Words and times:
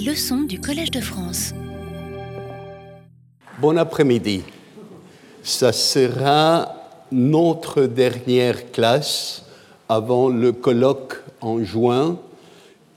Leçons 0.00 0.44
du 0.44 0.58
Collège 0.58 0.90
de 0.90 1.02
France. 1.02 1.52
Bon 3.60 3.76
après-midi. 3.76 4.42
Ça 5.42 5.70
sera 5.72 6.74
notre 7.12 7.82
dernière 7.82 8.72
classe 8.72 9.44
avant 9.90 10.30
le 10.30 10.52
colloque 10.52 11.16
en 11.42 11.62
juin. 11.62 12.18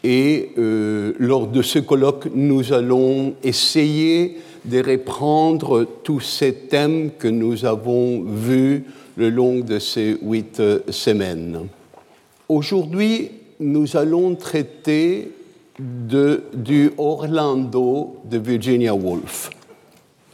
Et 0.05 0.51
euh, 0.57 1.13
lors 1.19 1.47
de 1.47 1.61
ce 1.61 1.79
colloque, 1.79 2.29
nous 2.33 2.71
allons 2.71 3.35
essayer 3.43 4.37
de 4.63 4.81
reprendre 4.81 5.85
tous 6.03 6.21
ces 6.21 6.53
thèmes 6.53 7.11
que 7.19 7.27
nous 7.27 7.65
avons 7.65 8.23
vus 8.23 8.85
le 9.17 9.29
long 9.29 9.59
de 9.59 9.79
ces 9.79 10.17
huit 10.21 10.61
semaines. 10.89 11.67
Aujourd'hui, 12.47 13.31
nous 13.59 13.97
allons 13.97 14.35
traiter 14.35 15.31
de, 15.79 16.43
du 16.53 16.91
Orlando 16.97 18.17
de 18.23 18.37
Virginia 18.37 18.93
Woolf. 18.93 19.49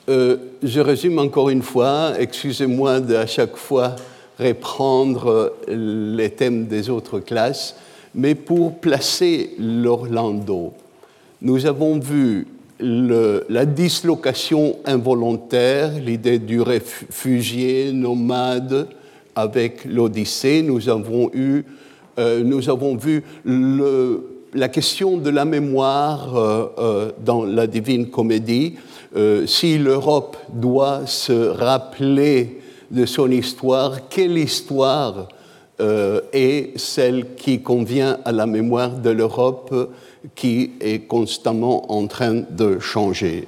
Euh, 0.09 0.37
je 0.63 0.79
résume 0.79 1.19
encore 1.19 1.49
une 1.49 1.61
fois, 1.61 2.13
excusez-moi 2.19 2.99
d'à 2.99 3.25
chaque 3.25 3.55
fois 3.55 3.95
reprendre 4.39 5.53
les 5.67 6.29
thèmes 6.31 6.65
des 6.65 6.89
autres 6.89 7.19
classes, 7.19 7.75
mais 8.15 8.35
pour 8.35 8.79
placer 8.79 9.51
l'Orlando, 9.59 10.73
nous 11.41 11.65
avons 11.65 11.99
vu 11.99 12.47
la 12.79 13.65
dislocation 13.65 14.77
involontaire, 14.85 15.91
l'idée 15.99 16.39
du 16.39 16.61
réfugié 16.61 17.91
nomade 17.93 18.87
avec 19.35 19.85
l'Odyssée. 19.85 20.63
Nous 20.63 20.89
avons 20.89 21.29
eu, 21.33 21.63
euh, 22.17 22.43
nous 22.43 22.69
avons 22.69 22.95
vu 22.95 23.23
le, 23.45 24.30
la 24.53 24.69
question 24.69 25.17
de 25.17 25.29
la 25.29 25.45
mémoire 25.45 26.35
euh, 26.35 26.65
euh, 26.77 27.11
dans 27.23 27.45
la 27.45 27.67
Divine 27.67 28.09
Comédie. 28.09 28.75
Euh, 29.15 29.45
si 29.45 29.77
l'Europe 29.77 30.37
doit 30.53 31.05
se 31.05 31.49
rappeler 31.49 32.59
de 32.89 33.05
son 33.05 33.31
histoire, 33.31 34.09
quelle 34.09 34.37
histoire 34.37 35.29
est 36.31 36.77
celle 36.77 37.33
qui 37.33 37.63
convient 37.63 38.19
à 38.23 38.31
la 38.31 38.45
mémoire 38.45 38.99
de 38.99 39.09
l'Europe 39.09 39.73
qui 40.35 40.73
est 40.79 41.07
constamment 41.07 41.91
en 41.91 42.05
train 42.05 42.43
de 42.47 42.77
changer? 42.77 43.47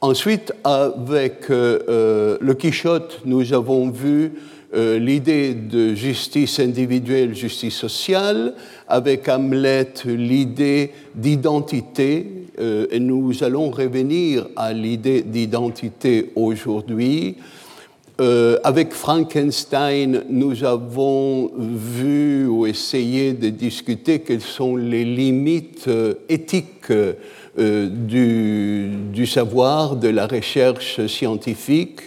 Ensuite, 0.00 0.54
avec 0.64 1.50
le 1.50 2.52
Quichotte, 2.54 3.20
nous 3.26 3.52
avons 3.52 3.90
vu 3.90 4.32
euh, 4.76 4.98
l'idée 4.98 5.54
de 5.54 5.94
justice 5.94 6.60
individuelle, 6.60 7.34
justice 7.34 7.76
sociale, 7.76 8.52
avec 8.88 9.26
Hamlet 9.26 9.94
l'idée 10.04 10.90
d'identité, 11.14 12.26
euh, 12.60 12.86
et 12.90 13.00
nous 13.00 13.42
allons 13.42 13.70
revenir 13.70 14.46
à 14.54 14.74
l'idée 14.74 15.22
d'identité 15.22 16.30
aujourd'hui. 16.36 17.36
Euh, 18.20 18.58
avec 18.64 18.92
Frankenstein, 18.92 20.24
nous 20.28 20.62
avons 20.62 21.52
vu 21.56 22.46
ou 22.46 22.66
essayé 22.66 23.32
de 23.32 23.48
discuter 23.48 24.18
quelles 24.18 24.42
sont 24.42 24.76
les 24.76 25.06
limites 25.06 25.88
éthiques 26.28 26.92
du, 27.58 28.90
du, 29.10 29.26
savoir, 29.26 29.96
de 29.96 30.08
la 30.08 30.26
recherche 30.26 31.06
scientifique. 31.06 32.00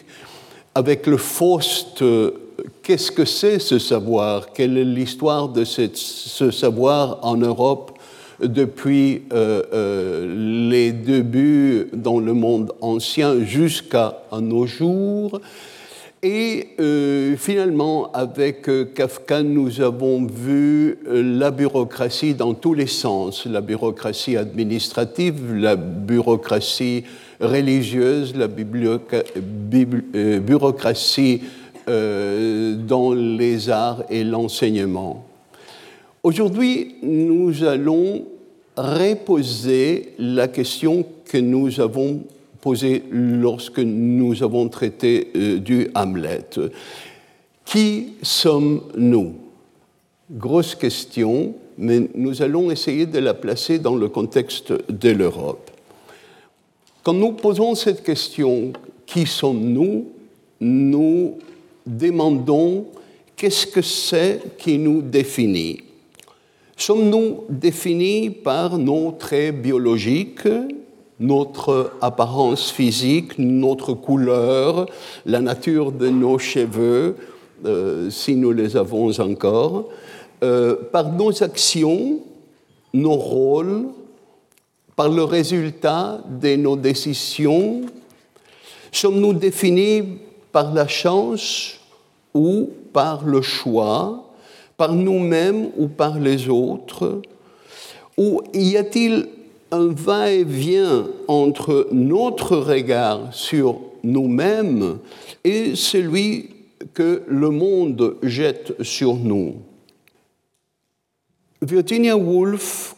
Avec 0.76 1.08
le 1.08 1.18
Faust, 1.18 2.04
qu'est-ce 2.90 3.12
que 3.12 3.24
c'est 3.24 3.60
ce 3.60 3.78
savoir? 3.78 4.52
Quelle 4.52 4.76
est 4.76 4.84
l'histoire 4.84 5.48
de 5.48 5.64
ce 5.64 6.50
savoir 6.50 7.20
en 7.22 7.38
Europe 7.38 7.92
depuis 8.42 9.26
euh, 9.32 9.62
euh, 9.72 10.70
les 10.72 10.92
débuts 10.92 11.90
dans 11.94 12.20
le 12.20 12.34
monde 12.34 12.74
ancien 12.82 13.44
jusqu'à 13.44 14.24
nos 14.42 14.66
jours? 14.66 15.40
Et 16.24 16.70
euh, 16.80 17.38
finalement, 17.38 18.12
avec 18.12 18.68
Kafka, 18.96 19.44
nous 19.44 19.82
avons 19.82 20.26
vu 20.26 20.98
la 21.06 21.52
bureaucratie 21.52 22.34
dans 22.34 22.56
tous 22.56 22.74
les 22.74 22.88
sens, 22.88 23.46
la 23.46 23.62
bureaucratie 23.62 24.36
administrative, 24.36 25.54
la 25.54 25.76
bureaucratie 25.76 27.04
religieuse, 27.40 28.36
la 28.36 28.48
bureaucratie 30.40 31.42
euh, 31.90 32.76
dans 32.76 33.14
les 33.14 33.70
arts 33.70 34.04
et 34.10 34.24
l'enseignement. 34.24 35.26
Aujourd'hui, 36.22 36.96
nous 37.02 37.64
allons 37.64 38.26
reposer 38.78 40.14
la 40.20 40.48
question 40.48 41.06
que 41.26 41.38
nous 41.38 41.80
avons 41.80 42.22
posée 42.62 43.04
lorsque 43.12 43.80
nous 43.80 44.44
avons 44.44 44.70
traité 44.70 45.30
euh, 45.36 45.58
du 45.58 45.90
Hamlet. 45.96 46.46
Qui 47.66 48.14
sommes-nous? 48.22 49.34
Grosse 50.32 50.76
question, 50.76 51.56
mais 51.78 52.08
nous 52.14 52.42
allons 52.42 52.70
essayer 52.70 53.06
de 53.06 53.20
la 53.20 53.34
placer 53.34 53.80
dans 53.80 53.96
le 53.96 54.10
contexte 54.10 54.74
de 54.90 55.10
l'Europe. 55.10 55.72
Quand 57.02 57.14
nous 57.14 57.32
posons 57.32 57.74
cette 57.76 58.04
question, 58.04 58.74
qui 59.06 59.26
sommes-nous? 59.26 60.06
Nous 60.62 61.38
demandons 61.86 62.86
qu'est-ce 63.36 63.68
que 63.68 63.82
c'est 63.82 64.58
qui 64.58 64.78
nous 64.78 65.02
définit. 65.02 65.82
Sommes-nous 66.76 67.44
définis 67.50 68.30
par 68.30 68.78
nos 68.78 69.12
traits 69.12 69.62
biologiques, 69.62 70.48
notre 71.20 71.92
apparence 72.00 72.72
physique, 72.72 73.38
notre 73.38 73.94
couleur, 73.94 74.86
la 75.26 75.42
nature 75.42 75.92
de 75.92 76.08
nos 76.08 76.40
cheveux, 76.40 77.18
euh, 77.66 78.10
si 78.10 78.36
nous 78.36 78.52
les 78.52 78.78
avons 78.78 79.12
encore, 79.20 79.90
euh, 80.44 80.76
par 80.92 81.12
nos 81.12 81.44
actions, 81.44 82.20
nos 82.94 83.16
rôles, 83.16 83.88
par 84.96 85.10
le 85.10 85.24
résultat 85.24 86.22
de 86.30 86.56
nos 86.56 86.78
décisions? 86.78 87.82
Sommes-nous 88.92 89.34
définis 89.34 90.04
par 90.52 90.74
la 90.74 90.88
chance 90.88 91.80
ou 92.34 92.70
par 92.94 93.26
le 93.26 93.42
choix, 93.42 94.30
par 94.78 94.94
nous-mêmes 94.94 95.70
ou 95.78 95.88
par 95.88 96.20
les 96.20 96.50
autres 96.50 97.22
Ou 98.18 98.42
y 98.54 98.78
a-t-il 98.78 99.28
un 99.72 99.88
va-et-vient 99.88 101.08
entre 101.28 101.88
notre 101.92 102.58
regard 102.58 103.34
sur 103.34 103.80
nous-mêmes 104.04 105.00
et 105.44 105.76
celui 105.76 106.50
que 106.94 107.24
le 107.28 107.50
monde 107.50 108.16
jette 108.24 108.82
sur 108.84 109.16
nous? 109.16 109.56
Virginia 111.62 112.16
Woolf, 112.16 112.96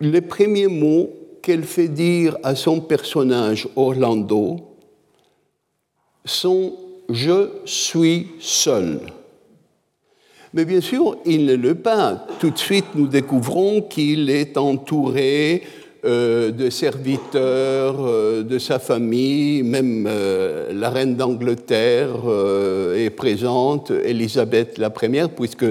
les 0.00 0.20
premiers 0.20 0.68
mots 0.68 1.10
qu'elle 1.42 1.64
fait 1.64 1.88
dire 1.88 2.36
à 2.42 2.54
son 2.54 2.80
personnage 2.80 3.68
Orlando 3.74 4.67
sont 6.28 6.72
je 7.10 7.48
suis 7.64 8.28
seul. 8.38 9.00
Mais 10.54 10.64
bien 10.64 10.80
sûr, 10.80 11.16
il 11.26 11.44
ne 11.46 11.54
l'est 11.54 11.74
pas. 11.74 12.26
Tout 12.38 12.50
de 12.50 12.58
suite, 12.58 12.86
nous 12.94 13.06
découvrons 13.06 13.82
qu'il 13.82 14.30
est 14.30 14.56
entouré 14.56 15.62
euh, 16.04 16.52
de 16.52 16.70
serviteurs, 16.70 17.96
euh, 18.00 18.42
de 18.42 18.58
sa 18.58 18.78
famille, 18.78 19.62
même 19.62 20.06
euh, 20.08 20.72
la 20.72 20.90
reine 20.90 21.16
d'Angleterre 21.16 22.14
est 22.94 23.10
présente, 23.10 23.90
Élisabeth 23.90 24.78
la 24.78 24.90
première, 24.90 25.28
puisque 25.28 25.66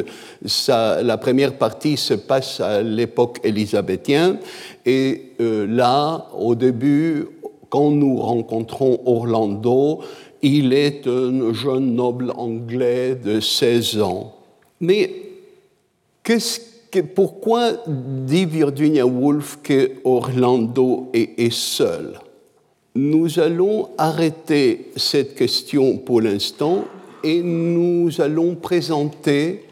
la 0.69 1.17
première 1.17 1.53
partie 1.53 1.97
se 1.97 2.13
passe 2.13 2.59
à 2.59 2.81
l'époque 2.81 3.39
élisabéthienne. 3.43 4.37
Et 4.85 5.33
là, 5.39 6.27
au 6.37 6.55
début, 6.55 7.27
quand 7.69 7.91
nous 7.91 8.17
rencontrons 8.17 8.99
Orlando, 9.05 10.01
il 10.41 10.73
est 10.73 11.07
un 11.07 11.53
jeune 11.53 11.95
noble 11.95 12.31
anglais 12.35 13.15
de 13.15 13.39
16 13.39 14.01
ans. 14.01 14.35
Mais 14.79 15.11
pourquoi 17.15 17.83
dit 17.87 18.45
Virginia 18.45 19.05
Woolf 19.05 19.59
que 19.63 19.91
Orlando 20.03 21.09
est, 21.13 21.51
seul? 21.51 22.19
Nous 22.95 23.39
allons 23.39 23.89
arrêter 23.97 24.91
cette 24.95 25.35
question 25.35 25.97
pour 25.97 26.21
l'instant 26.21 26.85
et 27.23 27.41
nous 27.41 28.09
allons 28.19 28.55
présenter 28.55 29.63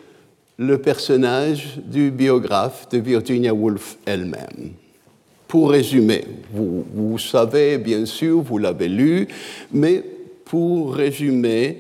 le 0.58 0.78
personnage 0.78 1.80
du 1.84 2.12
biographe 2.12 2.88
de 2.90 3.00
Virginia 3.00 3.54
Woolf 3.54 3.98
elle-même. 4.06 4.74
Pour 5.48 5.72
résumer, 5.72 6.24
vous, 6.54 6.86
vous 6.94 7.18
savez 7.18 7.78
bien 7.78 8.06
sûr, 8.06 8.42
vous 8.42 8.58
l'avez 8.58 8.88
lu, 8.88 9.28
mais 9.72 10.04
pour 10.56 10.96
résumer, 10.96 11.80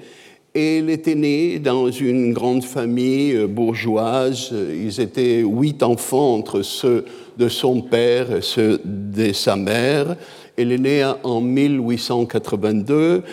il 0.54 0.90
était 0.90 1.16
né 1.16 1.60
dans 1.60 1.90
une 1.90 2.34
grande 2.34 2.62
famille 2.62 3.48
bourgeoise. 3.48 4.52
Ils 4.52 5.00
étaient 5.00 5.44
huit 5.44 5.82
enfants 5.82 6.34
entre 6.34 6.62
ceux 6.62 7.06
de 7.38 7.48
son 7.48 7.80
père 7.80 8.36
et 8.36 8.42
ceux 8.42 8.82
de 8.84 9.32
sa 9.32 9.56
mère. 9.56 10.18
Il 10.58 10.74
est 10.74 10.78
né 10.78 11.10
en 11.24 11.40
1882 11.40 13.24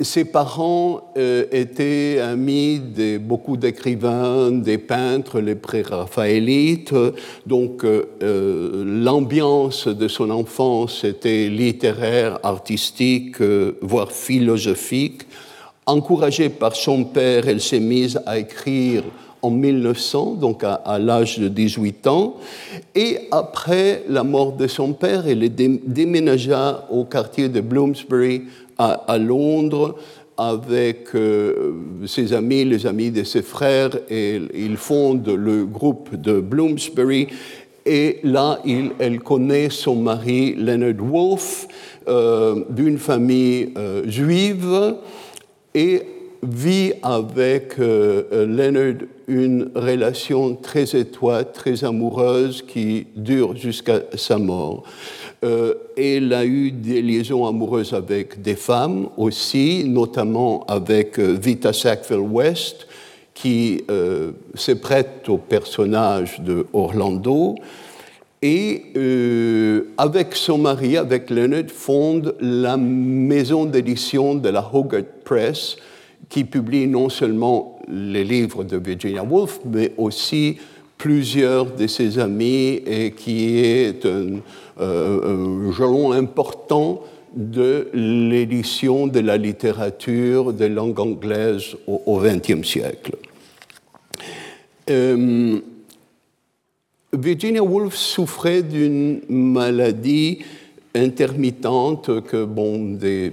ses 0.00 0.24
parents 0.24 1.12
euh, 1.16 1.44
étaient 1.52 2.18
amis 2.20 2.80
de 2.80 3.18
beaucoup 3.18 3.56
d'écrivains, 3.56 4.50
des 4.50 4.78
peintres, 4.78 5.40
les 5.40 5.54
pré-raphaélites. 5.54 6.94
Donc 7.46 7.84
euh, 7.84 8.04
euh, 8.22 8.84
l'ambiance 8.84 9.86
de 9.86 10.08
son 10.08 10.30
enfance 10.30 11.04
était 11.04 11.48
littéraire, 11.48 12.40
artistique, 12.42 13.40
voire 13.80 14.10
philosophique. 14.10 15.22
Encouragée 15.86 16.48
par 16.48 16.74
son 16.74 17.04
père, 17.04 17.46
elle 17.46 17.60
s'est 17.60 17.78
mise 17.78 18.20
à 18.26 18.38
écrire 18.38 19.04
en 19.42 19.50
1900, 19.50 20.36
donc 20.40 20.64
à, 20.64 20.74
à 20.74 20.98
l'âge 20.98 21.38
de 21.38 21.48
18 21.48 22.06
ans. 22.06 22.36
Et 22.94 23.18
après 23.30 24.02
la 24.08 24.24
mort 24.24 24.52
de 24.52 24.66
son 24.66 24.94
père, 24.94 25.28
elle 25.28 25.54
déménagea 25.54 26.86
au 26.90 27.04
quartier 27.04 27.50
de 27.50 27.60
Bloomsbury 27.60 28.44
à, 28.78 29.18
Londres 29.18 29.96
avec 30.36 31.14
euh, 31.14 31.72
ses 32.06 32.32
amis, 32.32 32.64
les 32.64 32.86
amis 32.86 33.10
de 33.10 33.22
ses 33.22 33.42
frères, 33.42 33.90
et 34.10 34.40
il 34.54 34.76
fonde 34.76 35.28
le 35.28 35.64
groupe 35.64 36.16
de 36.16 36.40
Bloomsbury. 36.40 37.28
Et 37.86 38.18
là, 38.24 38.58
elle 38.98 39.20
connaît 39.20 39.70
son 39.70 39.96
mari 39.96 40.54
Leonard 40.54 41.04
Wolfe, 41.04 41.68
euh, 42.08 42.64
d'une 42.70 42.98
famille 42.98 43.72
euh, 43.76 44.02
juive, 44.08 44.96
et 45.74 46.02
vit 46.42 46.92
avec 47.02 47.78
Leonard 47.78 49.06
une 49.28 49.70
relation 49.74 50.54
très 50.56 50.94
étroite, 50.94 51.52
très 51.54 51.84
amoureuse, 51.84 52.62
qui 52.62 53.06
dure 53.16 53.56
jusqu'à 53.56 54.00
sa 54.14 54.38
mort. 54.38 54.84
Euh, 55.44 55.74
elle 55.94 56.32
a 56.32 56.46
eu 56.46 56.70
des 56.70 57.02
liaisons 57.02 57.46
amoureuses 57.46 57.92
avec 57.92 58.40
des 58.40 58.54
femmes 58.54 59.08
aussi, 59.18 59.84
notamment 59.84 60.64
avec 60.66 61.18
euh, 61.18 61.36
Vita 61.38 61.74
Sackville 61.74 62.16
West, 62.18 62.86
qui 63.34 63.84
euh, 63.90 64.32
se 64.54 64.72
prête 64.72 65.28
au 65.28 65.36
personnage 65.36 66.40
de 66.40 66.66
Orlando. 66.72 67.56
Et 68.40 68.92
avec 69.96 70.34
son 70.34 70.58
mari, 70.58 70.98
avec 70.98 71.30
Leonard, 71.30 71.64
fonde 71.68 72.34
la 72.40 72.76
maison 72.76 73.64
d'édition 73.64 74.34
de 74.34 74.50
la 74.50 74.70
Hogarth 74.70 75.24
Press, 75.24 75.76
qui 76.28 76.44
publie 76.44 76.86
non 76.86 77.08
seulement 77.08 77.78
les 77.88 78.22
livres 78.22 78.62
de 78.62 78.76
Virginia 78.76 79.24
Woolf, 79.24 79.60
mais 79.64 79.92
aussi 79.96 80.58
plusieurs 80.98 81.66
de 81.66 81.86
ses 81.86 82.18
amis 82.18 82.82
et 82.86 83.12
qui 83.12 83.58
est 83.58 84.06
un, 84.06 84.40
euh, 84.80 85.72
jalon 85.72 86.12
important 86.12 87.02
de 87.34 87.88
l'édition 87.92 89.06
de 89.06 89.20
la 89.20 89.36
littérature 89.36 90.52
de 90.52 90.66
langue 90.66 91.00
anglaise 91.00 91.76
au 91.86 92.20
XXe 92.20 92.66
siècle. 92.66 93.16
Euh, 94.90 95.60
Virginia 97.12 97.62
Woolf 97.62 97.94
souffrait 97.94 98.62
d'une 98.62 99.20
maladie 99.28 100.40
intermittente 100.94 102.22
que 102.24 102.44
bon, 102.44 102.94
des 102.94 103.32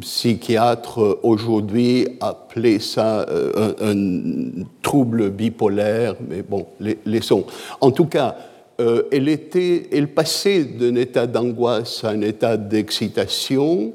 psychiatres 0.00 1.20
aujourd'hui 1.22 2.08
appelaient 2.20 2.78
ça 2.78 3.26
euh, 3.28 3.74
un, 3.80 4.64
trouble 4.82 5.30
bipolaire, 5.30 6.16
mais 6.28 6.42
bon, 6.42 6.66
laissons. 7.04 7.44
En 7.80 7.90
tout 7.90 8.06
cas, 8.06 8.36
euh, 8.80 9.02
elle, 9.12 9.28
était, 9.28 9.88
elle 9.92 10.08
passait 10.08 10.64
d'un 10.64 10.94
état 10.94 11.26
d'angoisse 11.26 12.02
à 12.04 12.10
un 12.10 12.22
état 12.22 12.56
d'excitation 12.56 13.92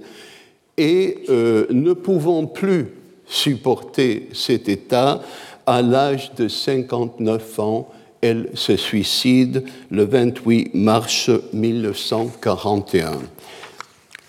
et 0.77 1.23
euh, 1.29 1.65
ne 1.71 1.93
pouvant 1.93 2.45
plus 2.45 2.87
supporter 3.25 4.29
cet 4.33 4.69
état, 4.69 5.21
à 5.65 5.81
l'âge 5.81 6.31
de 6.35 6.47
59 6.47 7.59
ans, 7.59 7.89
elle 8.21 8.49
se 8.53 8.75
suicide 8.75 9.63
le 9.89 10.05
28 10.05 10.75
mars 10.75 11.29
1941. 11.53 13.19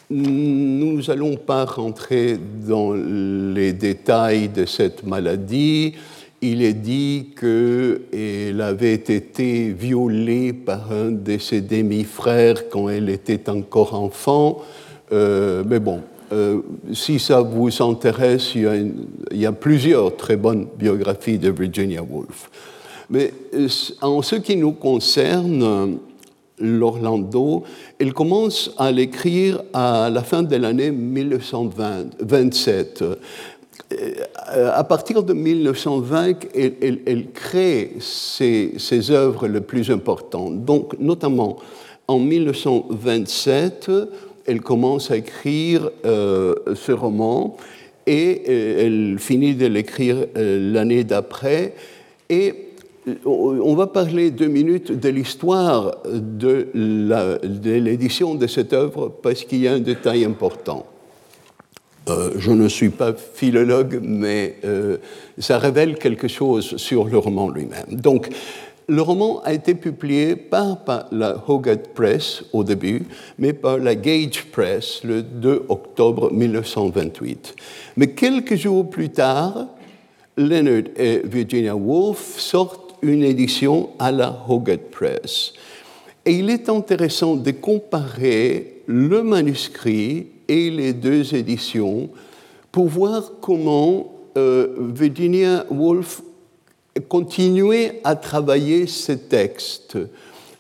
Nous 0.09 1.03
n'allons 1.03 1.37
pas 1.37 1.65
rentrer 1.65 2.39
dans 2.67 2.93
les 2.95 3.73
détails 3.73 4.49
de 4.49 4.65
cette 4.65 5.05
maladie 5.05 5.95
il 6.43 6.63
est 6.63 6.75
dit 6.75 7.29
qu'elle 7.39 8.61
avait 8.61 8.95
été 8.95 9.73
violée 9.73 10.53
par 10.53 10.93
un 10.93 11.11
de 11.11 11.39
ses 11.39 11.61
demi-frères 11.61 12.69
quand 12.69 12.89
elle 12.89 13.09
était 13.09 13.49
encore 13.49 13.95
enfant. 13.95 14.59
Euh, 15.13 15.65
mais 15.67 15.81
bon, 15.81 16.03
euh, 16.33 16.61
si 16.93 17.19
ça 17.19 17.41
vous 17.41 17.71
intéresse, 17.83 18.55
il 18.55 18.93
y, 19.33 19.47
a 19.47 19.53
plusieurs 19.53 20.17
très 20.17 20.37
bonnes 20.37 20.67
biographies 20.79 21.39
de 21.39 21.51
Virginia 21.51 22.03
Woolf. 22.03 22.51
Mais 23.09 23.33
euh, 23.55 23.69
en 24.03 24.21
ce 24.21 24.37
qui 24.37 24.57
nous 24.57 24.73
concerne, 24.73 25.99
l'Orlando, 26.59 27.65
elle 27.99 28.13
commence 28.13 28.71
à 28.79 28.93
l'écrire 28.93 29.63
à 29.73 30.11
la 30.11 30.23
fin 30.23 30.43
de 30.43 30.57
l'année 30.57 30.91
1927. 30.91 33.05
Euh, 33.93 34.71
à 34.75 34.85
partir 34.85 35.23
de 35.23 35.33
1920, 35.33 36.47
elle, 36.55 37.27
crée 37.33 37.93
ses, 38.01 39.11
œuvres 39.11 39.47
les 39.47 39.61
plus 39.61 39.91
importantes. 39.91 40.65
Donc, 40.65 40.99
notamment 40.99 41.57
en 42.09 42.19
1927, 42.19 43.91
elle 44.47 44.61
commence 44.61 45.11
à 45.11 45.17
écrire 45.17 45.91
euh, 46.05 46.55
ce 46.75 46.93
roman 46.93 47.57
et 48.07 48.43
euh, 48.49 48.87
elle 48.87 49.19
finit 49.19 49.55
de 49.55 49.67
l'écrire 49.67 50.27
l'année 50.35 51.05
d'après. 51.05 51.75
Et 52.29 52.66
on 53.25 53.75
va 53.75 53.87
parler 53.87 54.31
deux 54.31 54.49
minutes 54.49 54.93
de 54.93 55.09
l'histoire 55.09 55.97
de 56.05 56.69
l'édition 56.75 58.35
de 58.35 58.47
cette 58.47 58.73
œuvre 58.73 59.09
parce 59.23 59.45
qu'il 59.45 59.61
y 59.61 59.69
a 59.69 59.73
un 59.73 59.81
détail 59.81 60.25
important. 60.25 60.87
Euh, 62.09 62.33
je 62.39 62.53
ne 62.53 62.69
suis 62.69 62.91
pas 62.91 63.13
philologue, 63.15 63.99
mais 64.01 64.57
euh, 64.65 64.99
ça 65.39 65.59
révèle 65.59 65.99
quelque 65.99 66.29
chose 66.29 66.77
sur 66.77 67.05
le 67.05 67.19
roman 67.19 67.51
lui-même. 67.51 67.87
Donc, 67.91 68.29
le 68.89 69.03
roman 69.03 69.43
a 69.43 69.53
été 69.53 69.75
publié 69.75 70.37
pas 70.37 70.77
par 70.77 71.07
la 71.11 71.43
Hogarth 71.49 71.89
Press 71.95 72.45
au 72.53 72.63
début, 72.63 73.03
mais 73.39 73.53
par 73.53 73.79
la 73.79 73.97
Gage 73.97 74.45
Press 74.53 75.01
le 75.03 75.23
2 75.23 75.65
octobre 75.69 76.33
1928. 76.33 77.57
Mais 77.97 78.11
quelques 78.11 78.55
jours 78.55 78.89
plus 78.89 79.09
tard, 79.09 79.67
Leonard 80.37 80.85
et 80.97 81.23
Virginia 81.25 81.75
Woolf 81.75 82.39
sortent 82.39 82.86
une 83.03 83.23
édition 83.23 83.91
à 83.99 84.13
la 84.13 84.45
Hogarth 84.49 84.91
Press. 84.91 85.53
Et 86.25 86.33
il 86.33 86.51
est 86.51 86.69
intéressant 86.69 87.37
de 87.37 87.51
comparer 87.53 88.83
le 88.87 89.23
manuscrit 89.23 90.27
et 90.49 90.71
les 90.71 90.93
deux 90.93 91.35
éditions 91.35 92.09
pour 92.73 92.87
voir 92.87 93.33
comment 93.41 94.13
euh, 94.37 94.69
Virginia 94.95 95.65
Woolf 95.71 96.23
continuait 97.09 98.01
à 98.05 98.17
travailler 98.17 98.87
ces 98.87 99.19
textes. 99.19 99.99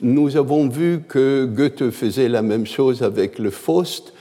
Nous 0.00 0.36
avons 0.36 0.68
vu 0.68 1.00
que 1.08 1.46
Goethe 1.46 1.90
faisait 1.90 2.28
la 2.28 2.42
même 2.42 2.66
chose 2.66 3.02
avec 3.02 3.38
le 3.38 3.50
Faust. 3.50 4.12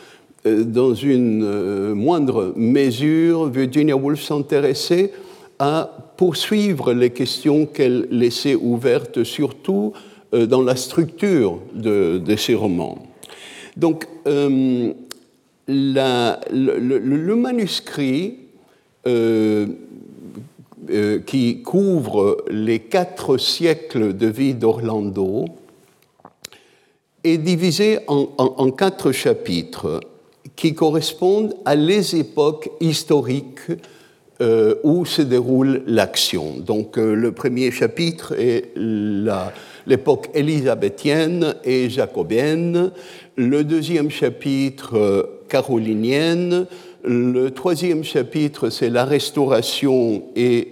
Euh, 0.46 0.64
dans 0.64 0.94
une 0.94 1.44
euh, 1.44 1.96
moindre 1.96 2.54
mesure, 2.56 3.50
Virginia 3.50 3.96
Woolf 3.96 4.22
s'intéressait 4.22 5.12
à 5.60 6.05
poursuivre 6.18 6.94
les 6.94 7.10
questions 7.12 7.66
qu'elle 7.66 8.08
laissait 8.12 8.56
ouvertes, 8.56 9.24
surtout 9.24 9.94
dans 10.32 10.62
la 10.62 10.76
structure 10.76 11.60
de, 11.74 12.36
ses 12.38 12.56
romans. 12.56 12.98
Donc, 13.78 14.06
le, 15.68 17.34
manuscrit 17.36 18.38
euh, 19.08 19.68
euh, 20.90 21.20
qui 21.20 21.62
couvre 21.64 22.44
les 22.50 22.80
quatre 22.80 23.38
siècles 23.38 24.16
de 24.16 24.28
vie 24.28 24.54
d'Orlando 24.54 25.46
est 27.24 27.38
divisé 27.40 28.00
en, 28.08 28.70
quatre 28.72 29.12
chapitres 29.12 30.00
qui 30.56 30.76
correspondent 30.76 31.56
à 31.66 31.74
les 31.76 32.16
époques 32.16 32.70
historiques 32.80 33.72
euh, 34.42 34.76
où 34.84 35.06
se 35.06 35.22
déroule 35.22 35.82
l'action. 35.88 36.56
Donc 36.60 36.98
le 36.98 37.32
premier 37.32 37.72
chapitre 37.72 38.34
est 38.38 38.72
l'époque 39.88 40.30
élisabéthienne 40.34 41.56
et 41.64 41.90
jacobienne. 41.90 42.92
Le 43.38 43.64
deuxième 43.64 44.10
chapitre 44.10 45.30
carolinienne, 45.48 46.66
Le 47.08 47.52
troisième 47.52 48.04
chapitre, 48.04 48.72
c'est 48.72 48.90
la 48.90 49.06
restauration 49.06 50.24
et 50.36 50.70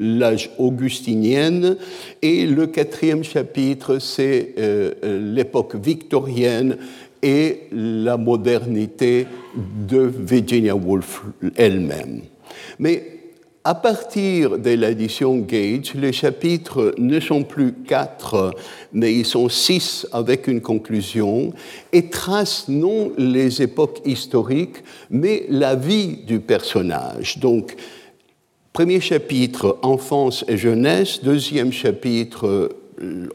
l'âge 0.00 0.50
augustinienne. 0.58 1.76
Et 2.22 2.44
le 2.44 2.66
quatrième 2.66 3.22
chapitre, 3.22 4.00
c'est 4.00 4.56
l'époque 5.04 5.76
victorienne 5.76 6.76
et 7.22 7.68
la 7.72 8.16
modernité 8.16 9.26
de 9.88 9.98
Virginia 9.98 10.74
Woolf 10.74 11.22
elle-même. 11.56 12.22
Mais 12.78 13.18
à 13.64 13.74
partir 13.74 14.58
de 14.58 14.70
l'édition 14.70 15.36
Gage, 15.36 15.94
les 15.94 16.12
chapitres 16.12 16.94
ne 16.96 17.20
sont 17.20 17.42
plus 17.42 17.72
quatre, 17.72 18.52
mais 18.92 19.12
ils 19.12 19.26
sont 19.26 19.48
six 19.48 20.06
avec 20.12 20.46
une 20.46 20.60
conclusion 20.60 21.52
et 21.92 22.08
tracent 22.08 22.68
non 22.68 23.12
les 23.18 23.60
époques 23.60 24.00
historiques, 24.06 24.82
mais 25.10 25.44
la 25.50 25.74
vie 25.74 26.18
du 26.26 26.40
personnage. 26.40 27.38
Donc, 27.38 27.76
premier 28.72 29.00
chapitre, 29.00 29.78
enfance 29.82 30.44
et 30.48 30.56
jeunesse, 30.56 31.22
deuxième 31.22 31.72
chapitre, 31.72 32.70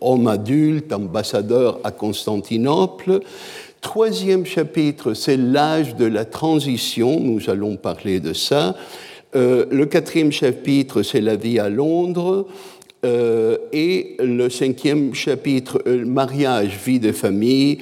homme 0.02 0.28
adulte, 0.28 0.92
ambassadeur 0.94 1.80
à 1.84 1.92
Constantinople, 1.92 3.22
Troisième 3.84 4.46
chapitre, 4.46 5.14
c'est 5.14 5.36
l'âge 5.36 5.98
de 5.98 6.06
la 6.06 6.24
transition, 6.24 7.20
nous 7.20 7.50
allons 7.50 7.76
parler 7.76 8.22
de 8.22 8.32
ça. 8.32 8.78
Euh, 9.36 9.66
le 9.72 9.86
quatrième 9.86 10.32
chapitre, 10.32 11.02
c'est 11.02 11.22
la 11.22 11.36
vie 11.36 11.60
à 11.60 11.70
Londres. 11.70 12.48
Euh, 13.06 13.58
et 13.74 14.16
le 14.20 14.50
cinquième 14.50 15.14
chapitre, 15.14 15.82
euh, 15.88 16.06
mariage, 16.06 16.80
vie 16.86 17.00
de 17.00 17.12
famille. 17.12 17.80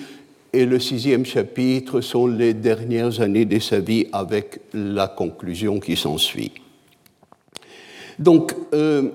Et 0.53 0.65
le 0.65 0.79
sixième 0.79 1.25
chapitre 1.25 2.01
sont 2.01 2.27
les 2.27 2.53
dernières 2.53 3.21
années 3.21 3.45
de 3.45 3.59
sa 3.59 3.79
vie 3.79 4.07
avec 4.11 4.59
la 4.73 5.07
conclusion 5.07 5.79
qui 5.79 5.95
s'ensuit. 5.95 6.51
Donc, 8.19 8.53
dans 8.73 9.11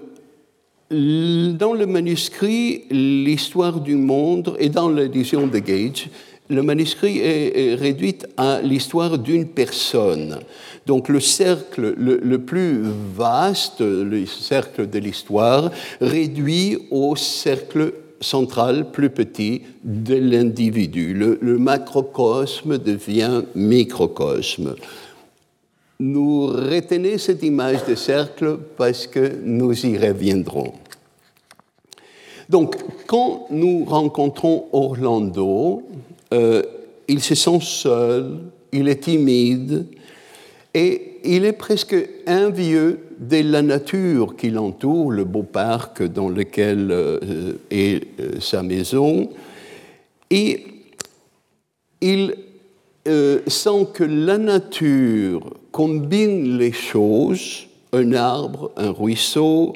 le 0.90 1.86
manuscrit, 1.86 2.84
l'histoire 2.90 3.80
du 3.80 3.96
monde, 3.96 4.56
et 4.58 4.70
dans 4.70 4.88
l'édition 4.88 5.46
de 5.46 5.58
Gage, 5.58 6.08
le 6.48 6.62
manuscrit 6.62 7.18
est 7.18 7.74
réduit 7.74 8.18
à 8.36 8.60
l'histoire 8.62 9.18
d'une 9.18 9.48
personne. 9.48 10.38
Donc 10.86 11.08
le 11.08 11.20
cercle 11.20 11.94
le, 11.96 12.38
plus 12.38 12.82
vaste, 13.16 13.80
le 13.80 14.24
cercle 14.26 14.88
de 14.88 14.98
l'histoire, 14.98 15.70
réduit 16.00 16.78
au 16.90 17.16
cercle 17.16 17.92
central 18.20 18.90
plus 18.92 19.10
petit 19.10 19.62
de 19.82 20.14
l'individu. 20.14 21.14
Le, 21.14 21.58
macrocosme 21.58 22.78
devient 22.78 23.42
microcosme. 23.54 24.76
Nous 25.98 26.46
retenez 26.46 27.18
cette 27.18 27.42
image 27.42 27.84
de 27.86 27.94
cercle 27.94 28.58
parce 28.76 29.06
que 29.06 29.32
nous 29.42 29.86
y 29.86 29.98
reviendrons. 29.98 30.74
Donc, 32.48 32.76
quand 33.06 33.46
nous 33.50 33.84
rencontrons 33.84 34.66
Orlando, 34.72 35.82
euh, 36.32 36.62
il 37.08 37.22
se 37.22 37.34
sent 37.34 37.60
seul, 37.60 38.38
il 38.72 38.88
est 38.88 39.02
timide, 39.02 39.86
et 40.74 41.18
il 41.24 41.44
est 41.44 41.52
presque 41.52 41.96
envieux 42.26 43.00
de 43.18 43.40
la 43.42 43.62
nature 43.62 44.36
qui 44.36 44.50
l'entoure, 44.50 45.10
le 45.10 45.24
beau 45.24 45.42
parc 45.42 46.02
dans 46.02 46.28
lequel 46.28 46.88
euh, 46.90 47.54
est 47.70 48.02
euh, 48.20 48.40
sa 48.40 48.62
maison. 48.62 49.30
Et 50.30 50.64
il 52.00 52.34
sent 53.46 53.86
que 53.94 54.02
la 54.02 54.36
nature 54.36 55.54
combine 55.70 56.58
les 56.58 56.72
choses, 56.72 57.68
un 57.92 58.12
arbre, 58.14 58.72
un 58.76 58.90
ruisseau, 58.90 59.74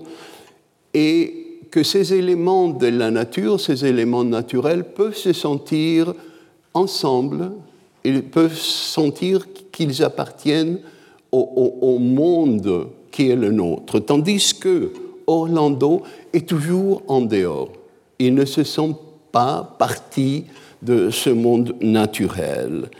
et 0.93 1.41
que 1.71 1.83
ces 1.83 2.13
éléments 2.13 2.69
de 2.69 2.89
la 2.89 3.11
nature, 3.11 3.61
ces 3.61 3.87
éléments 3.87 4.25
naturels, 4.25 4.85
peuvent 4.85 5.17
se 5.17 5.33
sentir 5.33 6.15
ensemble, 6.75 7.53
ils 8.05 8.23
peuvent 8.23 8.57
sentir 8.57 9.47
qu'ils 9.73 10.03
appartiennent 10.03 10.81
au, 11.33 11.99
monde 11.99 12.89
qui 13.11 13.31
est 13.31 13.37
le 13.37 13.53
nôtre, 13.53 14.01
tandis 14.01 14.53
que 14.59 14.93
Orlando 15.27 16.03
est 16.33 16.49
toujours 16.49 17.03
en 17.07 17.21
dehors. 17.21 17.71
Il 18.19 18.35
ne 18.35 18.45
se 18.45 18.65
sent 18.65 18.97
pas 19.31 19.77
partie 19.79 20.45
de 20.83 21.11
ce 21.11 21.31
monde 21.31 21.77
naturel. 21.81 22.91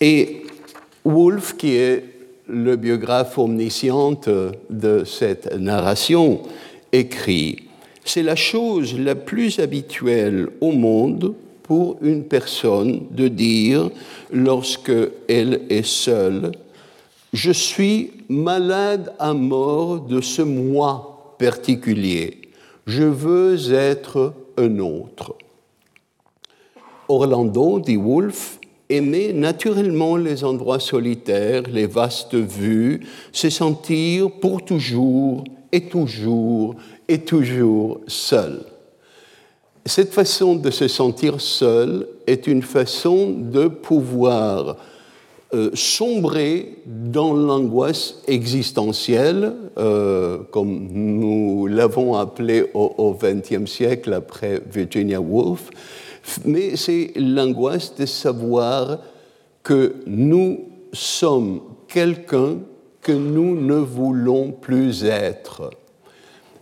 Et 0.00 0.42
Wolfe, 1.04 1.56
qui 1.56 1.76
est 1.76 2.04
le 2.48 2.76
biographe 2.76 3.38
omnisciente 3.38 4.28
de 4.68 5.04
cette 5.04 5.54
narration, 5.54 6.40
écrit 6.92 7.68
C'est 8.04 8.22
la 8.22 8.36
chose 8.36 8.98
la 8.98 9.14
plus 9.14 9.58
habituelle 9.58 10.48
au 10.60 10.72
monde 10.72 11.34
pour 11.66 11.96
une 12.00 12.24
personne 12.24 13.06
de 13.10 13.28
dire, 13.28 13.90
lorsque 14.32 14.92
elle 15.28 15.62
est 15.68 15.86
seule, 15.86 16.52
je 17.32 17.50
suis 17.50 18.12
malade 18.28 19.12
à 19.18 19.34
mort 19.34 20.00
de 20.00 20.20
ce 20.20 20.42
moi 20.42 21.34
particulier. 21.38 22.38
Je 22.86 23.02
veux 23.02 23.74
être 23.74 24.32
un 24.56 24.78
autre. 24.78 25.34
Orlando, 27.08 27.78
dit 27.78 27.96
Wolfe, 27.96 28.58
aimait 28.88 29.32
naturellement 29.32 30.16
les 30.16 30.44
endroits 30.44 30.80
solitaires, 30.80 31.62
les 31.70 31.86
vastes 31.86 32.34
vues, 32.34 33.00
se 33.32 33.50
sentir 33.50 34.30
pour 34.30 34.64
toujours 34.64 35.44
et 35.72 35.82
toujours 35.88 36.76
et 37.08 37.18
toujours 37.18 38.00
seul. 38.06 38.64
Cette 39.86 40.12
façon 40.12 40.56
de 40.56 40.70
se 40.72 40.88
sentir 40.88 41.40
seul 41.40 42.08
est 42.26 42.48
une 42.48 42.62
façon 42.62 43.30
de 43.30 43.68
pouvoir 43.68 44.78
euh, 45.54 45.70
sombrer 45.74 46.78
dans 46.84 47.32
l'angoisse 47.32 48.16
existentielle, 48.26 49.54
euh, 49.78 50.38
comme 50.50 50.88
nous 50.90 51.68
l'avons 51.68 52.16
appelé 52.16 52.64
au 52.74 53.16
XXe 53.16 53.70
siècle 53.70 54.12
après 54.12 54.60
Virginia 54.68 55.20
Woolf, 55.20 55.70
mais 56.44 56.74
c'est 56.74 57.12
l'angoisse 57.14 57.94
de 57.94 58.06
savoir 58.06 58.98
que 59.62 59.94
nous 60.04 60.64
sommes 60.92 61.60
quelqu'un 61.86 62.56
que 63.00 63.12
nous 63.12 63.54
ne 63.54 63.76
voulons 63.76 64.50
plus 64.50 65.04
être. 65.04 65.70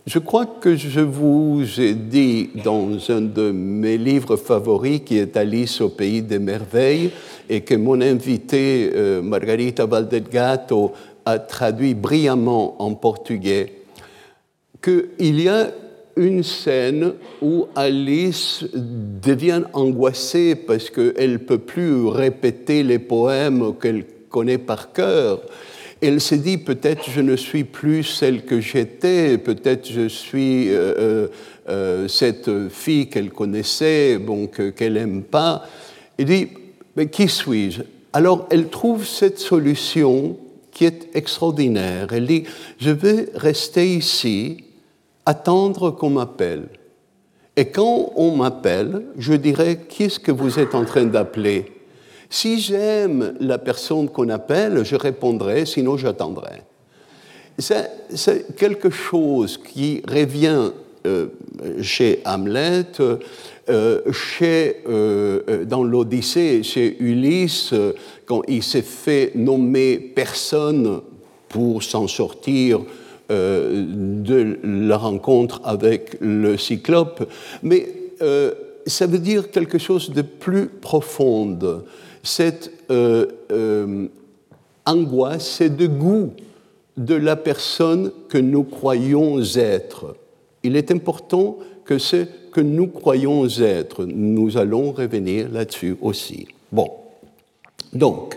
Je 0.07 0.19
crois 0.19 0.45
que 0.45 0.75
je 0.75 0.99
vous 0.99 1.63
ai 1.81 1.95
dit 1.95 2.51
dans 2.63 2.89
un 3.09 3.21
de 3.21 3.49
mes 3.49 3.97
livres 3.97 4.37
favoris, 4.37 5.01
qui 5.03 5.17
est 5.17 5.35
Alice 5.35 5.81
au 5.81 5.89
pays 5.89 6.21
des 6.21 6.37
merveilles, 6.37 7.09
et 7.49 7.61
que 7.61 7.73
mon 7.73 7.99
invité 8.01 8.91
euh, 8.93 9.23
Margarita 9.23 9.87
Valdelgato 9.87 10.93
a 11.25 11.39
traduit 11.39 11.95
brillamment 11.95 12.79
en 12.79 12.93
portugais, 12.93 13.81
qu'il 14.79 15.41
y 15.41 15.49
a 15.49 15.71
une 16.15 16.43
scène 16.43 17.13
où 17.41 17.65
Alice 17.75 18.63
devient 18.73 19.63
angoissée 19.73 20.53
parce 20.53 20.91
qu'elle 20.91 21.31
ne 21.31 21.37
peut 21.37 21.57
plus 21.57 22.05
répéter 22.05 22.83
les 22.83 22.99
poèmes 22.99 23.73
qu'elle 23.81 24.05
connaît 24.29 24.59
par 24.59 24.93
cœur 24.93 25.41
elle 26.05 26.21
s'est 26.21 26.37
dit 26.37 26.57
peut-être 26.57 27.09
je 27.09 27.21
ne 27.21 27.35
suis 27.35 27.63
plus 27.63 28.03
celle 28.03 28.45
que 28.45 28.59
j'étais, 28.59 29.37
peut-être 29.37 29.91
je 29.91 30.07
suis 30.07 30.69
euh, 30.69 30.93
euh, 30.97 31.27
euh, 31.69 32.07
cette 32.07 32.69
fille 32.69 33.09
qu'elle 33.09 33.31
connaissait, 33.31 34.17
bon, 34.17 34.47
qu'elle 34.47 34.93
n'aime 34.93 35.23
pas. 35.23 35.63
Elle 36.17 36.25
dit 36.25 36.47
mais 36.95 37.07
qui 37.07 37.27
suis-je? 37.27 37.81
Alors 38.13 38.47
elle 38.49 38.69
trouve 38.69 39.05
cette 39.05 39.39
solution 39.39 40.37
qui 40.71 40.85
est 40.85 41.09
extraordinaire. 41.13 42.07
Elle 42.11 42.27
dit 42.27 42.43
je 42.79 42.91
vais 42.91 43.29
rester 43.35 43.95
ici, 43.95 44.63
attendre 45.25 45.91
qu'on 45.91 46.11
m'appelle. 46.11 46.67
Et 47.57 47.65
quand 47.65 48.11
on 48.15 48.35
m'appelle, 48.35 49.05
je 49.17 49.33
dirai 49.33 49.79
qui 49.87 50.03
est-ce 50.03 50.19
que 50.19 50.31
vous 50.31 50.59
êtes 50.59 50.75
en 50.75 50.83
train 50.83 51.05
d'appeler? 51.05 51.74
Si 52.29 52.59
j'aime 52.59 53.33
la 53.39 53.57
personne 53.57 54.09
qu'on 54.09 54.29
appelle, 54.29 54.83
je 54.83 54.95
répondrai, 54.95 55.65
sinon 55.65 55.97
j'attendrai. 55.97 56.61
C'est 57.57 58.55
quelque 58.57 58.89
chose 58.89 59.57
qui 59.57 60.01
revient 60.07 60.71
euh, 61.05 61.27
chez 61.81 62.21
Hamlet, 62.25 62.85
euh, 63.69 64.01
chez, 64.11 64.77
euh, 64.89 65.63
dans 65.65 65.83
l'Odyssée, 65.83 66.63
chez 66.63 66.97
Ulysse, 66.99 67.73
quand 68.25 68.41
il 68.47 68.63
s'est 68.63 68.81
fait 68.81 69.31
nommer 69.35 69.97
personne 69.97 71.01
pour 71.47 71.83
s'en 71.83 72.07
sortir 72.07 72.81
de 73.29 74.59
la 74.63 74.97
rencontre 74.97 75.59
avec 75.63 76.17
le 76.19 76.57
cyclope, 76.57 77.27
mais 77.63 77.87
ça 78.85 79.07
veut 79.07 79.17
dire 79.17 79.49
quelque 79.49 79.79
chose 79.79 80.11
de 80.11 80.21
plus 80.21 80.67
profond 80.67 81.47
cette 82.25 82.71
euh, 82.91 83.27
euh, 83.51 84.07
angoisse 84.85 85.61
et 85.61 85.69
de 85.69 85.87
goût 85.87 86.31
de 86.97 87.15
la 87.15 87.35
personne 87.35 88.11
que 88.29 88.37
nous 88.37 88.63
croyons 88.63 89.41
être. 89.55 90.15
Il 90.63 90.75
est 90.75 90.91
important 90.91 91.57
que 91.85 91.97
ce 91.97 92.25
que 92.51 92.61
nous 92.61 92.87
croyons 92.87 93.47
être, 93.47 94.05
nous 94.05 94.57
allons 94.57 94.91
revenir 94.91 95.49
là-dessus 95.51 95.97
aussi. 96.01 96.47
Bon, 96.71 96.89
donc, 97.93 98.35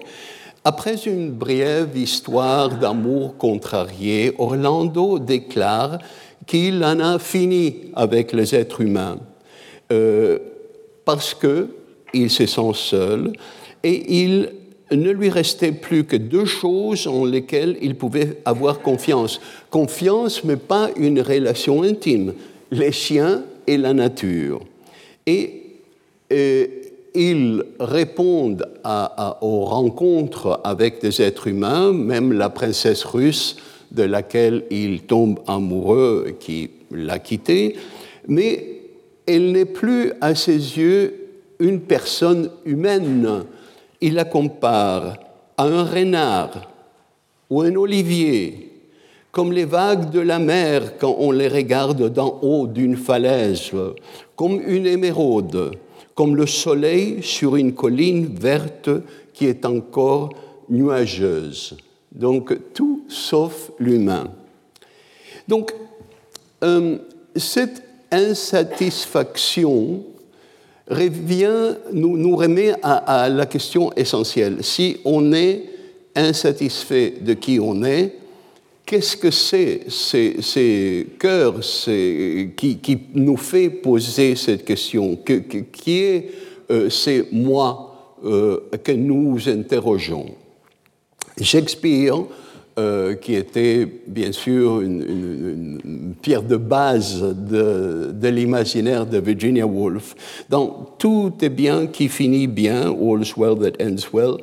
après 0.65 0.97
une 1.07 1.31
brève 1.31 1.97
histoire 1.97 2.69
d'amour 2.69 3.37
contrarié, 3.39 4.35
Orlando 4.39 5.19
déclare 5.19 5.99
qu'il 6.47 6.83
en 6.85 7.01
a 7.01 7.19
fini 7.19 7.91
avec 7.95 8.33
les 8.33 8.55
êtres 8.55 8.81
humains 8.81 9.19
euh, 9.93 10.39
parce 11.05 11.35
qu'il 11.35 12.31
se 12.31 12.47
sent 12.47 12.73
seul 12.75 13.33
et 13.83 14.23
il 14.23 14.51
ne 14.91 15.11
lui 15.11 15.29
restait 15.29 15.73
plus 15.73 16.05
que 16.05 16.17
deux 16.17 16.47
choses 16.47 17.07
en 17.07 17.25
lesquelles 17.25 17.77
il 17.83 17.95
pouvait 17.95 18.39
avoir 18.45 18.81
confiance. 18.81 19.41
Confiance, 19.71 20.45
mais 20.45 20.57
pas 20.57 20.91
une 20.97 21.21
relation 21.21 21.83
intime, 21.83 22.35
les 22.71 22.93
chiens 22.93 23.43
et 23.67 23.77
la 23.77 23.93
nature. 23.93 24.61
Et, 25.27 25.63
euh, 26.33 26.67
ils 27.15 27.65
répondent 27.81 28.69
aux 29.41 29.65
rencontres 29.65 30.61
avec 30.63 31.01
des 31.01 31.21
êtres 31.21 31.49
humains, 31.49 31.93
même 31.93 32.33
la 32.33 32.49
princesse 32.51 33.03
russe 33.05 33.57
de 33.91 34.03
laquelle 34.03 34.65
il 34.71 35.03
tombe 35.03 35.41
amoureux, 35.47 36.37
qui 36.39 36.71
l'a 36.93 37.19
quitté, 37.19 37.77
mais 38.29 38.83
elle 39.27 39.53
n'est 39.53 39.65
plus 39.65 40.13
à 40.21 40.35
ses 40.35 40.79
yeux 40.79 41.15
une 41.59 41.81
personne 41.81 42.51
humaine. 42.65 43.45
Il 44.01 44.15
la 44.15 44.25
compare 44.25 45.19
à 45.57 45.65
un 45.65 45.85
renard 45.85 46.71
ou 47.51 47.63
un 47.63 47.75
olivier, 47.75 48.73
comme 49.33 49.53
les 49.53 49.65
vagues 49.65 50.11
de 50.11 50.21
la 50.21 50.39
mer 50.39 50.99
quand 50.99 51.17
on 51.19 51.31
les 51.33 51.49
regarde 51.49 52.13
d'en 52.13 52.39
haut 52.43 52.67
d'une 52.67 52.97
falaise, 52.97 53.73
comme 54.37 54.61
une 54.67 54.87
émeraude, 54.87 55.77
comme 56.15 56.37
le 56.37 56.47
soleil 56.47 57.23
sur 57.23 57.57
une 57.57 57.75
colline 57.75 58.35
verte 58.35 58.91
qui 59.33 59.47
est 59.47 59.65
encore 59.65 60.31
nuageuse. 60.69 61.77
Donc 62.13 62.57
tout 62.75 63.05
sauf 63.09 63.71
l'humain. 63.79 64.29
Donc 65.47 65.73
euh, 66.63 66.99
cette 67.37 67.83
insatisfaction 68.11 70.03
revient, 70.89 71.77
nous, 71.93 72.17
nous 72.17 72.37
remet 72.37 72.73
à, 72.83 73.29
la 73.29 73.47
question 73.47 73.93
essentielle. 73.95 74.59
Si 74.63 74.99
on 75.05 75.33
est 75.33 75.65
insatisfait 76.15 77.15
de 77.21 77.35
qui 77.35 77.61
on 77.61 77.85
est, 77.85 78.15
qu'est-ce 78.87 79.17
que 79.17 79.31
c'est 79.31 79.83
ces, 79.89 80.37
ces 80.41 81.07
cœurs 81.19 81.61
qui, 81.61 82.79
qui, 82.79 82.99
nous 83.15 83.37
fait 83.37 83.69
poser 83.69 84.35
cette 84.35 84.65
question? 84.65 85.17
Que, 85.17 85.35
Qui 85.35 85.99
est 85.99 86.31
euh, 86.71 86.89
moi 87.33 88.17
euh, 88.25 88.61
que 88.83 88.93
nous 88.93 89.49
interrogeons? 89.49 90.27
Shakespeare, 91.41 92.17
euh, 92.79 93.17
qui 93.17 93.35
était 93.35 93.89
bien 94.07 94.31
sûr 94.31 94.81
une, 94.83 96.15
pierre 96.23 96.45
de 96.45 96.57
base 96.57 97.21
de, 97.21 98.29
l'imaginaire 98.29 99.05
de 99.05 99.19
Virginia 99.19 99.67
Woolf, 99.67 100.15
dans 100.49 100.95
Tout 100.97 101.33
est 101.41 101.49
bien 101.49 101.89
qui 101.89 102.09
finit 102.09 102.47
bien, 102.47 102.93
All's 102.93 103.37
well 103.37 103.59
that 103.59 103.83
ends 103.85 104.07
well, 104.13 104.37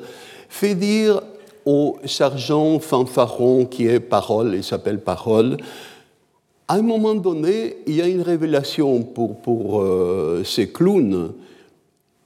fait 0.50 0.74
dire 0.74 1.22
au 1.64 1.96
sergent 2.04 2.78
fanfaron 2.78 3.64
qui 3.64 3.86
est 3.86 4.00
Parole, 4.00 4.54
il 4.54 4.64
s'appelle 4.64 5.00
Parole, 5.00 5.56
à 6.68 6.74
un 6.74 6.82
moment 6.82 7.14
donné, 7.14 7.78
il 7.86 7.94
y 7.94 8.02
a 8.02 8.06
une 8.06 8.20
révélation 8.20 9.02
pour, 9.02 9.40
pour 9.40 9.80
euh, 9.80 10.42
ces 10.44 10.68
clowns, 10.68 11.32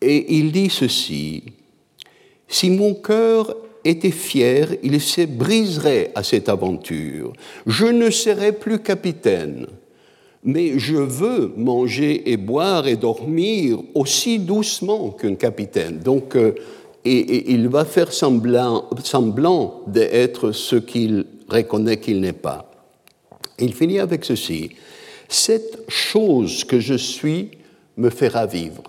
et 0.01 0.39
il 0.39 0.51
dit 0.51 0.71
ceci, 0.71 1.45
Si 2.49 2.69
mon 2.69 2.95
cœur 2.95 3.55
était 3.85 4.11
fier, 4.11 4.77
il 4.83 5.01
se 5.01 5.23
briserait 5.23 6.11
à 6.15 6.23
cette 6.23 6.49
aventure. 6.49 7.33
Je 7.67 7.87
ne 7.87 8.11
serai 8.11 8.53
plus 8.53 8.81
capitaine, 8.81 9.67
mais 10.45 10.79
je 10.79 10.97
veux 10.97 11.53
manger 11.57 12.31
et 12.31 12.37
boire 12.37 12.87
et 12.87 12.97
dormir 12.97 13.79
aussi 13.95 14.39
doucement 14.39 15.11
qu'un 15.11 15.35
capitaine. 15.35 15.99
Donc, 15.99 16.37
euh, 16.37 16.55
et, 17.05 17.53
il 17.53 17.69
va 17.69 17.85
faire 17.85 18.13
semblant, 18.13 18.89
semblant 19.03 19.83
d'être 19.87 20.53
ce 20.53 20.77
qu'il 20.77 21.27
reconnaît 21.49 21.99
qu'il 21.99 22.21
n'est 22.21 22.33
pas. 22.33 22.71
Il 23.59 23.75
finit 23.75 23.99
avec 23.99 24.25
ceci. 24.25 24.71
Cette 25.29 25.85
chose 25.89 26.65
que 26.65 26.81
je 26.81 26.95
suis 26.95 27.51
me 27.97 28.11
fera 28.11 28.47
vivre. 28.47 28.83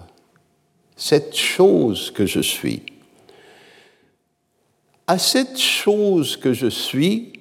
Cette 0.95 1.35
chose 1.35 2.11
que 2.11 2.25
je 2.25 2.41
suis 2.41 2.83
à 5.11 5.17
cette 5.17 5.59
chose 5.59 6.37
que 6.37 6.53
je 6.53 6.67
suis, 6.67 7.33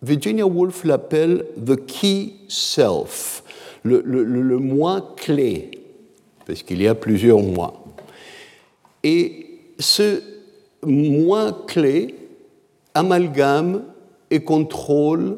Virginia 0.00 0.46
Woolf 0.46 0.84
l'appelle 0.84 1.44
the 1.62 1.76
key 1.76 2.32
self, 2.48 3.44
le, 3.82 4.56
moi 4.56 5.14
clé, 5.18 5.70
parce 6.46 6.62
qu'il 6.62 6.80
y 6.80 6.88
a 6.88 6.94
plusieurs 6.94 7.40
moi. 7.40 7.84
Et 9.04 9.48
ce 9.78 10.22
moi 10.82 11.62
clé 11.66 12.14
amalgame 12.94 13.84
et 14.30 14.40
contrôle 14.40 15.36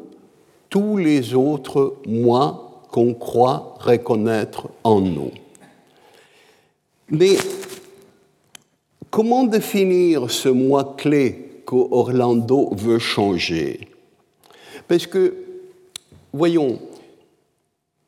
tous 0.69 0.95
les 0.95 1.33
autres 1.33 1.97
moi 2.07 2.81
qu'on 2.91 3.13
croit 3.13 3.75
reconnaître 3.81 4.69
en 4.85 5.01
nous. 5.01 5.31
Mais 7.09 7.35
Comment 9.15 9.45
définir 9.45 10.29
ce 10.29 10.49
moi 10.49 10.93
clé 10.97 11.61
qu'Orlando 11.65 12.71
veut 12.75 12.99
changer? 12.99 13.87
Parce 14.89 15.07
que, 15.07 15.33
voyons, 16.33 16.81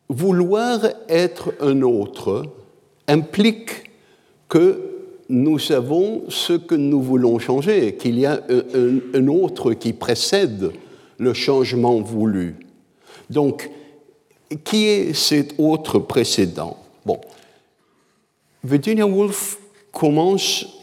vouloir 0.09 0.81
être 1.07 1.53
un 1.61 1.81
autre 1.81 2.43
implique 3.07 3.89
que 4.49 4.81
nous 5.29 5.59
savons 5.59 6.23
ce 6.27 6.51
que 6.51 6.75
nous 6.75 7.01
voulons 7.01 7.39
changer, 7.39 7.95
qu'il 7.95 8.19
y 8.19 8.25
a 8.25 8.41
un, 9.13 9.27
autre 9.29 9.71
qui 9.71 9.93
précède 9.93 10.73
le 11.19 11.33
changement 11.33 12.01
voulu. 12.01 12.57
Donc, 13.29 13.71
qui 14.65 14.87
est 14.87 15.13
cet 15.13 15.57
autre 15.57 15.99
précédent? 15.99 16.75
Bon, 17.05 17.21
Virginia 18.61 19.07
Woolf 19.07 19.57
commence 19.93 20.76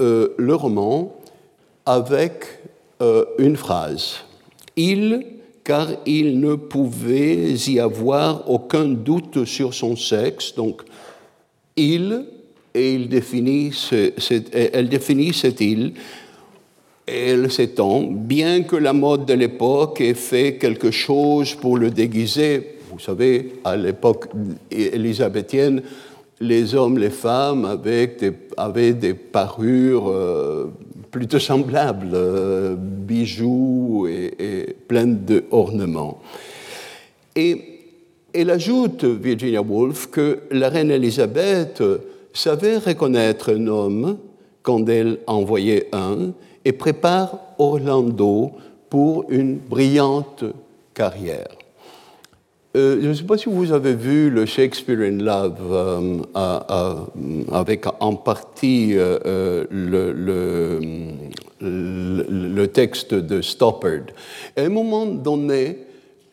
euh, 0.00 0.28
le 0.36 0.54
roman 0.54 1.14
avec 1.84 2.44
euh, 3.00 3.24
une 3.38 3.56
phrase. 3.56 4.16
Il, 4.76 5.24
car 5.64 5.88
il 6.06 6.40
ne 6.40 6.54
pouvait 6.54 7.52
y 7.54 7.80
avoir 7.80 8.48
aucun 8.50 8.84
doute 8.84 9.44
sur 9.44 9.74
son 9.74 9.96
sexe, 9.96 10.54
donc 10.54 10.82
il, 11.76 12.24
et 12.74 12.94
il 12.94 13.02
elle 13.02 14.88
définit 14.88 15.32
cette 15.32 15.60
île, 15.60 15.94
elle 17.06 17.50
s'étend, 17.50 18.02
bien 18.02 18.62
que 18.62 18.76
la 18.76 18.92
mode 18.92 19.24
de 19.24 19.34
l'époque 19.34 20.00
ait 20.00 20.14
fait 20.14 20.56
quelque 20.56 20.90
chose 20.90 21.54
pour 21.54 21.78
le 21.78 21.90
déguiser. 21.90 22.78
Vous 22.90 22.98
savez, 22.98 23.54
à 23.64 23.76
l'époque 23.76 24.26
élisabéthienne, 24.70 25.82
les 26.40 26.74
hommes, 26.74 26.98
les 26.98 27.10
femmes 27.10 27.64
avaient 27.64 28.94
des, 28.94 29.14
parures 29.14 30.08
euh, 30.08 30.72
plutôt 31.10 31.38
semblables, 31.38 32.10
euh, 32.14 32.76
bijoux 32.78 34.06
et, 34.08 34.34
et 34.38 34.76
pleines 34.86 35.18
d'ornements. 35.18 36.20
Et 37.34 37.80
elle 38.32 38.50
ajoute, 38.50 39.04
Virginia 39.04 39.62
Woolf, 39.62 40.10
que 40.10 40.40
la 40.50 40.68
reine 40.68 40.90
Élisabeth 40.90 41.82
savait 42.32 42.78
reconnaître 42.78 43.52
un 43.52 43.66
homme 43.66 44.18
quand 44.62 44.88
elle 44.88 45.18
envoyait 45.26 45.88
un 45.92 46.32
et 46.64 46.72
prépare 46.72 47.38
Orlando 47.58 48.52
pour 48.90 49.24
une 49.30 49.56
brillante 49.56 50.44
carrière. 50.94 51.57
Euh, 52.76 52.98
je 53.00 53.08
ne 53.08 53.14
sais 53.14 53.24
pas 53.24 53.38
si 53.38 53.48
vous 53.48 53.72
avez 53.72 53.94
vu 53.94 54.28
le 54.28 54.44
Shakespeare 54.44 55.00
in 55.00 55.22
Love 55.22 55.56
euh, 56.36 57.44
avec 57.50 57.86
en 58.00 58.14
partie 58.14 58.90
euh, 58.94 59.64
le, 59.70 60.12
le, 61.60 62.66
texte 62.66 63.14
de 63.14 63.40
Stoppard. 63.40 64.12
À 64.56 64.62
un 64.62 64.68
moment 64.68 65.06
donné, 65.06 65.78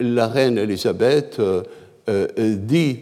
la 0.01 0.27
reine 0.27 0.57
Elisabeth 0.57 1.39
dit 2.07 2.99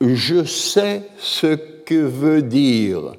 Je 0.00 0.44
sais 0.44 1.02
ce 1.18 1.56
que 1.84 2.06
veut 2.06 2.42
dire 2.42 3.14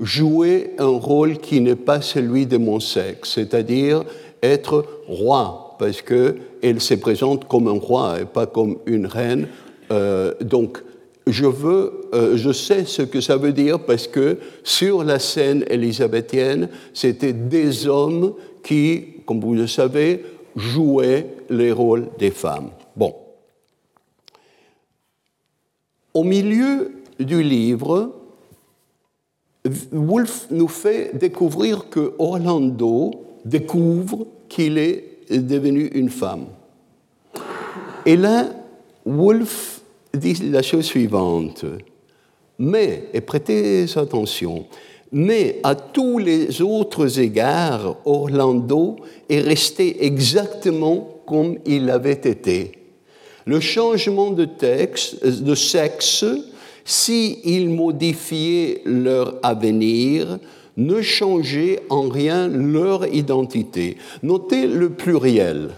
jouer 0.00 0.70
un 0.78 0.86
rôle 0.86 1.38
qui 1.38 1.60
n'est 1.60 1.76
pas 1.76 2.00
celui 2.00 2.46
de 2.46 2.56
mon 2.56 2.80
sexe, 2.80 3.34
c'est-à-dire 3.34 4.04
être 4.42 4.86
roi, 5.06 5.67
parce 5.78 6.02
qu'elle 6.02 6.80
se 6.80 6.94
présente 6.94 7.46
comme 7.46 7.68
un 7.68 7.78
roi 7.78 8.20
et 8.20 8.24
pas 8.24 8.46
comme 8.46 8.78
une 8.86 9.06
reine. 9.06 9.48
Euh, 9.90 10.34
donc, 10.40 10.82
je 11.26 11.46
veux, 11.46 12.08
euh, 12.14 12.36
je 12.36 12.52
sais 12.52 12.84
ce 12.84 13.02
que 13.02 13.20
ça 13.20 13.36
veut 13.36 13.52
dire 13.52 13.80
parce 13.80 14.06
que 14.06 14.38
sur 14.62 15.04
la 15.04 15.18
scène 15.18 15.64
élisabéthienne, 15.68 16.68
c'était 16.94 17.32
des 17.32 17.86
hommes 17.86 18.34
qui, 18.62 19.22
comme 19.26 19.40
vous 19.40 19.54
le 19.54 19.66
savez, 19.66 20.24
jouaient 20.56 21.26
les 21.50 21.72
rôles 21.72 22.08
des 22.18 22.30
femmes. 22.30 22.70
Bon. 22.96 23.14
Au 26.14 26.24
milieu 26.24 26.92
du 27.20 27.42
livre, 27.42 28.12
Wolf 29.92 30.46
nous 30.50 30.68
fait 30.68 31.16
découvrir 31.16 31.88
que 31.90 32.14
Orlando 32.18 33.10
découvre 33.44 34.26
qu'il 34.48 34.78
est 34.78 35.07
devenu 35.30 35.86
une 35.94 36.10
femme. 36.10 36.46
Et 38.06 38.16
là, 38.16 38.46
Wolf 39.04 39.82
dit 40.14 40.34
la 40.50 40.62
chose 40.62 40.84
suivante. 40.84 41.64
Mais, 42.58 43.04
et 43.12 43.20
prêtez 43.20 43.86
attention, 43.96 44.66
mais 45.12 45.60
à 45.62 45.74
tous 45.74 46.18
les 46.18 46.60
autres 46.60 47.20
égards, 47.20 47.96
Orlando 48.04 48.96
est 49.28 49.40
resté 49.40 50.04
exactement 50.04 51.20
comme 51.26 51.58
il 51.64 51.88
avait 51.90 52.12
été. 52.12 52.72
Le 53.46 53.60
changement 53.60 54.30
de, 54.30 54.44
texte, 54.44 55.54
sexe, 55.54 56.24
s'il 56.84 57.38
il 57.44 57.70
modifiait 57.70 58.82
leur 58.84 59.36
avenir, 59.42 60.38
ne 60.78 61.02
changeait 61.02 61.80
en 61.90 62.08
rien 62.08 62.48
leur 62.48 63.12
identité. 63.12 63.98
Notez 64.22 64.66
le 64.66 64.90
pluriel. 64.90 65.70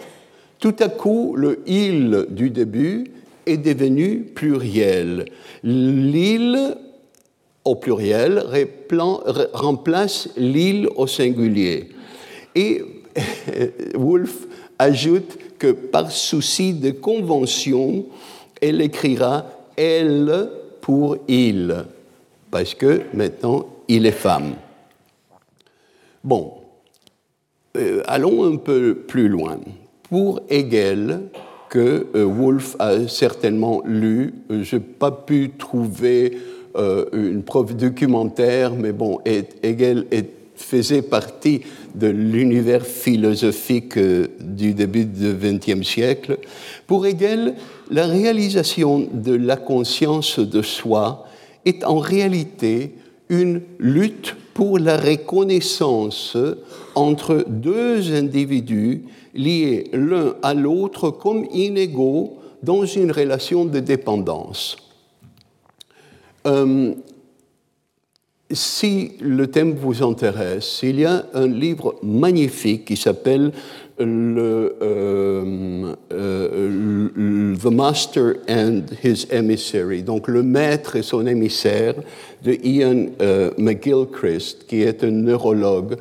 Tout 0.60 0.76
à 0.78 0.88
coup, 0.88 1.34
le 1.36 1.60
il 1.66 2.26
du 2.28 2.50
début 2.50 3.10
est 3.46 3.56
devenu 3.56 4.20
pluriel. 4.34 5.24
L'île 5.64 6.76
au 7.64 7.74
pluriel 7.76 8.44
remplace 9.52 10.28
l'île 10.36 10.88
au 10.96 11.06
singulier. 11.06 11.88
Et 12.54 12.82
Wolf 13.94 14.46
ajoute 14.78 15.38
que 15.58 15.72
par 15.72 16.10
souci 16.10 16.74
de 16.74 16.90
convention, 16.90 18.04
elle 18.60 18.82
écrira 18.82 19.46
elle 19.76 20.50
pour 20.82 21.16
il, 21.26 21.84
parce 22.50 22.74
que 22.74 23.02
maintenant 23.14 23.66
il 23.88 24.04
est 24.04 24.12
femme. 24.12 24.54
Bon, 26.22 26.54
euh, 27.76 28.02
allons 28.06 28.44
un 28.44 28.56
peu 28.56 28.94
plus 28.94 29.28
loin. 29.28 29.59
Pour 30.09 30.40
Hegel, 30.48 31.20
que 31.70 32.09
euh, 32.14 32.24
Wolf 32.24 32.76
a 32.78 33.09
certainement 33.09 33.80
lu. 33.87 34.35
Euh, 34.50 34.62
Je 34.62 34.76
n'ai 34.76 34.83
pas 34.83 35.12
pu 35.12 35.52
trouver 35.56 36.37
euh, 36.76 37.06
une 37.14 37.42
preuve 37.42 37.76
documentaire, 37.76 38.74
mais 38.74 38.92
bon, 38.92 39.20
Hegel 39.24 40.06
faisait 40.56 41.02
partie 41.02 41.62
de 41.94 42.09
l'univers 42.09 42.85
philosophique 42.85 43.98
du 43.98 44.74
début 44.74 45.06
du 45.06 45.33
XXe 45.33 45.87
siècle. 45.87 46.38
Pour 46.87 47.06
Hegel, 47.06 47.54
la 47.90 48.04
réalisation 48.06 49.09
de 49.11 49.35
la 49.35 49.56
conscience 49.56 50.38
de 50.38 50.61
soi 50.61 51.24
est 51.64 51.83
en 51.85 51.98
réalité 51.98 52.92
une 53.30 53.62
lutte 53.78 54.37
pour 54.54 54.78
la 54.78 54.96
reconnaissance 54.96 56.36
entre 56.94 57.44
deux 57.46 58.14
individus 58.14 59.04
liés 59.34 59.88
l'un 59.92 60.34
à 60.42 60.54
l'autre 60.54 61.10
comme 61.10 61.46
inégaux 61.52 62.38
dans 62.62 62.84
une 62.84 63.12
relation 63.12 63.64
de 63.64 63.80
dépendance. 63.80 64.76
Euh, 66.46 66.94
si 68.50 69.12
le 69.20 69.46
thème 69.46 69.74
vous 69.74 70.02
intéresse, 70.02 70.80
il 70.82 71.00
y 71.00 71.04
a 71.04 71.24
un 71.34 71.46
livre 71.46 71.96
magnifique 72.02 72.84
qui 72.84 72.96
s'appelle 72.96 73.52
le, 74.00 74.76
euh, 74.82 75.94
euh, 76.12 77.56
The 77.56 77.70
Master 77.70 78.34
and 78.48 78.82
His 79.04 79.26
Emissary, 79.30 80.02
donc 80.02 80.28
le 80.28 80.42
maître 80.42 80.96
et 80.96 81.02
son 81.02 81.26
émissaire 81.26 81.94
de 82.42 82.52
Ian 82.64 83.06
McGilchrist, 83.58 84.66
qui 84.66 84.82
est 84.82 85.04
un 85.04 85.10
neurologue, 85.10 85.96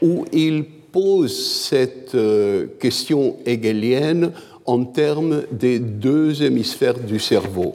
où 0.00 0.24
il 0.32 0.64
pose 0.92 1.34
cette 1.34 2.14
euh, 2.14 2.66
question 2.78 3.36
hegelienne 3.46 4.32
en 4.66 4.84
termes 4.84 5.42
des 5.50 5.78
deux 5.78 6.42
hémisphères 6.42 6.98
du 6.98 7.18
cerveau. 7.18 7.74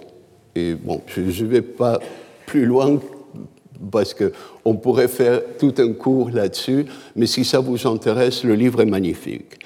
Et 0.55 0.75
bon, 0.75 1.01
je 1.07 1.21
ne 1.21 1.49
vais 1.49 1.61
pas 1.61 1.99
plus 2.45 2.65
loin 2.65 2.99
parce 3.91 4.13
qu'on 4.13 4.75
pourrait 4.75 5.07
faire 5.07 5.41
tout 5.59 5.73
un 5.77 5.93
cours 5.93 6.29
là-dessus, 6.31 6.85
mais 7.15 7.25
si 7.25 7.45
ça 7.45 7.59
vous 7.59 7.87
intéresse, 7.87 8.43
le 8.43 8.55
livre 8.55 8.81
est 8.81 8.85
magnifique. 8.85 9.59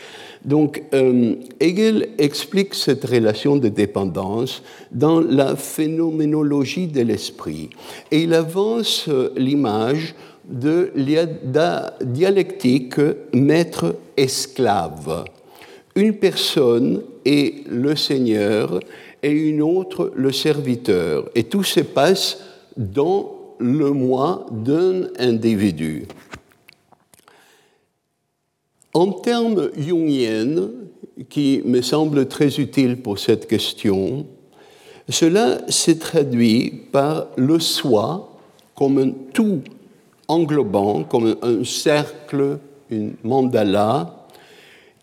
Donc, 0.44 0.84
euh, 0.94 1.36
Hegel 1.60 2.10
explique 2.18 2.74
cette 2.74 3.06
relation 3.06 3.58
de 3.58 3.68
dépendance 3.68 4.64
dans 4.92 5.20
la 5.20 5.56
phénoménologie 5.56 6.88
de 6.88 7.02
l'esprit. 7.02 7.70
Et 8.10 8.24
il 8.24 8.34
avance 8.34 9.06
euh, 9.08 9.32
l'image 9.38 10.16
de 10.50 10.92
la 10.96 11.94
dialectique 12.02 12.96
maître-esclave. 13.34 15.26
Une 15.96 16.16
personne 16.16 17.04
est 17.24 17.68
le 17.68 17.96
Seigneur 17.96 18.80
et 19.22 19.30
une 19.30 19.62
autre 19.62 20.12
le 20.16 20.32
serviteur. 20.32 21.30
Et 21.36 21.44
tout 21.44 21.64
se 21.64 21.82
passe 21.82 22.40
dans 22.76 23.41
le 23.62 23.92
moi 23.92 24.46
d'un 24.52 25.08
individu. 25.20 26.08
En 28.94 29.12
termes 29.12 29.70
jungiens, 29.78 30.70
qui 31.30 31.62
me 31.66 31.82
semblent 31.82 32.28
très 32.28 32.60
utiles 32.60 32.98
pour 32.98 33.20
cette 33.20 33.48
question, 33.48 34.26
cela 35.08 35.60
s'est 35.70 36.00
traduit 36.00 36.72
par 36.92 37.28
le 37.38 37.60
soi 37.60 38.40
comme 38.76 38.98
un 38.98 39.12
tout 39.34 39.62
englobant 40.28 41.04
comme 41.04 41.36
un 41.42 41.64
cercle, 41.66 42.60
une 42.90 43.16
mandala, 43.24 44.26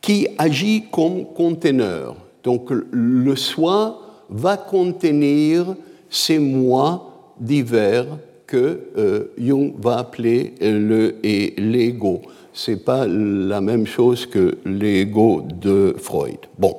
qui 0.00 0.26
agit 0.38 0.84
comme 0.90 1.26
conteneur. 1.34 2.16
Donc 2.42 2.70
le 2.70 3.36
soi 3.36 4.00
va 4.30 4.56
contenir 4.56 5.74
ces 6.08 6.38
moi 6.38 7.34
divers 7.38 8.06
que 8.48 8.80
euh, 8.96 9.24
Jung 9.38 9.74
va 9.78 9.98
appeler 9.98 10.54
le 10.60 11.16
et 11.22 11.54
l'ego. 11.58 12.22
C'est 12.52 12.82
pas 12.82 13.06
la 13.06 13.60
même 13.60 13.86
chose 13.86 14.26
que 14.26 14.58
l'ego 14.64 15.42
de 15.42 15.94
Freud. 15.96 16.38
Bon, 16.58 16.74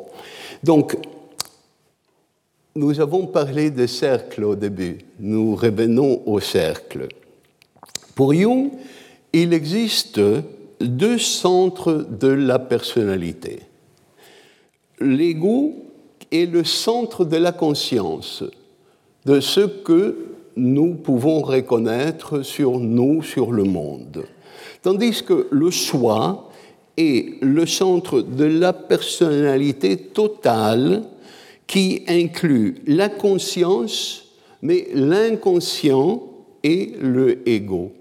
donc 0.64 0.98
nous 2.76 3.00
avons 3.00 3.28
parlé 3.28 3.70
de 3.70 3.86
cercle 3.86 4.44
au 4.44 4.56
début. 4.56 4.98
Nous 5.20 5.56
revenons 5.56 6.24
au 6.26 6.40
cercle. 6.40 7.08
Pour 8.16 8.34
Jung, 8.34 8.72
il 9.32 9.54
existe 9.54 10.20
deux 10.82 11.20
centres 11.20 12.06
de 12.10 12.30
la 12.30 12.58
personnalité. 12.58 13.60
L'ego 15.00 15.76
est 16.32 16.52
le 16.52 16.64
centre 16.64 17.26
de 17.26 17.38
la 17.38 17.52
conscience, 17.52 18.44
de 19.26 19.40
ce 19.40 19.62
que 19.62 20.30
nous 20.60 20.96
pouvons 20.96 21.42
reconnaître 21.42 22.42
sur 22.42 22.80
nous, 22.80 23.24
sur 23.24 23.52
le 23.52 23.64
monde. 23.64 24.26
Tandis 24.82 25.24
que 25.24 25.48
le 25.52 25.72
soi 25.72 26.50
est 26.98 27.42
le 27.42 27.66
centre 27.66 28.22
de 28.22 28.46
la 28.46 28.74
personnalité 28.74 29.98
totale 29.98 31.04
qui 31.66 32.04
inclut 32.08 32.76
la 32.88 33.10
conscience, 33.10 34.26
mais 34.62 34.88
l'inconscient 34.94 36.24
et 36.64 36.94
le 37.00 37.48
ego. 37.48 37.92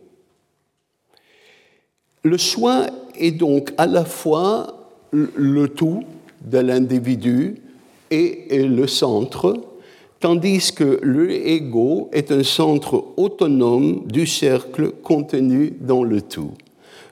Le 2.25 2.39
soi 2.39 2.87
est 3.19 3.31
donc 3.31 3.73
à 3.77 3.87
la 3.87 4.05
fois 4.05 4.91
le 5.13 5.69
tout 5.69 6.03
de 6.45 6.59
l'individu 6.59 7.57
et 8.11 8.67
le 8.67 8.87
centre, 8.87 9.61
tandis 10.21 10.73
que 10.73 10.99
le 11.03 11.31
ego 11.31 12.09
est 12.13 12.33
un 12.33 12.43
centre 12.43 13.05
autonome 13.17 14.07
du 14.07 14.27
cercle 14.27 14.93
contenu 15.03 15.73
dans 15.81 16.03
le 16.03 16.23
tout. 16.23 16.53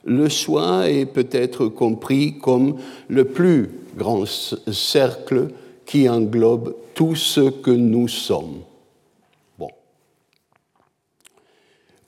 Le 0.05 0.29
soi 0.29 0.89
est 0.89 1.07
peut-être 1.07 1.67
compris 1.67 2.39
comme 2.39 2.77
le 3.09 3.25
plus 3.25 3.71
grand 3.97 4.25
cercle 4.27 5.49
qui 5.85 6.09
englobe 6.09 6.75
tout 6.95 7.15
ce 7.15 7.51
que 7.51 7.71
nous 7.71 8.09
sommes. 8.09 8.61
Bon. 9.59 9.69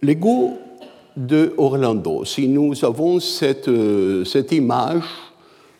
L'ego 0.02 0.58
de 1.16 1.52
Orlando. 1.58 2.24
Si 2.24 2.48
nous 2.48 2.84
avons 2.84 3.18
cette, 3.18 3.68
euh, 3.68 4.24
cette 4.24 4.52
image 4.52 5.04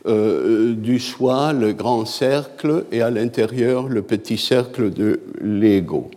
euh, 0.07 0.75
du 0.75 0.99
soi, 1.01 1.53
le 1.53 1.73
grand 1.73 2.05
cercle, 2.05 2.85
et 2.93 3.03
à 3.03 3.11
l'intérieur 3.11 3.89
le 3.89 4.03
petit 4.03 4.39
cercle 4.39 4.91
de 4.91 5.21
l'ego. 5.41 6.11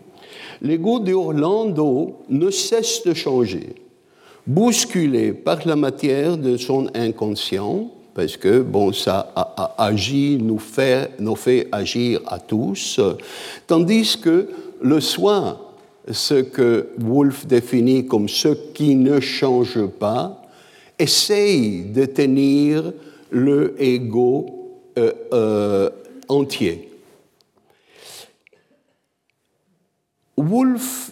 L'ego 0.62 1.00
de 1.00 1.14
Orlando 1.14 2.20
ne 2.30 2.52
cesse 2.52 3.04
de 3.04 3.16
changer, 3.16 3.74
bousculé 4.46 5.34
par 5.34 5.66
la 5.66 5.76
matière 5.76 6.38
de 6.38 6.58
son 6.58 6.90
inconscient, 6.94 7.90
parce 8.14 8.38
que 8.38 8.60
bon, 8.60 8.94
ça 8.94 9.34
agit, 9.78 10.38
nous 10.40 10.60
fait, 10.60 11.12
nous 11.20 11.36
fait 11.36 11.68
agir 11.72 12.22
à 12.28 12.40
tous, 12.40 13.00
tandis 13.66 14.20
que 14.22 14.50
le 14.82 15.00
soi, 15.00 15.74
ce 16.12 16.36
que 16.36 16.90
Wolff 17.00 17.48
définit 17.48 18.06
comme 18.06 18.30
ce 18.30 18.50
qui 18.74 18.96
ne 18.96 19.20
change 19.20 19.86
pas, 19.88 20.42
essaye 21.00 21.86
de 21.86 22.06
tenir 22.06 22.94
le 23.32 23.76
ego 23.80 24.80
euh, 24.98 25.12
euh, 25.34 25.90
entier. 26.28 26.90
Wolff 30.38 31.12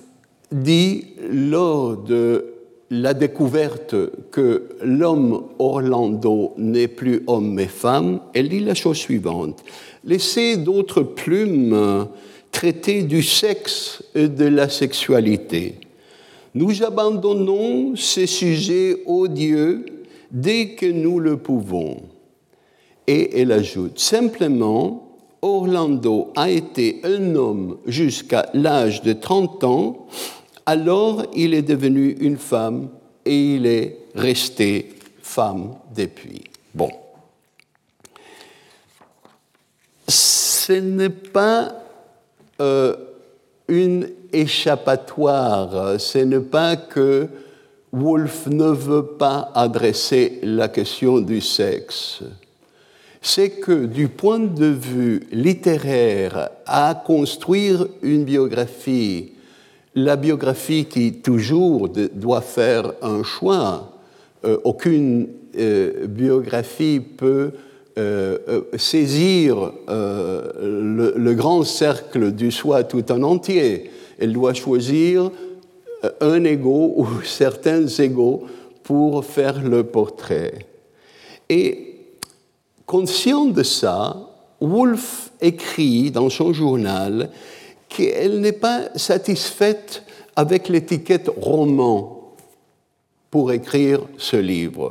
dit 0.52 1.08
lors 1.30 1.98
de 1.98 2.46
la 2.92 3.14
découverte 3.14 3.96
que 4.32 4.70
l'homme 4.84 5.44
Orlando 5.60 6.54
n'est 6.58 6.88
plus 6.88 7.24
homme 7.28 7.54
mais 7.54 7.68
femme, 7.68 8.20
elle 8.34 8.50
dit 8.50 8.60
la 8.60 8.74
chose 8.74 8.98
suivante. 8.98 9.64
Laissez 10.04 10.58
d'autres 10.58 11.04
plumes 11.04 12.08
traiter 12.52 13.04
du 13.04 13.22
sexe 13.22 14.04
et 14.16 14.28
de 14.28 14.46
la 14.46 14.70
sexualité. 14.70 15.76
Nous 16.56 16.84
abandonnons 16.84 17.96
ces 17.96 18.26
sujets 18.26 19.04
odieux 19.06 19.86
dès 20.32 20.70
que 20.70 20.88
nous 20.88 21.20
le 21.20 21.38
pouvons. 21.38 21.98
Et 23.12 23.42
elle 23.42 23.52
ajoute, 23.52 23.98
simplement, 23.98 25.18
Orlando 25.42 26.32
a 26.36 26.52
été 26.52 27.02
un 27.04 27.34
homme 27.34 27.78
jusqu'à 27.88 28.52
l'âge 28.54 29.02
de 29.02 29.14
30 29.14 29.64
ans, 29.64 30.06
alors 30.64 31.26
il 31.36 31.56
est 31.56 31.64
devenu 31.64 32.12
une 32.20 32.38
femme 32.38 32.90
et 33.26 33.56
il 33.56 33.66
est 33.66 33.98
resté 34.14 34.94
femme 35.24 35.74
depuis. 35.96 36.44
Bon. 36.76 36.92
Ce 40.08 40.74
n'est 40.74 41.10
pas 41.10 41.74
euh, 42.62 42.96
une 43.68 44.08
échappatoire, 44.32 46.00
ce 46.00 46.20
n'est 46.20 46.42
pas 46.42 46.76
que 46.76 47.28
Wolff 47.92 48.46
ne 48.46 48.70
veut 48.70 49.08
pas 49.18 49.52
adresser 49.56 50.42
la 50.44 50.68
question 50.68 51.20
du 51.22 51.42
sexe 51.42 52.22
c'est 53.22 53.50
que 53.50 53.86
du 53.86 54.08
point 54.08 54.40
de 54.40 54.66
vue 54.66 55.28
littéraire, 55.32 56.50
à 56.66 57.02
construire 57.06 57.88
une 58.02 58.24
biographie, 58.24 59.34
la 59.96 60.16
biographie 60.16 60.86
qui 60.86 61.14
toujours 61.14 61.90
doit 61.90 62.42
faire 62.42 62.94
un 63.02 63.24
choix, 63.24 63.92
euh, 64.46 64.58
aucune 64.64 65.28
euh, 65.58 66.08
biographie 66.08 67.02
peut 67.02 67.52
euh, 67.98 68.38
saisir 68.78 69.74
le, 69.90 71.14
le, 71.18 71.34
grand 71.34 71.64
cercle 71.64 72.32
du 72.32 72.52
soi 72.52 72.84
tout 72.84 73.12
en 73.12 73.24
entier. 73.24 73.90
Elle 74.18 74.32
doit 74.32 74.54
choisir 74.54 75.32
un 76.22 76.44
ego 76.46 76.94
ou 76.96 77.08
certains 77.26 77.86
égaux 77.86 78.44
pour 78.84 79.26
faire 79.26 79.62
le 79.62 79.84
portrait. 79.84 80.54
Et 81.50 81.89
Conscient 82.90 83.46
de 83.46 83.62
ça, 83.62 84.18
Woolf 84.60 85.30
écrit 85.42 86.10
dans 86.10 86.32
son 86.32 86.54
journal 86.54 87.30
qu'elle 87.88 88.42
n'est 88.42 88.52
pas 88.52 88.90
satisfaite 88.96 90.02
avec 90.36 90.70
l'étiquette 90.70 91.30
roman 91.38 92.34
pour 93.30 93.52
écrire 93.52 94.00
ce 94.18 94.38
livre. 94.38 94.90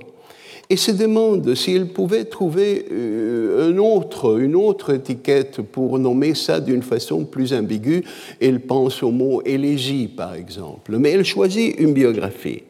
Et 0.70 0.76
se 0.76 0.92
demande 0.92 1.52
s'il 1.56 1.88
pouvait 1.88 2.26
trouver 2.26 2.86
euh, 2.92 3.68
un 3.68 3.78
autre, 3.78 4.38
une 4.38 4.54
autre 4.54 4.94
étiquette 4.94 5.60
pour 5.60 5.98
nommer 5.98 6.36
ça 6.36 6.60
d'une 6.60 6.82
façon 6.82 7.24
plus 7.24 7.52
ambiguë. 7.52 8.04
Elle 8.40 8.60
pense 8.60 9.02
au 9.02 9.10
mot 9.10 9.42
élégie, 9.44 10.06
par 10.06 10.36
exemple. 10.36 10.96
Mais 10.98 11.10
elle 11.10 11.24
choisit 11.24 11.74
une 11.80 11.94
biographie. 11.94 12.62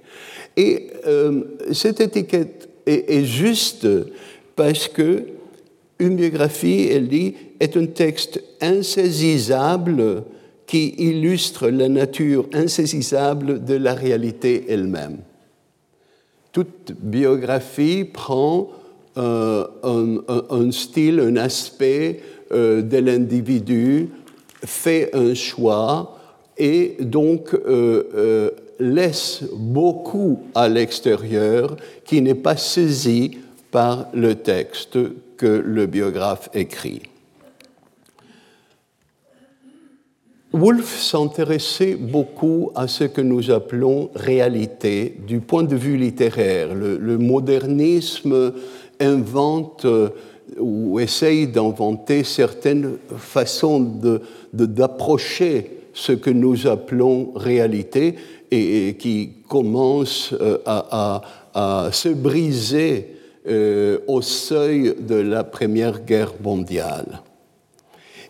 Et 0.57 0.87
euh, 1.07 1.43
cette 1.73 2.01
étiquette 2.01 2.71
est 2.87 3.25
juste 3.27 3.87
parce 4.59 4.89
que 4.89 5.23
une 6.01 6.17
biographie, 6.17 6.89
elle 6.91 7.07
dit, 7.07 7.35
est 7.61 7.77
un 7.77 7.87
texte 7.87 8.43
insaisissable 8.61 10.25
qui 10.67 10.95
illustre 10.99 11.69
la 11.69 11.89
nature 11.89 12.47
insaisissable 12.53 13.65
de 13.65 13.75
la 13.75 13.95
réalité 13.95 14.65
elle-même. 14.69 15.19
Toute 16.51 16.93
biographie 17.01 18.05
prend 18.05 18.71
euh, 19.17 19.65
un, 19.85 20.73
style, 20.73 21.21
un 21.21 21.37
aspect 21.37 22.21
euh, 22.51 22.83
de 22.83 22.99
l'individu, 22.99 24.09
fait 24.65 25.11
un 25.15 25.35
choix 25.35 26.19
et 26.57 26.97
donc 26.99 27.55
euh, 27.55 28.51
laisse 28.81 29.45
beaucoup 29.55 30.41
à 30.53 30.69
l'extérieur 30.69 31.77
qui 32.05 32.21
n'est 32.21 32.35
pas 32.35 32.57
saisi 32.57 33.39
par 33.71 34.09
le 34.15 34.35
texte 34.37 34.99
que 35.37 35.47
le 35.47 35.87
biographe 35.87 36.49
écrit. 36.55 37.03
Wolff 40.53 40.99
s'intéressait 40.99 41.95
beaucoup 41.95 42.71
à 42.75 42.89
ce 42.89 43.05
que 43.05 43.21
nous 43.21 43.51
appelons 43.51 44.11
réalité 44.15 45.15
du 45.27 45.41
point 45.41 45.63
de 45.63 45.77
vue 45.77 45.99
littéraire. 45.99 46.75
Le, 46.75 47.19
modernisme 47.19 48.55
invente 48.99 49.85
euh, 49.85 50.09
ou 50.59 50.99
essaye 51.01 51.49
d'inventer 51.49 52.25
certaines 52.25 52.97
façons 53.19 53.81
d'approcher 54.53 55.61
de, 55.61 55.69
ce 55.93 56.13
que 56.13 56.31
nous 56.31 56.67
appelons 56.67 57.33
réalité 57.35 58.15
et, 58.51 58.97
qui 58.99 59.33
commence 59.47 60.33
euh, 60.41 60.59
à, 60.65 61.21
à 61.53 61.91
se 61.93 62.09
briser 62.09 63.18
euh, 63.49 63.99
au 64.07 64.23
seuil 64.23 64.95
de 64.99 65.15
la 65.15 65.45
Première 65.45 66.01
Guerre 66.01 66.35
mondiale. 66.43 67.21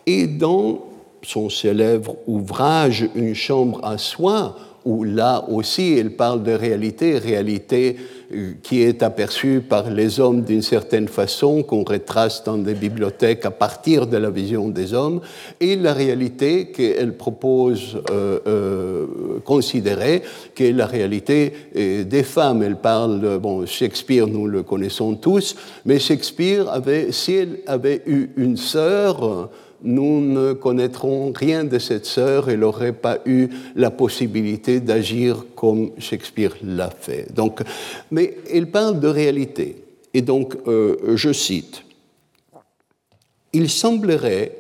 Et 0.07 0.27
dans 0.27 0.85
son 1.23 1.51
célèbre 1.51 2.17
ouvrage 2.27 3.09
Une 3.15 3.35
chambre 3.35 3.85
à 3.85 3.99
soi, 3.99 4.57
où 4.85 5.05
là 5.05 5.45
aussi 5.49 5.97
il 5.97 6.13
parle 6.13 6.43
de 6.43 6.53
réalité, 6.53 7.19
réalité 7.19 7.97
qui 8.63 8.83
est 8.83 9.03
aperçue 9.03 9.63
par 9.67 9.91
les 9.91 10.21
hommes 10.21 10.43
d'une 10.43 10.63
certaine 10.63 11.09
façon, 11.09 11.63
qu'on 11.63 11.83
retrace 11.83 12.45
dans 12.45 12.59
des 12.59 12.75
bibliothèques 12.75 13.47
à 13.47 13.51
partir 13.51 14.07
de 14.07 14.17
la 14.19 14.31
vision 14.31 14.69
des 14.69 14.93
hommes, 14.93 15.21
et 15.61 15.77
la 15.77 15.95
réalité 15.95 16.67
qu'elle 16.67 17.17
propose 17.17 18.03
euh, 18.11 18.39
euh, 18.47 19.07
considérer, 19.45 20.23
qui 20.55 20.67
est 20.67 20.73
la 20.73 20.87
réalité 20.87 21.53
des 21.75 22.23
femmes. 22.23 22.63
Elle 22.63 22.77
parle, 22.77 23.39
bon, 23.39 23.65
Shakespeare, 23.65 24.27
nous 24.27 24.47
le 24.47 24.63
connaissons 24.63 25.15
tous, 25.15 25.57
mais 25.87 25.99
Shakespeare 25.99 26.69
avait, 26.69 27.13
s'il 27.13 27.61
avait 27.67 28.03
eu 28.07 28.31
une 28.37 28.57
sœur, 28.57 29.51
nous 29.83 30.21
ne 30.21 30.53
connaîtrons 30.53 31.33
rien 31.35 31.65
de 31.65 31.79
cette 31.79 32.07
sœur, 32.07 32.51
elle 32.51 32.61
n'aurait 32.61 32.93
pas 32.93 33.19
eu 33.27 33.49
la 33.77 33.91
possibilité 33.91 34.81
d'agir 34.81 35.45
comme 35.55 35.91
Shakespeare 35.99 36.57
l'a 36.63 36.91
fait. 36.91 37.33
Donc, 37.35 37.63
mais 38.11 38.37
elle 38.53 38.71
parle 38.71 39.01
de 39.01 39.09
réalité. 39.09 39.77
Et 40.15 40.23
donc, 40.23 40.57
euh, 40.67 40.97
je 41.15 41.33
cite, 41.33 41.85
Il 43.53 43.71
semblerait 43.71 44.53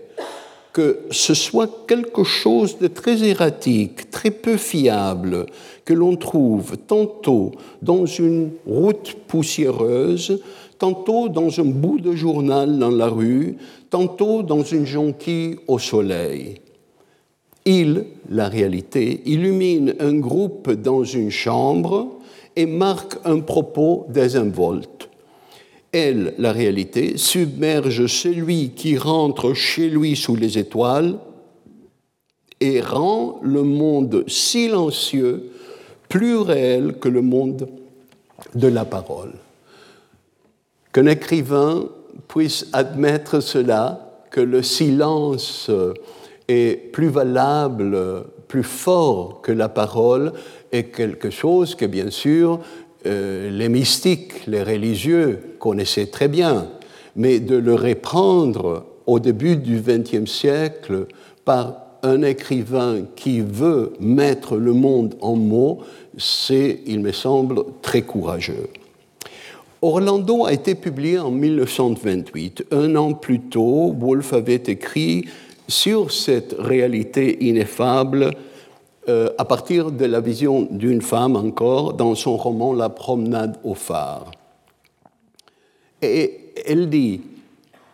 que 0.72 1.00
ce 1.11 1.35
soit 1.35 1.87
quelque 1.88 2.22
chose 2.22 2.78
de 2.78 2.87
très 2.87 3.24
erratique, 3.24 4.11
très 4.11 4.31
peu 4.31 4.57
fiable, 4.57 5.46
que 5.85 5.94
l'on 5.94 6.16
trouve 6.16 6.76
tantôt 6.76 7.52
dans 7.83 8.07
une 8.07 8.50
route 8.66 9.16
poussiéreuse, 9.26 10.40
tantôt 10.78 11.28
dans 11.28 11.60
un 11.60 11.64
bout 11.64 12.00
de 12.00 12.14
journal 12.14 12.78
dans 12.78 12.90
la 12.90 13.08
rue, 13.08 13.56
tantôt 13.90 14.42
dans 14.42 14.62
une 14.62 14.86
jonquille 14.86 15.56
au 15.66 15.78
soleil. 15.78 16.60
Il, 17.64 18.06
la 18.30 18.48
réalité, 18.48 19.22
illumine 19.26 19.94
un 20.00 20.14
groupe 20.14 20.70
dans 20.70 21.04
une 21.04 21.30
chambre 21.30 22.18
et 22.56 22.66
marque 22.66 23.18
un 23.24 23.40
propos 23.40 24.06
désinvolte. 24.08 25.08
Elle, 25.92 26.34
la 26.38 26.52
réalité, 26.52 27.16
submerge 27.16 28.06
celui 28.06 28.70
qui 28.70 28.96
rentre 28.96 29.54
chez 29.54 29.88
lui 29.88 30.16
sous 30.16 30.36
les 30.36 30.58
étoiles 30.58 31.18
et 32.60 32.80
rend 32.80 33.38
le 33.42 33.62
monde 33.62 34.24
silencieux 34.26 35.50
plus 36.08 36.36
réel 36.36 36.94
que 36.98 37.08
le 37.08 37.22
monde 37.22 37.68
de 38.54 38.68
la 38.68 38.84
parole. 38.84 39.34
Qu'un 40.98 41.06
écrivain 41.06 41.84
puisse 42.26 42.66
admettre 42.72 43.38
cela, 43.38 44.24
que 44.32 44.40
le 44.40 44.64
silence 44.64 45.70
est 46.48 46.90
plus 46.90 47.06
valable, 47.06 47.96
plus 48.48 48.64
fort 48.64 49.40
que 49.40 49.52
la 49.52 49.68
parole, 49.68 50.32
est 50.72 50.92
quelque 50.92 51.30
chose 51.30 51.76
que, 51.76 51.84
bien 51.84 52.11
sûr, 52.11 52.58
euh, 53.06 53.48
les 53.48 53.68
mystiques, 53.68 54.44
les 54.48 54.64
religieux 54.64 55.38
connaissaient 55.61 56.06
très 56.06 56.26
bien, 56.26 56.66
mais 57.14 57.38
de 57.38 57.54
le 57.54 57.76
reprendre 57.76 58.84
au 59.06 59.20
début 59.20 59.54
du 59.54 59.80
XXe 59.80 60.28
siècle 60.28 61.06
par 61.44 61.76
un 62.02 62.22
écrivain 62.22 63.02
qui 63.14 63.40
veut 63.40 63.92
mettre 64.00 64.56
le 64.56 64.72
monde 64.72 65.14
en 65.20 65.37
mots, 65.37 65.78
c'est, 66.16 66.80
il 66.87 66.98
me 66.98 67.12
semble, 67.12 67.62
très 67.82 68.02
courageux. 68.02 68.68
Orlando 69.80 70.44
a 70.44 70.52
été 70.52 70.74
publié 70.74 71.18
en 71.18 71.30
1928. 71.30 72.66
Un 72.72 72.96
an 72.96 73.12
plus 73.12 73.40
tôt, 73.40 73.94
Wolfe 73.96 74.32
avait 74.32 74.54
écrit 74.66 75.26
sur 75.68 76.10
cette 76.10 76.56
réalité 76.58 77.44
ineffable 77.46 78.32
euh, 79.08 79.30
à 79.38 79.44
partir 79.44 79.92
de 79.92 80.04
la 80.04 80.20
vision 80.20 80.66
d'une 80.70 81.00
femme 81.00 81.36
encore 81.36 81.94
dans 81.94 82.14
son 82.14 82.36
roman 82.36 82.72
La 82.72 82.88
promenade 82.88 83.58
au 83.62 83.74
phare. 83.74 84.32
Et 86.02 86.52
elle 86.66 86.88
dit, 86.88 87.20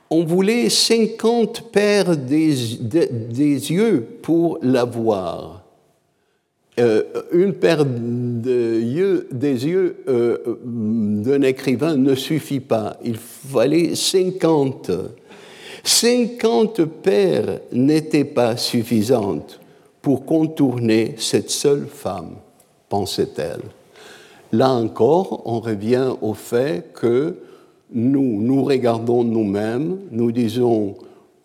on 0.09 0.25
voulait 0.25 0.71
50 0.71 1.71
paires 1.71 2.17
des, 2.17 2.55
des 2.81 3.73
yeux 3.73 4.07
pour 4.23 4.59
la 4.63 4.85
voir. 4.85 5.64
Euh, 6.81 7.05
une 7.33 7.53
paire 7.53 7.85
de 7.87 8.81
yeux, 8.81 9.29
des 9.31 9.65
yeux 9.67 9.97
euh, 10.09 10.59
d'un 10.65 11.43
écrivain 11.43 11.97
ne 11.97 12.17
suffit 12.17 12.61
pas. 12.61 12.97
Il 13.05 13.17
fallait 13.17 13.95
50. 13.95 14.91
50 15.85 16.85
paires 16.85 17.61
n'étaient 17.71 18.25
pas 18.25 18.57
suffisantes 18.57 19.61
pour 20.03 20.27
contourner 20.27 21.15
cette 21.17 21.51
seule 21.51 21.87
femme, 21.87 22.37
pensait-elle. 22.89 23.63
Là 24.51 24.71
encore, 24.71 25.43
on 25.45 25.61
revient 25.61 26.11
au 26.23 26.35
fait 26.35 26.93
que 26.93 27.37
nous 27.93 28.43
nous 28.43 28.65
regardons 28.65 29.23
nous-mêmes, 29.23 29.99
nous 30.11 30.33
disons 30.33 30.97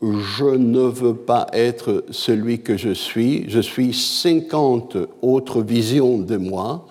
je 0.01 0.55
ne 0.55 0.81
veux 0.81 1.15
pas 1.15 1.47
être 1.51 2.05
celui 2.09 2.61
que 2.61 2.77
je 2.77 2.91
suis, 2.91 3.49
je 3.49 3.59
suis 3.59 3.93
50 3.93 4.97
autres 5.21 5.61
visions 5.61 6.17
de 6.17 6.37
moi 6.37 6.87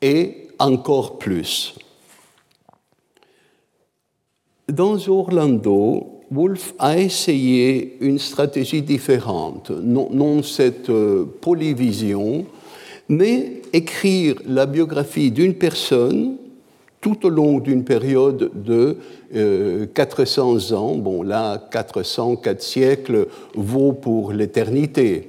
et 0.00 0.48
encore 0.58 1.18
plus. 1.18 1.74
Dans 4.68 4.96
Orlando, 5.08 6.22
Wolf 6.30 6.74
a 6.78 6.98
essayé 6.98 7.96
une 8.00 8.18
stratégie 8.18 8.82
différente, 8.82 9.70
non, 9.70 10.42
cette 10.42 10.90
euh, 10.90 11.26
polyvision, 11.40 12.46
mais 13.08 13.62
écrire 13.72 14.36
la 14.46 14.66
biographie 14.66 15.30
d'une 15.30 15.54
personne 15.54 16.38
tout 17.04 17.26
au 17.26 17.28
long 17.28 17.58
d'une 17.58 17.84
période 17.84 18.50
de 18.54 18.96
400 19.92 20.56
euh, 20.56 20.74
ans. 20.74 20.94
Bon, 20.94 21.22
là, 21.22 21.68
400, 21.70 22.36
4 22.36 22.62
siècles 22.62 23.26
vaut 23.54 23.92
pour 23.92 24.32
l'éternité. 24.32 25.28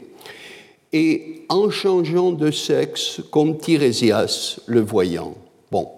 Et 0.94 1.44
en 1.50 1.70
changeant 1.70 2.32
de 2.32 2.50
sexe, 2.50 3.20
comme 3.30 3.58
Tirésias 3.58 4.62
le 4.68 4.80
voyant. 4.80 5.36
Bon, 5.70 5.90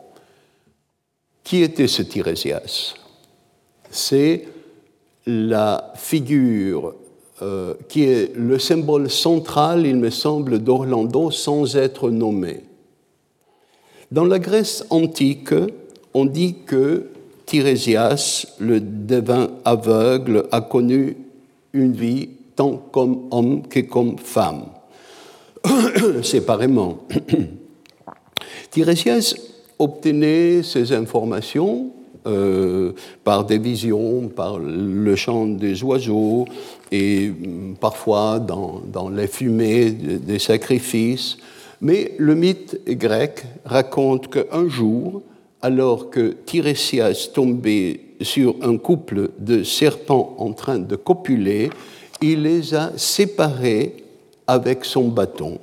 qui 1.44 1.62
était 1.62 1.88
ce 1.88 2.02
Tirésias 2.02 2.96
C'est 3.92 4.48
la 5.28 5.94
figure 5.96 6.96
euh, 7.44 7.76
qui 7.88 8.06
est 8.06 8.36
le 8.36 8.58
symbole 8.58 9.12
central, 9.12 9.86
il 9.86 9.98
me 9.98 10.10
semble, 10.10 10.58
d'Orlando 10.58 11.30
sans 11.30 11.78
être 11.78 12.10
nommé. 12.10 12.67
Dans 14.10 14.24
la 14.24 14.40
Grèce 14.40 14.86
antique, 14.90 15.54
on 16.14 16.26
dit 16.26 16.56
que 16.66 17.08
Tirésias, 17.46 18.48
le 18.58 18.80
devin 18.80 19.50
aveugle, 19.66 20.46
a 20.52 20.62
connu 20.62 21.18
une 21.74 21.92
vie 21.92 22.30
tant 22.56 22.78
comme 22.92 23.28
homme 23.32 23.68
que 23.68 23.82
comme 23.82 24.18
femme, 24.18 24.64
séparément. 26.24 27.00
Tirésias 28.72 29.36
obtenait 29.78 30.64
ces 30.64 30.94
informations 30.94 31.92
euh, 32.26 32.94
par 33.26 33.46
des 33.46 33.58
visions, 33.58 34.30
par 34.30 34.58
le 34.58 35.16
chant 35.16 35.48
des 35.48 35.84
oiseaux 35.84 36.46
et 36.92 37.28
mm, 37.28 37.76
parfois 37.80 38.40
dans, 38.40 38.82
dans 38.86 39.10
les 39.10 39.28
fumées 39.28 39.92
des 39.92 40.40
sacrifices. 40.40 41.38
Mais 41.82 42.14
le 42.18 42.36
mythe 42.36 42.82
grec 42.88 43.44
raconte 43.66 44.30
qu'un 44.30 44.68
jour, 44.68 45.22
alors 45.62 46.10
que 46.10 46.36
Tirésias 46.46 47.30
tombait 47.34 48.02
sur 48.22 48.56
un 48.62 48.78
couple 48.78 49.32
de 49.38 49.64
serpents 49.64 50.36
en 50.40 50.54
train 50.54 50.80
de 50.80 50.96
copuler, 50.96 51.70
il 52.22 52.44
les 52.44 52.74
a 52.74 52.92
séparés 52.98 54.04
avec 54.48 54.86
son 54.86 55.10
bâton. 55.10 55.60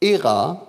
Héra, 0.00 0.68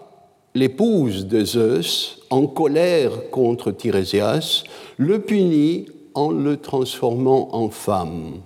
l'épouse 0.56 1.28
de 1.28 1.44
Zeus, 1.44 2.20
en 2.30 2.48
colère 2.48 3.30
contre 3.32 3.72
Tirésias, 3.72 4.64
le 4.98 5.20
punit 5.20 5.88
en 6.14 6.32
le 6.32 6.58
transformant 6.58 7.54
en 7.54 7.70
femme. 7.70 8.42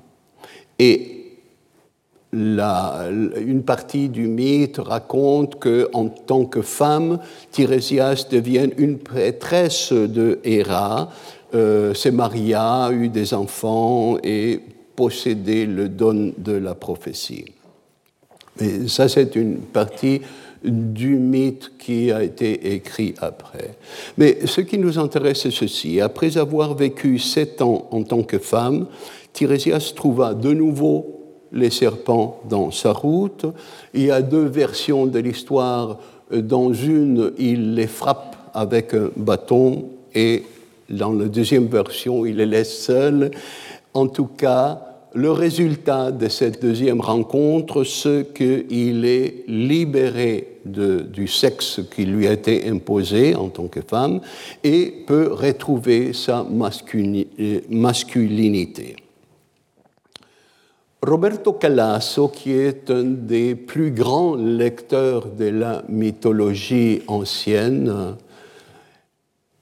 Une 2.33 3.63
partie 3.63 4.09
du 4.09 4.27
mythe 4.27 4.77
raconte 4.77 5.59
qu'en 5.59 6.07
tant 6.09 6.45
que 6.45 6.61
femme, 6.61 7.19
Tirésias 7.51 8.25
devient 8.29 8.69
une 8.77 8.97
prêtresse 8.97 9.93
de 9.93 10.39
Héra, 10.43 11.11
euh, 11.53 11.93
s'est 11.93 12.11
mariée, 12.11 12.55
a 12.55 12.89
eu 12.91 13.09
des 13.09 13.33
enfants 13.33 14.17
et 14.23 14.59
possédait 14.95 15.65
le 15.65 15.89
don 15.89 16.33
de 16.37 16.53
la 16.53 16.73
prophétie. 16.73 17.45
Mais 18.59 18.87
ça, 18.87 19.07
c'est 19.07 19.35
une 19.35 19.57
partie 19.57 20.21
du 20.63 21.17
mythe 21.17 21.73
qui 21.77 22.11
a 22.11 22.23
été 22.23 22.73
écrit 22.73 23.13
après. 23.19 23.75
Mais 24.17 24.45
ce 24.45 24.61
qui 24.61 24.77
nous 24.77 24.97
intéresse, 24.97 25.41
c'est 25.41 25.51
ceci. 25.51 25.99
Après 25.99 26.37
avoir 26.37 26.73
vécu 26.75 27.19
sept 27.19 27.61
ans 27.61 27.87
en 27.91 28.03
tant 28.03 28.23
que 28.23 28.39
femme, 28.39 28.87
Tirésias 29.33 29.93
trouva 29.95 30.33
de 30.33 30.53
nouveau 30.53 31.12
les 31.53 31.69
serpents 31.69 32.41
dans 32.49 32.71
sa 32.71 32.91
route. 32.91 33.45
Il 33.93 34.03
y 34.05 34.11
a 34.11 34.21
deux 34.21 34.45
versions 34.45 35.05
de 35.05 35.19
l'histoire. 35.19 35.99
Dans 36.31 36.73
une, 36.73 37.31
il 37.37 37.75
les 37.75 37.87
frappe 37.87 38.35
avec 38.53 38.93
un 38.93 39.09
bâton 39.15 39.85
et 40.13 40.43
dans 40.89 41.13
la 41.13 41.25
deuxième 41.25 41.67
version, 41.67 42.25
il 42.25 42.37
les 42.37 42.45
laisse 42.45 42.85
seuls. 42.85 43.31
En 43.93 44.07
tout 44.07 44.25
cas, 44.25 44.81
le 45.13 45.31
résultat 45.31 46.11
de 46.11 46.27
cette 46.27 46.61
deuxième 46.61 46.99
rencontre, 46.99 47.83
c'est 47.83 48.33
qu'il 48.33 49.05
est 49.05 49.43
libéré 49.47 50.59
du 50.65 51.27
sexe 51.27 51.81
qui 51.95 52.05
lui 52.05 52.27
a 52.27 52.33
été 52.33 52.67
imposé 52.67 53.35
en 53.35 53.49
tant 53.49 53.67
que 53.67 53.81
femme 53.81 54.21
et 54.63 55.03
peut 55.05 55.31
retrouver 55.31 56.13
sa 56.13 56.45
masculinité. 57.69 58.95
Roberto 61.05 61.51
Calasso, 61.53 62.29
qui 62.29 62.53
est 62.53 62.89
un 62.89 63.03
des 63.03 63.55
plus 63.55 63.91
grands 63.91 64.35
lecteurs 64.35 65.27
de 65.27 65.49
la 65.49 65.83
mythologie 65.89 67.01
ancienne, 67.07 68.15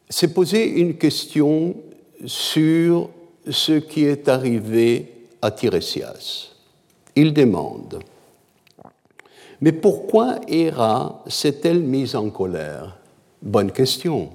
s'est 0.08 0.34
posé 0.34 0.64
une 0.68 0.98
question 0.98 1.76
sur 2.26 3.10
ce 3.50 3.72
qui 3.80 4.06
est 4.06 4.30
arrivé 4.30 5.12
à 5.42 5.50
Tiresias. 5.50 6.52
Il 7.16 7.34
demande 7.34 8.04
Mais 9.62 9.72
pourquoi 9.72 10.42
Héra 10.48 11.24
s'est-elle 11.26 11.82
mise 11.82 12.16
en 12.16 12.30
colère? 12.30 13.00
Bonne 13.42 13.72
question 13.72 14.30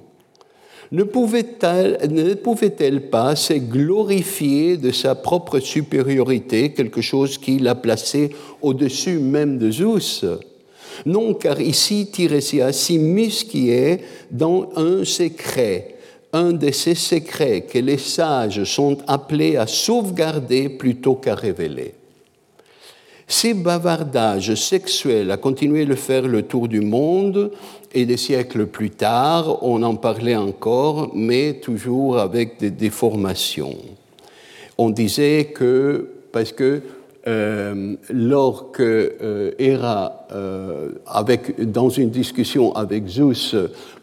ne 0.93 1.03
pouvait-elle 1.03 3.11
pas 3.11 3.37
se 3.37 3.55
glorifier 3.55 4.77
de 4.77 4.91
sa 4.91 5.15
propre 5.15 5.59
supériorité, 5.59 6.73
quelque 6.73 7.01
chose 7.01 7.39
qui 7.39 7.59
l'a 7.59 7.75
placée 7.75 8.31
au-dessus 8.63 9.19
même 9.19 9.59
de 9.59 9.71
Zeus? 9.71 10.25
Non, 11.05 11.35
car 11.35 11.61
ici 11.61 12.09
Tirésias 12.11 12.73
s'immisciait 12.73 14.01
dans 14.31 14.71
un 14.77 15.05
secret, 15.05 15.97
un 16.33 16.53
de 16.53 16.71
ces 16.71 16.95
secrets 16.95 17.63
que 17.63 17.79
les 17.79 17.99
sages 17.99 18.65
sont 18.65 18.99
appelés 19.07 19.57
à 19.57 19.67
sauvegarder 19.67 20.71
plutôt 20.71 21.17
qu'à 21.17 21.35
révéler. 21.35 21.95
Ces 23.29 23.55
bavardages 23.55 24.55
sexuels 24.55 25.33
a 25.33 25.37
continué 25.37 25.85
de 25.85 25.97
faire 25.97 26.29
le 26.29 26.43
tour 26.43 26.69
du 26.69 26.81
monde 26.81 27.51
et 27.97 28.05
des 28.05 28.19
siècles 28.19 28.67
plus 28.67 28.91
tard, 28.91 29.63
on 29.63 29.83
en 29.83 29.97
parlait 29.97 30.37
encore, 30.37 31.13
mais 31.15 31.55
toujours 31.55 32.19
avec 32.19 32.61
des 32.61 32.71
déformations. 32.71 33.79
On 34.77 34.91
disait 34.91 35.47
que, 35.55 36.07
parce 36.31 36.53
que 36.53 36.83
euh, 37.27 37.95
lorsque 38.11 38.81
euh, 38.81 39.53
Héra, 39.59 40.27
euh, 40.31 40.91
avec, 41.07 41.59
dans 41.73 41.89
une 41.89 42.11
discussion 42.11 42.75
avec 42.77 43.09
Zeus, 43.09 43.57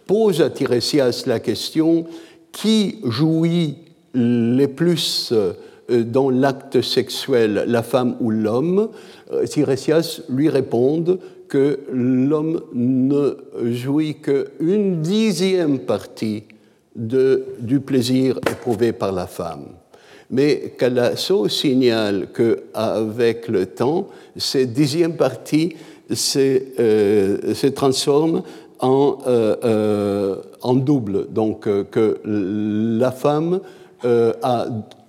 pose 0.08 0.42
à 0.42 0.50
Tiresias 0.50 1.26
la 1.28 1.40
question 1.40 2.08
qui 2.52 2.98
jouit 3.04 3.76
les 4.16 4.68
plus 4.68 5.32
euh, 5.32 5.54
dans 6.04 6.32
l'acte 6.32 6.82
sexuel, 6.82 7.66
la 7.68 7.84
femme 7.84 8.16
ou 8.22 8.32
l'homme, 8.32 8.90
Tiresias 9.46 10.22
lui 10.30 10.50
répond 10.50 11.04
que 11.54 11.82
l'homme 11.92 12.62
ne 12.74 13.38
jouit 13.74 14.16
qu'une 14.16 15.02
dixième 15.04 15.78
partie 15.78 16.46
du 16.96 17.80
plaisir 17.80 18.40
éprouvé 18.50 18.92
par 18.92 19.12
la 19.12 19.28
femme. 19.28 19.66
Mais 20.32 20.74
Calasso 20.80 21.48
signale 21.50 22.30
qu'avec 22.34 23.48
le 23.50 23.68
temps, 23.68 24.08
cette 24.36 24.74
dixième 24.74 25.16
partie 25.16 25.76
se, 26.12 26.60
euh, 26.80 27.70
transforme 27.76 28.42
en, 28.80 29.20
euh, 29.28 29.56
euh, 29.64 30.36
en, 30.64 30.74
double, 30.74 31.28
donc 31.32 31.68
que 31.92 32.18
la 32.26 33.12
femme 33.12 33.60
a 34.04 34.66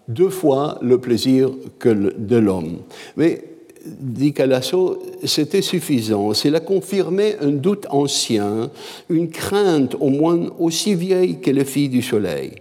deux 0.09 0.28
fois 0.28 0.76
le 0.82 0.99
plaisir 0.99 1.49
que 1.78 1.88
de 2.18 2.36
l'homme. 2.36 2.80
Mais 3.16 3.53
dit 3.85 4.32
Calasso, 4.32 5.03
c'était 5.24 5.62
suffisant. 5.62 6.35
Cela 6.35 6.61
confirmait 6.61 7.37
un 7.41 7.51
doute 7.51 7.87
ancien, 7.91 8.70
une 9.09 9.28
crainte 9.28 9.97
au 10.01 10.09
moins 10.09 10.51
aussi 10.59 10.95
vieille 10.95 11.41
que 11.41 11.51
les 11.51 11.64
filles 11.64 11.89
du 11.89 12.03
soleil. 12.03 12.53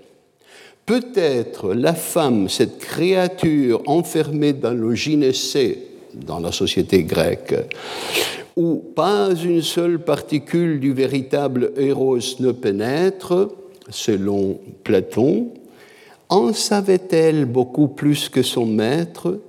Peut-être 0.85 1.73
la 1.73 1.93
femme, 1.93 2.49
cette 2.49 2.77
créature 2.77 3.81
enfermée 3.85 4.53
dans 4.53 4.73
le 4.73 4.93
gynécée, 4.95 5.79
dans 6.13 6.39
la 6.39 6.51
société 6.51 7.03
grecque, 7.03 7.55
où 8.55 8.75
pas 8.95 9.29
une 9.33 9.61
seule 9.61 9.99
particule 9.99 10.79
du 10.79 10.93
véritable 10.93 11.71
héros 11.77 12.19
ne 12.39 12.51
pénètre, 12.51 13.49
selon 13.89 14.59
Platon, 14.83 15.47
en 16.29 16.53
savait-elle 16.53 17.45
beaucoup 17.45 17.87
plus 17.87 18.29
que 18.29 18.41
son 18.41 18.65
maître 18.65 19.39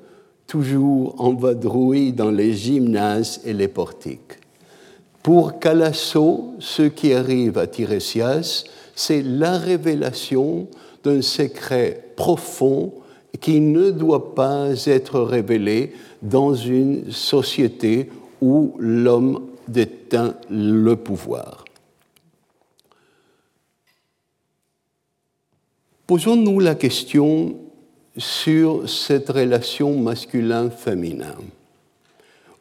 toujours 0.47 1.15
en 1.19 1.35
vadrouille 1.35 2.13
dans 2.13 2.31
les 2.31 2.53
gymnases 2.53 3.41
et 3.45 3.53
les 3.53 3.69
portiques. 3.69 4.39
Pour 5.23 5.59
Calasso, 5.59 6.55
ce 6.59 6.83
qui 6.83 7.13
arrive 7.13 7.57
à 7.59 7.67
Tiresias, 7.67 8.65
c'est 8.95 9.23
la 9.23 9.59
révélation 9.59 10.69
d'un 11.03 11.23
secret 11.23 12.13
profond 12.17 12.93
qui 13.41 13.61
ne 13.61 13.91
doit 13.91 14.35
pas 14.35 14.69
être 14.87 15.21
révélé 15.21 15.93
dans 16.23 16.55
une 16.55 17.11
société 17.11 18.11
où 18.41 18.75
l'homme 18.79 19.47
détient 19.67 20.35
le 20.51 20.95
pouvoir. 20.97 21.65
Posons-nous 26.07 26.61
la 26.61 26.75
question 26.75 27.57
sur 28.17 28.89
cette 28.89 29.29
relation 29.31 29.97
masculin-féminin. 29.97 31.35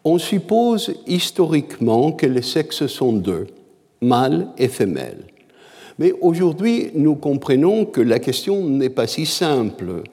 On 0.03 0.17
suppose 0.17 0.93
historiquement 1.07 2.11
que 2.11 2.25
les 2.25 2.41
sexes 2.41 2.87
sont 2.87 3.13
deux, 3.13 3.47
mâle 4.01 4.47
et 4.57 4.67
femelle. 4.67 5.23
Mais 5.99 6.13
aujourd'hui, 6.21 6.89
nous 6.95 7.15
comprenons 7.15 7.85
que 7.85 8.01
la 8.01 8.19
question 8.19 8.67
n'est 8.67 8.89
pas 8.89 9.07
si 9.07 9.25
simple 9.25 10.03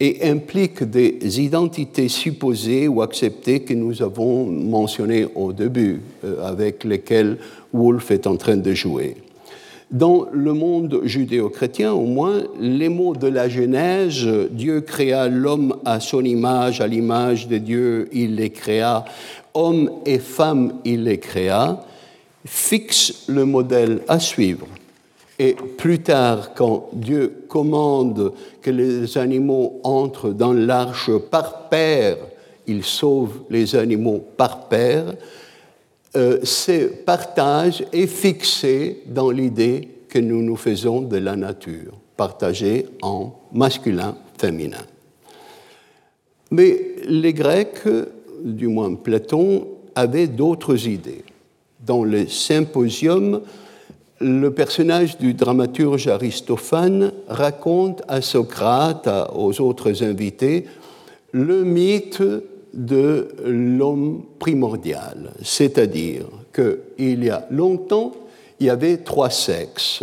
et 0.00 0.28
implique 0.28 0.84
des 0.84 1.40
identités 1.40 2.08
supposées 2.08 2.88
ou 2.88 3.02
acceptées 3.02 3.60
que 3.60 3.74
nous 3.74 4.02
avons 4.02 4.46
mentionnées 4.46 5.26
au 5.34 5.52
début, 5.52 6.00
euh, 6.24 6.44
avec 6.46 6.84
lesquelles 6.84 7.38
Wolff 7.72 8.10
est 8.10 8.26
en 8.26 8.36
train 8.36 8.56
de 8.56 8.72
jouer. 8.74 9.16
Dans 9.90 10.26
le 10.32 10.52
monde 10.52 11.00
judéo-chrétien, 11.04 11.94
au 11.94 12.04
moins, 12.04 12.42
les 12.60 12.90
mots 12.90 13.16
de 13.16 13.26
la 13.26 13.48
Genèse, 13.48 14.28
Dieu 14.50 14.82
créa 14.82 15.28
l'homme 15.28 15.76
à 15.86 15.98
son 15.98 16.22
image, 16.24 16.82
à 16.82 16.86
l'image 16.86 17.48
de 17.48 17.56
Dieu, 17.56 18.08
il 18.12 18.34
les 18.34 18.50
créa, 18.50 19.06
homme 19.54 19.90
et 20.04 20.18
femme, 20.18 20.74
il 20.84 21.04
les 21.04 21.18
créa, 21.18 21.82
fixent 22.44 23.24
le 23.28 23.46
modèle 23.46 24.02
à 24.08 24.20
suivre. 24.20 24.66
Et 25.38 25.54
plus 25.54 26.00
tard, 26.00 26.52
quand 26.54 26.90
Dieu 26.92 27.44
commande 27.48 28.32
que 28.60 28.70
les 28.70 29.16
animaux 29.16 29.80
entrent 29.84 30.34
dans 30.34 30.52
l'arche 30.52 31.10
par 31.30 31.70
paire, 31.70 32.18
il 32.66 32.84
sauve 32.84 33.40
les 33.48 33.74
animaux 33.74 34.22
par 34.36 34.68
paire, 34.68 35.14
euh, 36.16 36.38
ce 36.42 36.86
partage 36.86 37.84
est 37.92 38.06
fixé 38.06 39.02
dans 39.06 39.30
l'idée 39.30 39.88
que 40.08 40.18
nous 40.18 40.42
nous 40.42 40.56
faisons 40.56 41.02
de 41.02 41.18
la 41.18 41.36
nature, 41.36 41.92
partagée 42.16 42.86
en 43.02 43.34
masculin, 43.52 44.16
féminin. 44.38 44.84
Mais 46.50 46.80
les 47.06 47.34
Grecs, 47.34 47.86
du 48.42 48.68
moins 48.68 48.94
Platon, 48.94 49.68
avaient 49.94 50.28
d'autres 50.28 50.86
idées. 50.86 51.24
Dans 51.84 52.04
le 52.04 52.26
symposium, 52.26 53.42
le 54.20 54.50
personnage 54.50 55.18
du 55.18 55.34
dramaturge 55.34 56.08
Aristophane 56.08 57.12
raconte 57.28 58.02
à 58.08 58.20
Socrate, 58.20 59.08
aux 59.34 59.60
autres 59.60 60.02
invités, 60.02 60.64
le 61.32 61.64
mythe 61.64 62.22
de 62.74 63.28
l'homme 63.44 64.24
primordial, 64.38 65.32
c'est-à-dire 65.42 66.26
qu'il 66.54 67.24
y 67.24 67.30
a 67.30 67.46
longtemps, 67.50 68.12
il 68.60 68.66
y 68.66 68.70
avait 68.70 68.98
trois 68.98 69.30
sexes, 69.30 70.02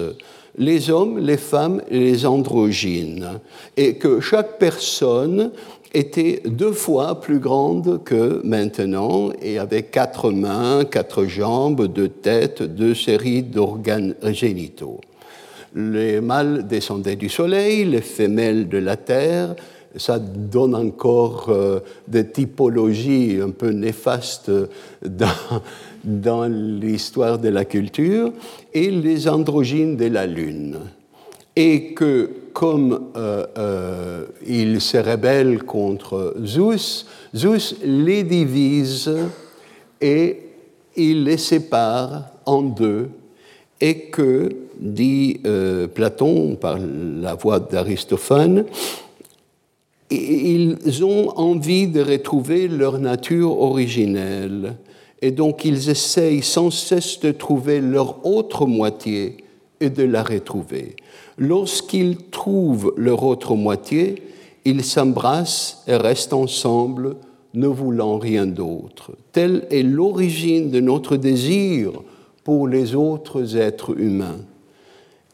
les 0.57 0.89
hommes, 0.89 1.19
les 1.19 1.37
femmes 1.37 1.81
et 1.89 1.99
les 1.99 2.25
androgynes, 2.25 3.39
et 3.75 3.95
que 3.95 4.19
chaque 4.19 4.57
personne 4.57 5.51
était 5.93 6.41
deux 6.45 6.73
fois 6.73 7.21
plus 7.21 7.39
grande 7.39 8.03
que 8.03 8.41
maintenant 8.43 9.31
et 9.41 9.57
avait 9.57 9.83
quatre 9.83 10.31
mains, 10.31 10.83
quatre 10.83 11.25
jambes, 11.25 11.87
deux 11.87 12.09
têtes, 12.09 12.61
deux 12.61 12.93
séries 12.93 13.43
d'organes 13.43 14.15
génitaux. 14.23 14.99
Les 15.73 16.21
mâles 16.21 16.67
descendaient 16.67 17.15
du 17.15 17.29
soleil, 17.29 17.85
les 17.85 18.01
femelles 18.01 18.69
de 18.69 18.77
la 18.77 18.97
terre, 18.97 19.55
ça 19.97 20.19
donne 20.19 20.75
encore 20.75 21.47
euh, 21.49 21.79
des 22.07 22.27
typologies 22.27 23.39
un 23.41 23.51
peu 23.51 23.69
néfastes 23.69 24.51
dans, 25.03 25.61
dans 26.03 26.45
l'histoire 26.45 27.39
de 27.39 27.49
la 27.49 27.65
culture, 27.65 28.31
et 28.73 28.91
les 28.91 29.27
androgynes 29.27 29.95
de 29.97 30.07
la 30.07 30.25
Lune. 30.25 30.77
Et 31.55 31.93
que 31.93 32.29
comme 32.53 33.11
euh, 33.15 33.45
euh, 33.57 34.25
il 34.45 34.81
se 34.81 34.97
rebelle 34.97 35.63
contre 35.63 36.35
Zeus, 36.43 37.05
Zeus 37.35 37.75
les 37.83 38.23
divise 38.23 39.11
et 40.01 40.39
il 40.95 41.23
les 41.23 41.37
sépare 41.37 42.23
en 42.45 42.61
deux, 42.61 43.09
et 43.81 44.09
que, 44.09 44.49
dit 44.79 45.41
Platon 45.93 46.55
par 46.55 46.77
la 46.79 47.35
voix 47.35 47.59
d'Aristophane, 47.59 48.65
ils 50.11 51.03
ont 51.03 51.29
envie 51.37 51.87
de 51.87 52.01
retrouver 52.01 52.67
leur 52.67 52.99
nature 52.99 53.59
originelle. 53.59 54.75
Et 55.21 55.31
donc 55.31 55.65
ils 55.65 55.89
essayent 55.89 56.43
sans 56.43 56.69
cesse 56.69 57.19
de 57.19 57.31
trouver 57.31 57.81
leur 57.81 58.25
autre 58.25 58.65
moitié 58.65 59.37
et 59.79 59.89
de 59.89 60.03
la 60.03 60.23
retrouver. 60.23 60.95
Lorsqu'ils 61.37 62.17
trouvent 62.29 62.93
leur 62.97 63.23
autre 63.23 63.55
moitié, 63.55 64.21
ils 64.65 64.83
s'embrassent 64.83 65.83
et 65.87 65.95
restent 65.95 66.33
ensemble, 66.33 67.15
ne 67.53 67.67
voulant 67.67 68.17
rien 68.17 68.45
d'autre. 68.45 69.11
Telle 69.31 69.65
est 69.71 69.83
l'origine 69.83 70.69
de 70.69 70.79
notre 70.79 71.17
désir 71.17 71.91
pour 72.43 72.67
les 72.67 72.95
autres 72.95 73.57
êtres 73.57 73.99
humains. 73.99 74.39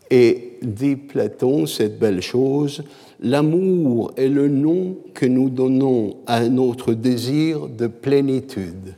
Et 0.10 0.58
dit 0.62 0.96
Platon 0.96 1.66
cette 1.66 1.98
belle 1.98 2.22
chose, 2.22 2.84
L'amour 3.22 4.14
est 4.18 4.30
le 4.30 4.48
nom 4.48 4.98
que 5.14 5.28
nous 5.28 5.52
donnons 5.52 6.18
à 6.26 6.48
notre 6.50 6.94
désir 6.94 7.68
de 7.68 7.86
plénitude, 7.86 8.96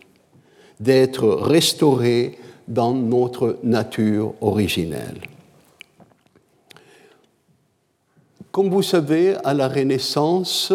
d'être 0.79 1.27
restauré 1.27 2.37
dans 2.67 2.93
notre 2.93 3.57
nature 3.63 4.33
originelle. 4.39 5.19
Comme 8.51 8.69
vous 8.69 8.83
savez, 8.83 9.35
à 9.43 9.53
la 9.53 9.67
Renaissance, 9.67 10.71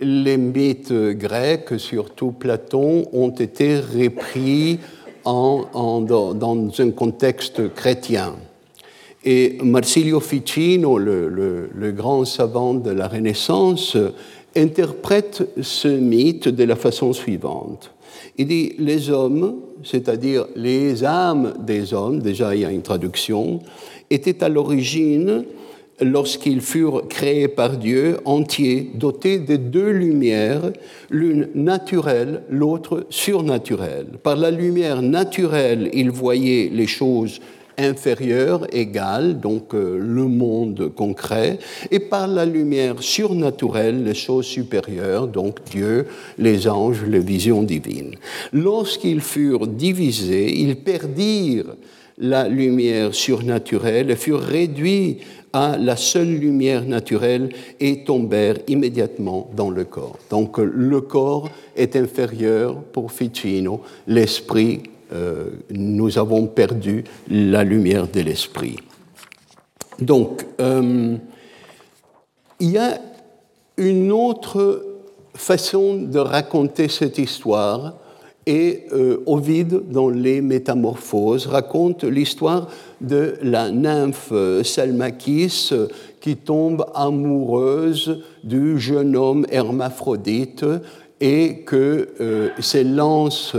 les 0.00 0.36
mythes 0.36 0.92
grecs, 0.92 1.78
surtout 1.78 2.32
Platon, 2.32 3.06
ont 3.12 3.30
été 3.30 3.78
repris 3.78 4.80
dans 5.24 6.72
un 6.78 6.90
contexte 6.90 7.72
chrétien. 7.74 8.34
Et 9.24 9.56
Marsilio 9.62 10.20
Ficino, 10.20 10.98
le, 10.98 11.92
grand 11.96 12.26
savant 12.26 12.74
de 12.74 12.90
la 12.90 13.08
Renaissance, 13.08 13.96
interprète 14.54 15.48
ce 15.62 15.88
mythe 15.88 16.48
de 16.48 16.64
la 16.64 16.76
façon 16.76 17.14
suivante. 17.14 17.90
Il 18.36 18.48
dit 18.48 18.74
les 18.78 19.08
hommes, 19.10 19.56
c'est-à-dire 19.82 20.46
les 20.56 21.04
âmes 21.04 21.54
des 21.58 21.94
hommes, 21.94 22.20
déjà 22.20 22.54
il 22.54 22.60
y 22.60 22.64
a 22.66 22.70
une 22.70 22.82
traduction, 22.82 23.60
étaient 24.10 24.44
à 24.44 24.50
l'origine 24.50 25.44
lorsqu'ils 26.00 26.60
furent 26.60 27.08
créés 27.08 27.48
par 27.48 27.78
Dieu, 27.78 28.18
entiers, 28.26 28.90
dotés 28.94 29.38
de 29.38 29.56
deux 29.56 29.90
lumières, 29.90 30.72
l'une 31.08 31.48
naturelle, 31.54 32.42
l'autre 32.50 33.06
surnaturelle. 33.08 34.06
Par 34.22 34.36
la 34.36 34.50
lumière 34.50 35.00
naturelle, 35.00 35.88
ils 35.94 36.10
voyaient 36.10 36.68
les 36.72 36.86
choses 36.86 37.40
inférieures, 37.78 38.66
égales, 38.72 39.40
donc 39.40 39.74
euh, 39.74 39.98
le 39.98 40.24
monde 40.24 40.92
concret, 40.94 41.58
et 41.90 42.00
par 42.00 42.26
la 42.28 42.44
lumière 42.44 43.02
surnaturelle, 43.02 44.04
les 44.04 44.14
choses 44.14 44.46
supérieures, 44.46 45.26
donc 45.26 45.58
Dieu, 45.70 46.06
les 46.38 46.68
anges, 46.68 47.04
les 47.06 47.20
visions 47.20 47.62
divines. 47.62 48.14
Lorsqu'ils 48.52 49.20
furent 49.20 49.66
divisés, 49.66 50.58
ils 50.58 50.76
perdirent 50.76 51.74
la 52.18 52.48
lumière 52.48 53.14
surnaturelle 53.14 54.10
et 54.10 54.16
furent 54.16 54.40
réduits 54.40 55.18
à 55.52 55.76
la 55.76 55.96
seule 55.96 56.34
lumière 56.34 56.84
naturelle 56.84 57.50
et 57.80 58.04
tombèrent 58.04 58.58
immédiatement 58.66 59.50
dans 59.56 59.70
le 59.70 59.84
corps. 59.84 60.18
Donc 60.30 60.58
le 60.58 61.00
corps 61.00 61.48
est 61.76 61.96
inférieur 61.96 62.82
pour 62.82 63.12
Ficino, 63.12 63.80
l'esprit, 64.06 64.82
euh, 65.14 65.50
nous 65.70 66.18
avons 66.18 66.46
perdu 66.46 67.04
la 67.28 67.64
lumière 67.64 68.08
de 68.08 68.20
l'esprit. 68.20 68.76
Donc, 70.00 70.44
euh, 70.60 71.16
il 72.60 72.70
y 72.70 72.78
a 72.78 72.98
une 73.76 74.12
autre 74.12 74.84
façon 75.34 75.94
de 75.94 76.18
raconter 76.18 76.88
cette 76.88 77.18
histoire 77.18 77.94
et 78.46 78.84
euh, 78.92 79.22
Ovide, 79.26 79.90
dans 79.90 80.10
les 80.10 80.42
Métamorphoses, 80.42 81.46
raconte 81.46 82.04
l'histoire 82.04 82.68
de 83.00 83.36
la 83.42 83.70
nymphe 83.70 84.28
euh, 84.32 84.62
Salmakis 84.62 85.72
qui 86.20 86.36
tombe 86.36 86.84
amoureuse 86.94 88.22
du 88.42 88.78
jeune 88.78 89.16
homme 89.16 89.46
hermaphrodite 89.50 90.64
et 91.20 91.60
que 91.64 92.08
s'élance 92.58 93.56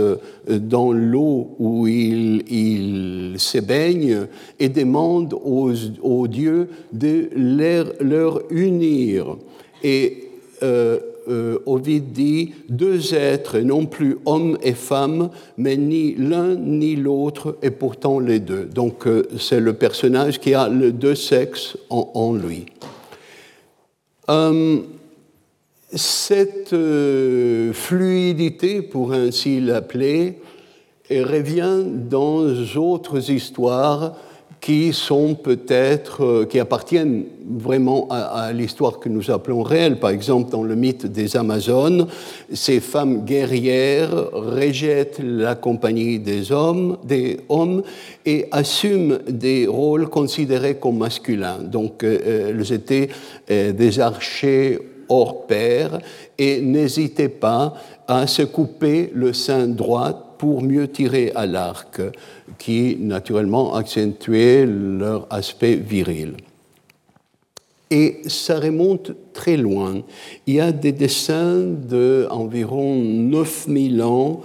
dans 0.48 0.92
l'eau 0.92 1.56
où 1.58 1.86
il, 1.86 2.42
il, 2.52 3.34
se 3.38 3.58
baigne 3.58 4.26
et 4.60 4.68
demande 4.68 5.34
aux, 5.34 6.28
dieux 6.28 6.68
de 6.92 7.28
leur, 7.34 8.42
unir. 8.50 9.36
Et 9.82 10.28
euh, 11.28 11.58
Ovid 11.66 12.12
dit 12.12 12.54
deux 12.68 13.14
êtres, 13.14 13.58
non 13.58 13.86
plus 13.86 14.18
homme 14.26 14.56
et 14.62 14.74
femme, 14.74 15.30
mais 15.56 15.76
ni 15.76 16.14
l'un 16.14 16.54
ni 16.54 16.94
l'autre, 16.94 17.58
et 17.62 17.70
pourtant 17.70 18.20
les 18.20 18.38
deux. 18.38 18.64
Donc 18.64 19.06
euh, 19.06 19.26
c'est 19.38 19.58
le 19.58 19.72
personnage 19.72 20.38
qui 20.38 20.54
a 20.54 20.68
les 20.68 20.92
deux 20.92 21.16
sexes 21.16 21.76
en, 21.90 22.34
lui. 22.34 22.66
Euh, 25.92 25.96
cette 25.96 26.74
fluidité, 27.74 28.82
pour 28.82 29.12
ainsi 29.12 29.60
l'appeler, 29.60 30.38
revient 31.10 31.84
dans 31.86 32.42
d'autres 32.74 33.30
histoires 33.30 34.14
qui 34.66 34.92
sont 34.92 35.34
peut-être, 35.34 36.24
euh, 36.24 36.44
qui 36.44 36.58
appartiennent 36.58 37.24
vraiment 37.48 38.08
à, 38.10 38.52
l'histoire 38.52 38.98
que 38.98 39.08
nous 39.08 39.30
appelons 39.30 39.62
réelle. 39.62 40.00
Par 40.00 40.10
exemple, 40.10 40.50
dans 40.50 40.64
le 40.64 40.74
mythe 40.74 41.06
des 41.06 41.36
Amazones, 41.36 42.08
ces 42.52 42.80
femmes 42.80 43.24
guerrières 43.24 44.10
rejettent 44.32 45.20
la 45.22 45.54
compagnie 45.54 46.18
des 46.18 46.50
hommes, 46.50 46.98
des 47.04 47.38
hommes 47.48 47.82
et 48.24 48.46
assument 48.50 49.18
des 49.28 49.68
rôles 49.68 50.08
considérés 50.08 50.76
comme 50.76 50.98
masculins. 50.98 51.58
Donc, 51.62 52.02
euh, 52.02 52.18
euh, 52.26 52.50
elles 52.50 52.72
étaient 52.72 53.08
des 53.48 54.00
archers 54.00 54.80
hors 55.08 55.46
pair 55.46 55.98
et 56.38 56.60
n'hésitaient 56.60 57.28
pas 57.28 57.74
à 58.08 58.26
se 58.26 58.42
couper 58.42 59.10
le 59.14 59.32
sein 59.32 59.66
droit 59.66 60.34
pour 60.38 60.62
mieux 60.62 60.88
tirer 60.88 61.32
à 61.34 61.46
l'arc 61.46 62.00
qui 62.58 62.96
naturellement 63.00 63.74
accentuait 63.74 64.66
leur 64.66 65.26
aspect 65.30 65.76
viril. 65.76 66.34
Et 67.90 68.22
ça 68.26 68.58
remonte 68.58 69.12
très 69.32 69.56
loin. 69.56 70.02
Il 70.46 70.54
y 70.54 70.60
a 70.60 70.72
des 70.72 70.92
dessins 70.92 71.60
d'environ 71.60 72.96
9000 72.96 74.02
ans 74.02 74.40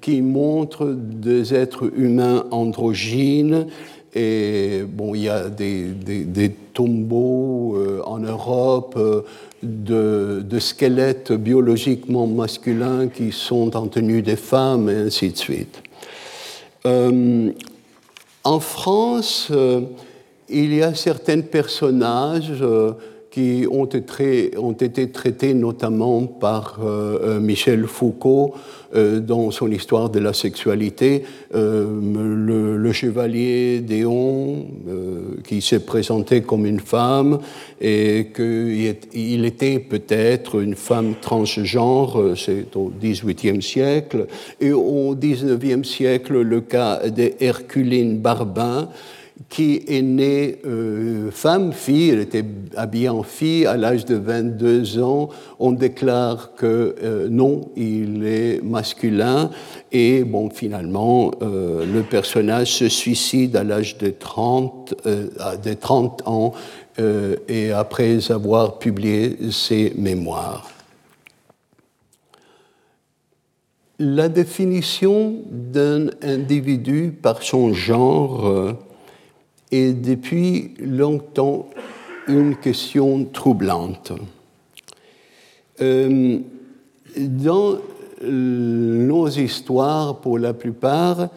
qui 0.00 0.22
montrent 0.22 0.94
des 0.96 1.54
êtres 1.54 1.90
humains 1.96 2.46
androgynes. 2.52 3.66
Et 4.14 4.82
bon, 4.88 5.14
il 5.14 5.22
y 5.22 5.28
a 5.28 5.48
des, 5.48 5.88
des, 5.88 6.50
tombeaux 6.72 7.76
euh, 7.76 8.00
en 8.04 8.18
Europe 8.18 8.94
euh, 8.96 9.22
de, 9.64 10.58
squelettes 10.58 11.32
biologiquement 11.32 12.26
masculins 12.26 13.08
qui 13.08 13.32
sont 13.32 13.76
en 13.76 13.86
tenue 13.88 14.22
des 14.22 14.36
femmes, 14.36 14.88
et 14.88 14.96
ainsi 14.96 15.30
de 15.30 15.36
suite. 15.36 15.82
Euh, 16.86 17.50
en 18.44 18.60
France, 18.60 19.48
euh, 19.50 19.80
il 20.48 20.74
y 20.74 20.82
a 20.82 20.94
certains 20.94 21.40
personnages 21.40 22.52
euh, 22.60 22.92
qui 23.34 23.66
ont 23.68 23.86
été, 23.86 24.56
ont 24.58 24.72
été, 24.72 25.10
traités 25.10 25.54
notamment 25.54 26.22
par 26.22 26.78
Michel 27.40 27.88
Foucault 27.88 28.54
dans 28.94 29.50
son 29.50 29.72
histoire 29.72 30.08
de 30.08 30.20
la 30.20 30.32
sexualité. 30.32 31.24
Le, 31.52 32.92
chevalier 32.92 33.80
Déon, 33.80 34.66
qui 35.42 35.60
s'est 35.62 35.84
présenté 35.84 36.42
comme 36.42 36.64
une 36.64 36.78
femme 36.78 37.40
et 37.80 38.28
qu'il 38.32 39.44
était 39.44 39.80
peut-être 39.80 40.60
une 40.60 40.76
femme 40.76 41.14
transgenre, 41.20 42.36
c'est 42.36 42.76
au 42.76 42.92
XVIIIe 43.02 43.60
siècle, 43.60 44.28
et 44.60 44.70
au 44.70 45.16
XIXe 45.16 45.88
siècle, 45.88 46.40
le 46.40 46.60
cas 46.60 47.08
de 47.08 47.32
Herculine 47.40 48.18
Barbin, 48.18 48.88
qui 49.48 49.82
est 49.88 50.02
née 50.02 50.60
euh, 50.64 51.30
femme, 51.30 51.72
fille, 51.72 52.10
elle 52.10 52.20
était 52.20 52.44
habillée 52.76 53.08
en 53.08 53.24
fille 53.24 53.66
à 53.66 53.76
l'âge 53.76 54.04
de 54.04 54.14
22 54.14 55.02
ans. 55.02 55.28
On 55.58 55.72
déclare 55.72 56.54
que 56.54 56.94
euh, 57.02 57.28
non, 57.28 57.68
il 57.76 58.24
est 58.26 58.62
masculin. 58.62 59.50
Et 59.90 60.22
bon, 60.22 60.50
finalement, 60.50 61.32
euh, 61.42 61.84
le 61.84 62.02
personnage 62.02 62.72
se 62.74 62.88
suicide 62.88 63.56
à 63.56 63.64
l'âge 63.64 63.98
de 63.98 64.10
30, 64.10 64.94
de 65.04 65.74
30 65.74 66.22
ans 66.26 66.52
et 67.48 67.72
après 67.72 68.30
avoir 68.30 68.78
publié 68.78 69.36
ses 69.50 69.92
mémoires. 69.96 70.70
La 73.98 74.28
définition 74.28 75.42
d'un 75.50 76.06
individu 76.22 77.12
par 77.20 77.42
son 77.42 77.72
genre 77.72 78.76
est 79.74 79.92
depuis 79.92 80.74
longtemps 80.80 81.68
une 82.28 82.56
question 82.56 83.24
troublante. 83.24 84.12
Euh, 85.80 86.38
dans 87.16 87.78
nos 88.22 89.28
histoires, 89.28 90.20
pour 90.20 90.38
la 90.38 90.54
plupart, 90.54 91.28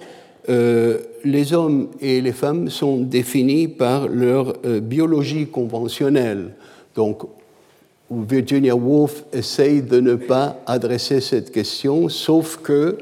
euh, 0.50 1.00
les 1.26 1.54
hommes 1.54 1.90
et 2.00 2.22
les 2.22 2.32
femmes 2.32 2.70
sont 2.70 2.98
définis 2.98 3.68
par 3.68 4.08
leur 4.08 4.54
euh, 4.66 4.80
biologie 4.80 5.48
conventionnelle. 5.48 6.54
Donc, 6.96 7.24
Virginia 8.10 8.74
Woolf 8.74 9.26
essaye 9.34 9.82
de 9.82 10.00
ne 10.00 10.16
pas 10.16 10.62
adresser 10.66 11.20
cette 11.20 11.52
question, 11.52 12.08
sauf 12.08 12.60
que 12.64 12.98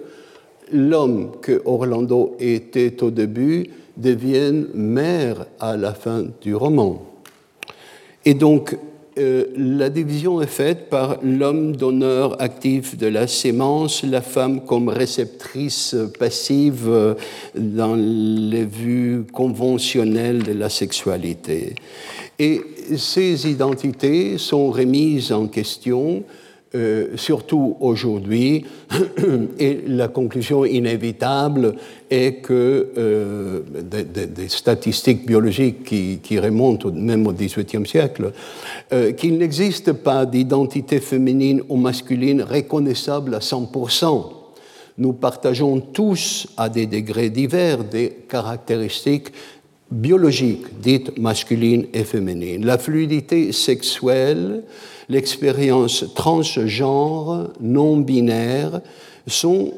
l'homme 0.71 1.33
que 1.41 1.61
Orlando 1.65 2.35
était 2.39 3.03
au 3.03 3.11
début 3.11 3.69
deviennent 3.97 4.67
mères 4.73 5.45
à 5.59 5.77
la 5.77 5.93
fin 5.93 6.25
du 6.41 6.55
roman. 6.55 7.01
Et 8.25 8.33
donc, 8.33 8.77
euh, 9.17 9.45
la 9.55 9.89
division 9.89 10.41
est 10.41 10.47
faite 10.47 10.89
par 10.89 11.19
l'homme 11.23 11.77
donneur 11.77 12.41
actif 12.41 12.97
de 12.97 13.07
la 13.07 13.27
sémence, 13.27 14.03
la 14.03 14.21
femme 14.21 14.65
comme 14.65 14.89
réceptrice 14.89 15.95
passive 16.19 16.87
euh, 16.87 17.13
dans 17.55 17.95
les 17.95 18.65
vues 18.65 19.23
conventionnelles 19.31 20.43
de 20.43 20.51
la 20.51 20.67
sexualité. 20.67 21.75
Et 22.39 22.61
ces 22.97 23.49
identités 23.49 24.37
sont 24.37 24.69
remises 24.69 25.31
en 25.31 25.47
question 25.47 26.23
euh, 26.75 27.15
surtout 27.15 27.77
aujourd'hui, 27.79 28.65
et 29.59 29.79
la 29.87 30.09
conclusion 30.09 30.65
inévitable 30.65 31.75
est 32.09 32.41
que 32.41 32.91
euh, 32.97 33.61
des, 33.81 34.49
statistiques 34.49 35.25
biologiques 35.25 35.83
qui, 35.83 36.39
remontent 36.39 36.91
même 36.91 37.27
au 37.27 37.31
XVIIIe 37.31 37.87
siècle, 37.87 38.33
euh, 38.91 39.13
qu'il 39.13 39.37
n'existe 39.37 39.93
pas 39.93 40.25
d'identité 40.25 40.99
féminine 40.99 41.61
ou 41.69 41.77
masculine 41.77 42.41
reconnaissable 42.41 43.35
à 43.35 43.39
100%. 43.39 44.33
Nous 44.97 45.13
partageons 45.13 45.79
tous, 45.79 46.47
à 46.57 46.67
des 46.67 46.87
degrés 46.87 47.29
divers, 47.29 47.85
des 47.85 48.09
caractéristiques 48.27 49.29
biologiques 49.91 50.79
dites 50.79 51.17
masculines 51.17 51.87
et 51.93 52.03
féminines. 52.03 52.65
La 52.65 52.77
fluidité 52.77 53.51
sexuelle, 53.51 54.63
l'expérience 55.09 56.05
transgenre, 56.15 57.53
non 57.59 57.97
binaire, 57.97 58.81
sont 59.27 59.73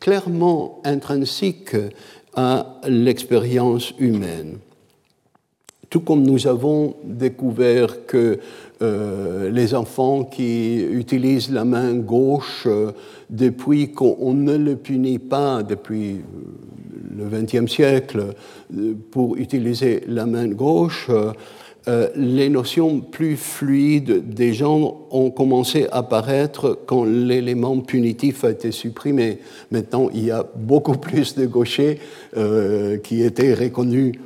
clairement 0.00 0.80
intrinsèques 0.84 1.76
à 2.34 2.80
l'expérience 2.86 3.92
humaine. 3.98 4.58
Tout 5.88 6.00
comme 6.00 6.22
nous 6.22 6.46
avons 6.46 6.96
découvert 7.04 8.06
que 8.06 8.40
euh, 8.82 9.50
les 9.50 9.74
enfants 9.74 10.24
qui 10.24 10.82
utilisent 10.82 11.50
la 11.50 11.64
main 11.64 11.94
gauche 11.94 12.64
euh, 12.66 12.92
depuis 13.30 13.90
qu'on 13.92 14.34
ne 14.34 14.54
le 14.54 14.76
punit 14.76 15.18
pas 15.18 15.62
depuis 15.62 16.16
le 17.16 17.24
XXe 17.24 17.72
siècle 17.72 18.34
euh, 18.76 18.92
pour 19.10 19.38
utiliser 19.38 20.02
la 20.06 20.26
main 20.26 20.48
gauche, 20.48 21.10
les 22.16 22.48
notions 22.48 22.98
plus 22.98 23.36
fluides 23.36 24.28
des 24.34 24.52
gens 24.52 25.06
ont 25.12 25.30
commencé 25.30 25.86
à 25.92 25.98
apparaître 25.98 26.76
quand 26.84 27.04
l'élément 27.04 27.78
punitif 27.78 28.42
a 28.42 28.50
été 28.50 28.72
supprimé. 28.72 29.38
Maintenant, 29.70 30.10
il 30.12 30.24
y 30.24 30.32
a 30.32 30.44
beaucoup 30.56 30.98
plus 30.98 31.36
de 31.36 31.46
gauchers 31.46 32.00
qui 33.04 33.22
étaient 33.22 33.54
reconnus 33.54 34.16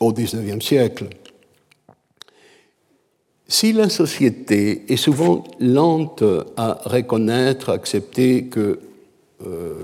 au 0.00 0.12
XIXe 0.12 0.62
siècle. 0.62 1.06
Si 3.48 3.72
la 3.72 3.88
société 3.88 4.92
est 4.92 4.96
souvent 4.96 5.44
lente 5.60 6.24
à 6.56 6.80
reconnaître, 6.84 7.70
accepter 7.70 8.46
que 8.46 8.80
euh, 9.46 9.74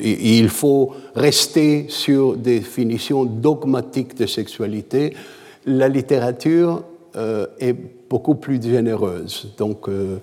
il 0.00 0.48
faut 0.48 0.94
rester 1.14 1.86
sur 1.88 2.36
des 2.36 2.60
définitions 2.60 3.24
dogmatiques 3.24 4.16
de 4.16 4.26
sexualité, 4.26 5.14
la 5.66 5.88
littérature 5.88 6.82
euh, 7.14 7.46
est 7.60 7.76
beaucoup 8.08 8.34
plus 8.34 8.60
généreuse. 8.60 9.52
Donc, 9.56 9.88
euh, 9.88 10.16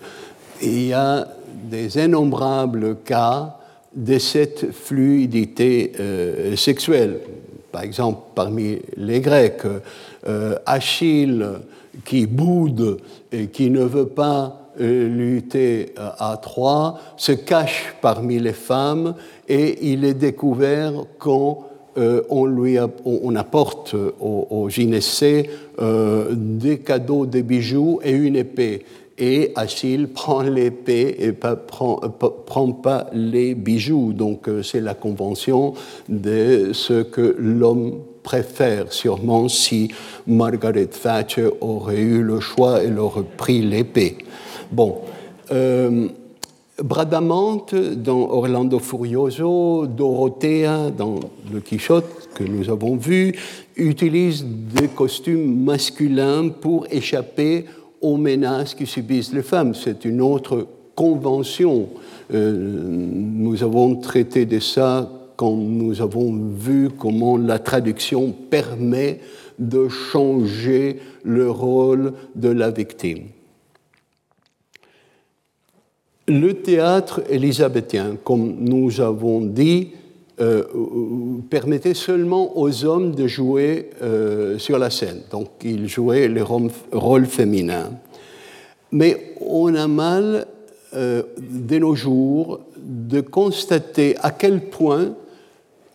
il 0.61 0.87
y 0.87 0.93
a 0.93 1.27
des 1.69 1.97
innombrables 1.97 2.97
cas 3.05 3.59
de 3.95 4.17
cette 4.17 4.73
fluidité 4.73 5.93
sexuelle. 6.57 7.19
Par 7.71 7.83
exemple, 7.83 8.19
parmi 8.35 8.79
les 8.97 9.21
Grecs, 9.21 9.63
Achille 10.65 11.45
qui 12.03 12.25
boude 12.25 12.97
et 13.31 13.47
qui 13.47 13.69
ne 13.69 13.83
veut 13.83 14.07
pas 14.07 14.65
euh, 14.81 15.07
lutter 15.07 15.93
euh, 15.97 16.09
à 16.19 16.35
trois 16.35 16.99
se 17.15 17.31
cache 17.31 17.95
parmi 18.01 18.39
les 18.39 18.51
femmes 18.51 19.15
et 19.47 19.91
il 19.91 20.03
est 20.03 20.15
découvert 20.15 20.91
quand 21.17 21.63
euh, 21.97 22.23
on, 22.29 22.45
lui 22.45 22.77
on, 23.05 23.35
apporte 23.37 23.93
au, 23.93 24.47
au 24.49 24.69
gynécée 24.69 25.49
des 25.79 26.79
cadeaux, 26.79 27.25
des 27.25 27.41
bijoux 27.41 28.01
et 28.03 28.11
une 28.11 28.35
épée. 28.35 28.83
Et 29.17 29.53
Achille 29.55 30.07
prend 30.13 30.41
l'épée 30.41 31.15
et 31.19 31.27
ne 31.27 31.31
prend, 31.31 32.01
prend, 32.45 32.71
pas 32.73 33.07
les 33.13 33.55
bijoux. 33.55 34.11
Donc 34.11 34.49
c'est 34.61 34.81
la 34.81 34.93
convention 34.93 35.73
de 36.09 36.71
ce 36.73 37.01
que 37.01 37.33
l'homme 37.39 38.01
préfère 38.25 38.91
sûrement 38.91 39.47
si 39.47 39.91
Margaret 40.27 40.87
Thatcher 40.87 41.49
aurait 41.61 42.01
eu 42.01 42.21
le 42.23 42.39
choix, 42.41 42.83
elle 42.83 42.99
aurait 42.99 43.23
pris 43.37 43.61
l'épée. 43.61 44.17
Bon. 44.71 44.97
Euh, 45.51 46.07
Bradamante 46.83 47.73
dans 47.73 48.29
Orlando 48.31 48.79
Furioso, 48.79 49.85
Dorothea 49.87 50.91
dans 50.91 51.21
Le 51.53 51.61
Quichotte 51.61 52.27
que 52.35 52.43
nous 52.43 52.69
avons 52.69 52.97
vu, 52.97 53.33
utilise 53.77 54.43
des 54.43 54.89
costumes 54.89 55.63
masculins 55.63 56.49
pour 56.49 56.85
échapper 56.91 57.63
aux 58.01 58.17
menaces 58.17 58.73
qui 58.73 58.85
subissent 58.85 59.31
les 59.31 59.41
femmes. 59.41 59.73
C'est 59.73 60.03
une 60.03 60.19
autre 60.19 60.67
convention. 60.95 61.87
Euh, 62.33 62.51
nous 62.57 63.63
avons 63.63 63.95
traité 63.95 64.45
de 64.45 64.59
ça 64.59 65.09
quand 65.35 65.55
nous 65.55 66.01
avons 66.01 66.33
vu 66.33 66.89
comment 66.89 67.37
la 67.37 67.59
traduction 67.59 68.31
permet 68.31 69.19
de 69.59 69.87
changer 69.87 70.99
le 71.23 71.49
rôle 71.49 72.13
de 72.35 72.49
la 72.49 72.71
victime. 72.71 73.25
Le 76.27 76.53
théâtre 76.53 77.21
élisabéthien, 77.29 78.17
comme 78.23 78.55
nous 78.59 78.99
avons 78.99 79.41
dit, 79.41 79.91
euh, 80.41 80.63
permettait 81.49 81.93
seulement 81.93 82.57
aux 82.57 82.83
hommes 82.83 83.13
de 83.15 83.27
jouer 83.27 83.91
euh, 84.01 84.57
sur 84.57 84.79
la 84.79 84.89
scène. 84.89 85.21
Donc, 85.31 85.49
ils 85.63 85.87
jouaient 85.87 86.27
les 86.27 86.41
rôles 86.41 87.25
féminins. 87.25 87.91
Mais 88.91 89.35
on 89.39 89.73
a 89.75 89.87
mal, 89.87 90.47
euh, 90.93 91.23
de 91.37 91.77
nos 91.77 91.95
jours, 91.95 92.59
de 92.77 93.21
constater 93.21 94.15
à 94.21 94.31
quel 94.31 94.61
point 94.61 95.13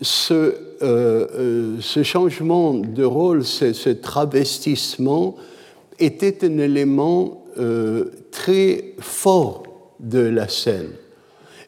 ce, 0.00 0.34
euh, 0.34 0.54
euh, 0.82 1.76
ce, 1.80 2.02
changement 2.02 2.74
de 2.74 3.04
rôle, 3.04 3.44
ce, 3.44 3.90
travestissement, 3.90 5.36
était 5.98 6.44
un 6.44 6.58
élément 6.58 7.44
euh, 7.58 8.06
très 8.30 8.94
fort 8.98 9.64
de 10.00 10.20
la 10.20 10.48
scène. 10.48 10.88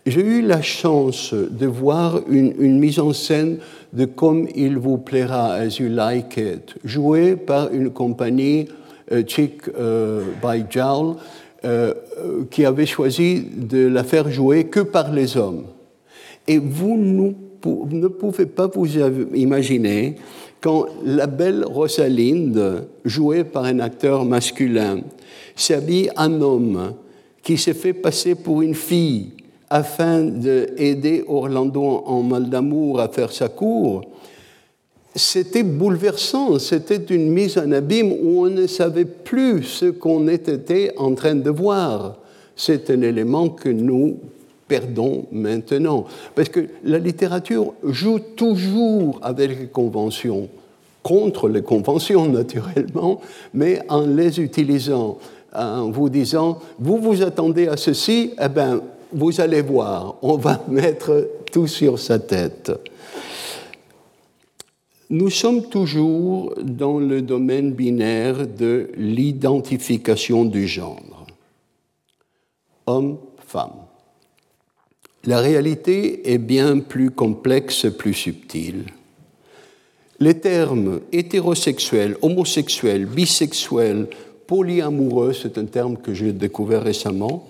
J'ai 0.07 0.22
eu 0.22 0.43
la 0.43 0.62
chance 0.62 1.33
de 1.33 1.66
voir 1.66 2.22
une, 2.28 2.78
mise 2.78 2.99
en 2.99 3.12
scène 3.12 3.59
de 3.93 4.05
Comme 4.07 4.49
il 4.57 4.78
vous 4.78 4.99
plaira, 4.99 5.53
As 5.53 5.78
You 5.78 5.89
Like 5.89 6.37
It, 6.39 6.74
jouée 6.83 7.37
par 7.37 7.72
une 7.72 7.91
compagnie, 7.91 8.66
Chick 9.28 9.68
by 9.68 10.64
Jowl, 10.68 11.16
qui 12.51 12.64
avait 12.64 12.87
choisi 12.87 13.47
de 13.55 13.87
la 13.87 14.03
faire 14.03 14.28
jouer 14.28 14.64
que 14.64 14.80
par 14.80 15.12
les 15.12 15.37
hommes. 15.37 15.66
Et 16.49 16.59
vous 16.59 16.97
nous 16.97 17.37
ne 17.65 18.09
pouvez 18.09 18.47
pas 18.47 18.67
vous 18.67 18.87
imaginer 19.35 20.17
quand 20.61 20.87
la 21.05 21.27
belle 21.27 21.65
Rosalinde, 21.65 22.87
jouée 23.05 23.45
par 23.45 23.65
un 23.65 23.81
acteur 23.81 24.25
masculin, 24.25 25.01
s'habille 25.57 26.11
en 26.17 26.41
homme 26.41 26.95
qui 27.43 27.59
s'est 27.59 27.75
fait 27.75 27.93
passer 27.93 28.37
pour 28.37 28.63
une 28.63 28.75
fille 28.75 29.33
afin 29.69 30.23
d'aider 30.23 31.25
Orlando 31.27 32.05
en 32.07 32.23
mal 32.23 32.49
d'amour 32.49 33.01
à 33.01 33.09
faire 33.09 33.33
sa 33.33 33.49
cour, 33.49 34.03
c'était 35.15 35.63
bouleversant, 35.63 36.59
c'était 36.59 37.03
une 37.15 37.31
mise 37.31 37.59
en 37.59 37.73
abîme 37.73 38.13
où 38.13 38.45
on 38.45 38.51
ne 38.51 38.67
savait 38.67 39.05
plus 39.05 39.65
ce 39.65 39.87
qu'on 39.87 40.29
était 40.29 40.93
en 40.97 41.15
train 41.15 41.35
de 41.35 41.51
voir. 41.51 42.19
C'est 42.55 42.89
un 42.91 43.03
élément 43.03 43.49
que 43.49 43.69
nous 43.69 44.19
perdons 44.73 45.27
maintenant. 45.33 46.07
Parce 46.35 46.49
que 46.49 46.61
la 46.83 46.99
littérature 46.99 47.75
joue 47.85 48.18
toujours 48.18 49.20
avec 49.20 49.51
les 49.51 49.66
conventions, 49.66 50.49
contre 51.03 51.47
les 51.51 51.61
conventions 51.61 52.27
naturellement, 52.41 53.20
mais 53.53 53.83
en 53.91 54.07
les 54.07 54.41
utilisant, 54.41 55.18
en 55.55 55.91
vous 55.91 56.09
disant, 56.09 56.59
vous 56.79 56.97
vous 56.97 57.20
attendez 57.23 57.68
à 57.68 57.77
ceci, 57.77 58.33
eh 58.41 58.49
bien, 58.49 58.81
vous 59.12 59.43
allez 59.43 59.61
voir, 59.61 60.14
on 60.23 60.39
va 60.39 60.64
mettre 60.68 61.29
tout 61.53 61.66
sur 61.66 61.99
sa 61.99 62.18
tête. 62.18 62.73
Nous 65.11 65.29
sommes 65.29 65.68
toujours 65.68 66.55
dans 66.62 66.99
le 66.99 67.20
domaine 67.20 67.73
binaire 67.73 68.47
de 68.47 68.89
l'identification 68.97 70.47
du 70.47 70.66
genre. 70.66 71.27
Homme-femme. 72.87 73.91
La 75.25 75.39
réalité 75.41 76.33
est 76.33 76.39
bien 76.39 76.81
plus 76.81 77.11
complexe, 77.11 77.87
plus 77.97 78.14
subtile. 78.14 78.87
Les 80.18 80.41
termes 80.41 81.01
hétérosexuel, 81.12 82.16
homosexuel, 82.23 83.07
bisexuel, 83.07 84.09
polyamoureux, 84.49 85.33
c'est 85.33 85.59
un 85.59 85.66
terme 85.66 85.97
que 85.97 86.12
j'ai 86.12 86.33
découvert 86.33 86.83
récemment, 86.83 87.49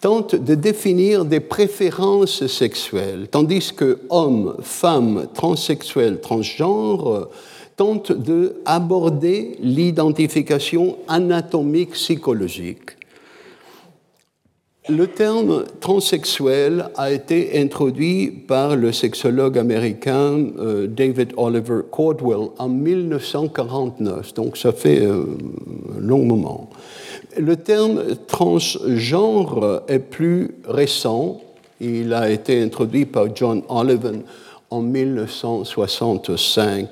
tentent 0.00 0.36
de 0.36 0.54
définir 0.54 1.24
des 1.24 1.40
préférences 1.40 2.46
sexuelles, 2.46 3.26
tandis 3.28 3.72
que 3.74 3.98
hommes, 4.10 4.56
femmes, 4.62 5.26
transsexuels, 5.34 6.20
transgenres 6.20 7.28
tentent 7.76 8.12
d'aborder 8.12 9.56
l'identification 9.60 10.98
anatomique 11.08 11.92
psychologique 11.92 12.97
Le 14.90 15.06
terme 15.06 15.64
transsexuel 15.80 16.86
a 16.96 17.12
été 17.12 17.60
introduit 17.60 18.30
par 18.30 18.74
le 18.74 18.90
sexologue 18.90 19.58
américain 19.58 20.46
euh, 20.58 20.86
David 20.86 21.34
Oliver 21.36 21.80
Cordwell 21.90 22.48
en 22.56 22.70
1949, 22.70 24.32
donc 24.32 24.56
ça 24.56 24.72
fait 24.72 25.02
euh, 25.02 25.26
long 25.98 26.24
moment. 26.24 26.70
Le 27.36 27.56
terme 27.56 28.02
transgenre 28.26 29.82
est 29.88 29.98
plus 29.98 30.52
récent. 30.66 31.38
Il 31.82 32.14
a 32.14 32.30
été 32.30 32.62
introduit 32.62 33.04
par 33.04 33.26
John 33.36 33.60
Oliven 33.68 34.22
en 34.70 34.80
1965, 34.80 36.88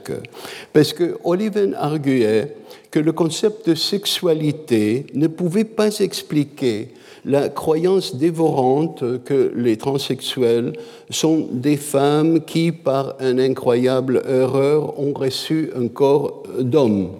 parce 0.74 0.92
que 0.92 1.16
Oliven 1.24 1.74
arguait 1.74 2.56
que 2.90 3.00
le 3.00 3.12
concept 3.12 3.70
de 3.70 3.74
sexualité 3.74 5.06
ne 5.14 5.28
pouvait 5.28 5.64
pas 5.64 5.98
expliquer 6.00 6.90
la 7.26 7.48
croyance 7.48 8.16
dévorante 8.16 9.22
que 9.24 9.52
les 9.56 9.76
transsexuels 9.76 10.72
sont 11.10 11.48
des 11.50 11.76
femmes 11.76 12.40
qui, 12.44 12.70
par 12.70 13.16
une 13.20 13.40
incroyable 13.40 14.22
erreur, 14.28 14.98
ont 14.98 15.12
reçu 15.12 15.70
un 15.76 15.88
corps 15.88 16.44
d'homme, 16.60 17.10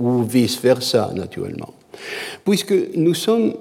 ou 0.00 0.22
vice-versa, 0.22 1.12
naturellement. 1.14 1.74
Puisque 2.44 2.74
nous 2.96 3.14
sommes 3.14 3.52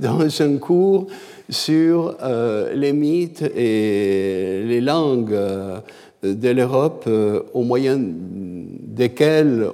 dans 0.00 0.42
un 0.42 0.56
cours 0.56 1.06
sur 1.48 2.16
euh, 2.22 2.74
les 2.74 2.92
mythes 2.92 3.42
et 3.42 4.62
les 4.64 4.80
langues 4.80 5.32
euh, 5.32 5.78
de 6.22 6.48
l'Europe 6.50 7.04
euh, 7.06 7.40
au 7.54 7.62
moyen 7.62 7.98
desquels 7.98 9.68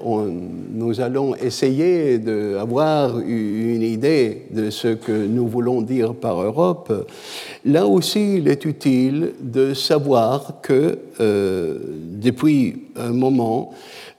nous 0.73 1.01
allons 1.01 1.35
essayer 1.35 2.19
d'avoir 2.19 3.19
une 3.19 3.83
idée 3.83 4.43
de 4.51 4.71
ce 4.71 4.89
que 4.89 5.27
nous 5.27 5.49
voulons 5.49 5.83
dire 5.83 6.15
par 6.15 6.41
Europe, 6.41 6.93
là 7.65 7.87
aussi 7.87 8.37
il 8.37 8.49
est 8.49 8.65
utile 8.65 9.33
de 9.41 9.75
savoir 9.75 10.61
que 10.63 10.99
depuis 11.19 12.85
un 12.95 13.13
moment, 13.13 13.73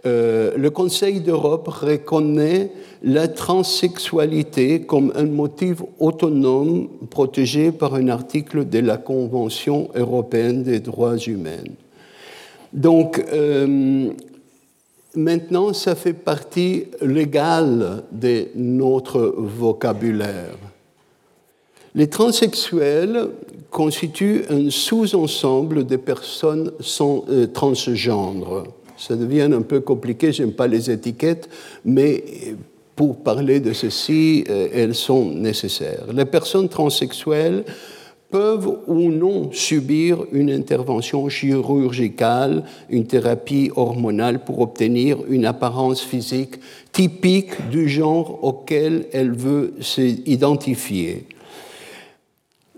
le 0.04 0.68
Conseil 0.70 1.22
d'Europe 1.22 1.68
reconnaît 1.68 2.72
la 3.04 3.28
transsexualité 3.28 4.82
comme 4.82 5.14
un 5.16 5.26
motif 5.26 5.84
autonome 6.00 6.90
protégé 7.10 7.72
par 7.72 7.96
un 7.96 8.08
article 8.10 8.68
de 8.68 8.80
la 8.80 8.98
Convention 8.98 9.90
européenne 9.96 10.64
des 10.64 10.80
droits 10.80 11.18
humains. 11.18 11.64
Donc, 12.74 13.24
euh, 13.32 14.09
maintenant, 15.15 15.74
ça 15.74 15.95
fait 15.95 16.13
partie 16.13 16.86
légale 17.01 18.03
de 18.11 18.47
notre 18.55 19.34
vocabulaire. 19.38 20.57
Les 21.95 22.07
transsexuels 22.07 23.30
constituent 23.72 24.43
un 24.49 24.70
sous-ensemble 24.70 25.86
des 25.86 25.97
personnes 25.97 26.72
sans, 26.80 27.26
euh, 27.30 27.47
transgenres. 27.47 28.65
Ça 28.97 29.15
devient 29.15 29.49
un 29.53 29.61
peu 29.61 29.80
compliqué, 29.80 30.32
j'aime 30.32 30.53
pas 30.53 30.68
les 30.68 30.91
étiquettes, 30.91 31.49
mais 31.86 32.24
pour 32.95 33.18
parler 33.18 33.59
de 33.59 33.74
ceci, 33.74 34.43
euh, 34.49 34.68
elles 34.74 34.95
sont 34.95 35.26
nécessaires. 35.26 36.05
Les 36.11 36.26
personnes 36.26 36.68
transsexuelles 36.68 37.63
peuvent 38.30 38.80
ou 38.88 39.10
non 39.10 39.52
subir 39.52 40.26
une 40.32 40.52
intervention 40.52 41.30
chirurgicale, 41.30 42.64
une 42.90 43.08
thérapie 43.08 43.72
hormonale 43.76 44.44
pour 44.44 44.60
obtenir 44.60 45.18
une 45.30 45.46
apparence 45.46 46.02
physique 46.02 46.56
typique 46.92 47.70
du 47.70 47.88
genre 47.88 48.40
auquel 48.44 49.08
elles 49.14 49.32
veulent 49.32 49.74
s'identifier. 49.82 51.28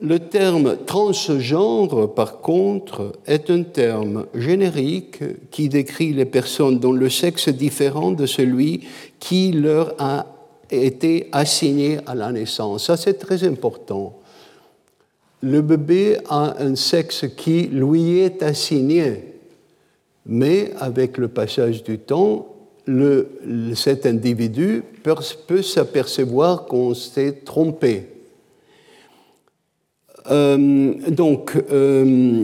Le 0.01 0.19
terme 0.19 0.77
transgenre, 0.85 2.13
par 2.13 2.39
contre, 2.39 3.13
est 3.27 3.49
un 3.49 3.63
terme 3.63 4.27
générique 4.33 5.21
qui 5.51 5.67
décrit 5.67 6.13
les 6.13 6.25
personnes 6.25 6.79
dont 6.79 6.93
le 6.93 7.09
sexe 7.09 7.49
est 7.49 7.53
différent 7.53 8.11
de 8.11 8.25
celui 8.25 8.85
qui 9.19 9.51
leur 9.51 9.95
a 9.99 10.25
été 10.71 11.27
assigné 11.33 11.97
à 12.05 12.15
la 12.15 12.31
naissance. 12.31 12.85
Ça, 12.85 12.95
c'est 12.95 13.15
très 13.15 13.43
important. 13.43 14.18
Le 15.41 15.61
bébé 15.61 16.17
a 16.27 16.61
un 16.61 16.75
sexe 16.75 17.25
qui 17.37 17.63
lui 17.63 18.19
est 18.19 18.43
assigné, 18.43 19.35
mais 20.25 20.73
avec 20.79 21.17
le 21.17 21.29
passage 21.29 21.83
du 21.83 21.97
temps, 21.97 22.55
cet 23.75 24.05
individu 24.05 24.83
peut, 25.47 25.61
s'apercevoir 25.61 26.65
qu'on 26.65 26.93
s'est 26.93 27.41
trompé. 27.45 28.07
Euh, 30.29 30.93
donc, 31.09 31.53
euh, 31.71 32.43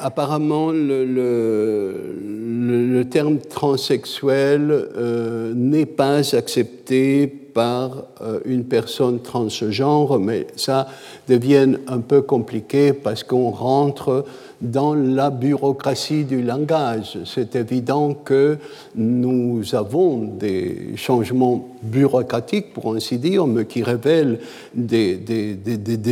apparemment, 0.00 0.70
le, 0.70 1.04
le, 1.04 3.04
terme 3.04 3.38
transsexuel 3.38 4.70
euh, 4.70 5.52
n'est 5.54 5.86
pas 5.86 6.34
accepté 6.34 7.43
par 7.54 8.04
une 8.44 8.64
personne 8.64 9.20
transgenre, 9.20 10.18
mais 10.18 10.48
ça 10.56 10.88
devient 11.28 11.76
un 11.86 12.00
peu 12.00 12.20
compliqué 12.22 12.92
parce 12.92 13.22
qu'on 13.22 13.50
rentre 13.50 14.24
dans 14.64 14.94
la 14.94 15.30
bureaucratie 15.30 16.24
du 16.24 16.42
langage. 16.42 17.18
C'est 17.24 17.54
évident 17.54 18.14
que 18.14 18.56
nous 18.96 19.74
avons 19.74 20.18
des 20.18 20.96
changements 20.96 21.68
bureaucratiques, 21.82 22.72
pour 22.72 22.94
ainsi 22.94 23.18
dire, 23.18 23.46
mais 23.46 23.66
qui 23.66 23.82
révèlent 23.82 24.40
des, 24.74 25.18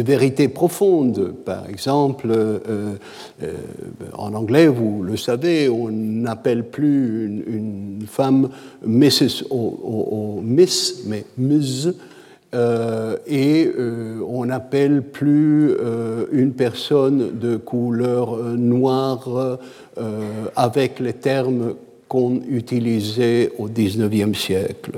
vérités 0.05 0.48
profondes. 0.48 1.34
Par 1.44 1.68
exemple, 1.68 2.28
euh, 2.30 2.59
euh, 3.42 3.53
en 4.12 4.34
anglais, 4.34 4.68
vous 4.68 5.03
le 5.03 5.16
savez, 5.16 5.68
on 5.68 5.88
n'appelle 5.90 6.64
plus 6.64 7.26
une, 7.46 8.05
femme 8.07 8.50
Mrs. 8.84 9.44
Ou, 9.50 10.40
Miss, 10.42 11.05
mais 11.07 11.24
Ms. 11.38 11.94
Euh, 12.55 13.16
et 13.26 13.66
euh, 13.66 14.20
on 14.28 14.44
n'appelle 14.44 15.03
plus 15.03 15.70
euh, 15.70 16.26
une 16.32 16.53
personne 16.53 17.38
de 17.38 17.57
couleur 17.57 18.36
noire 18.36 19.59
avec 20.57 21.00
les 21.00 21.14
termes 21.14 21.74
qu'on 22.09 22.42
utilisait 22.48 23.53
au 23.59 23.68
XIXe 23.68 24.38
siècle. 24.38 24.92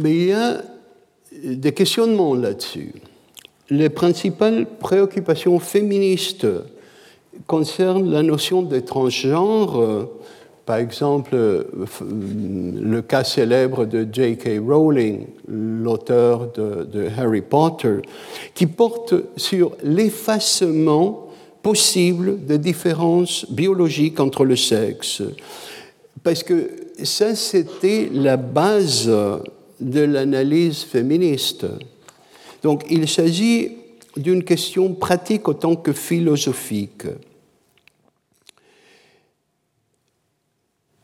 Mais 0.00 0.14
il 0.14 0.26
y 0.26 0.32
a 0.32 0.62
des 1.44 1.72
questionnements 1.72 2.34
là-dessus. 2.34 2.94
Les 3.70 3.88
principales 3.88 4.66
préoccupations 4.66 5.58
féministes 5.60 6.46
concernent 7.46 8.10
la 8.10 8.22
notion 8.22 8.62
de 8.62 8.80
transgenre 8.80 10.08
par 10.68 10.76
exemple, 10.76 11.34
le 11.34 13.00
cas 13.00 13.24
célèbre 13.24 13.86
de 13.86 14.06
J.K. 14.12 14.60
Rowling, 14.62 15.24
l'auteur 15.48 16.52
de, 16.52 17.08
Harry 17.16 17.40
Potter, 17.40 18.02
qui 18.52 18.66
porte 18.66 19.14
sur 19.38 19.72
l'effacement 19.82 21.30
possible 21.62 22.44
de 22.44 22.58
différences 22.58 23.50
biologiques 23.50 24.20
entre 24.20 24.44
le 24.44 24.56
sexe. 24.56 25.22
Parce 26.22 26.42
que 26.42 26.68
ça, 27.02 27.34
c'était 27.34 28.10
la 28.12 28.36
base 28.36 29.10
de 29.80 30.00
l'analyse 30.00 30.82
féministe. 30.82 31.64
Donc, 32.62 32.84
il 32.90 33.08
s'agit 33.08 33.70
d'une 34.18 34.44
question 34.44 34.92
pratique 34.92 35.48
autant 35.48 35.76
que 35.76 35.94
philosophique. 35.94 37.04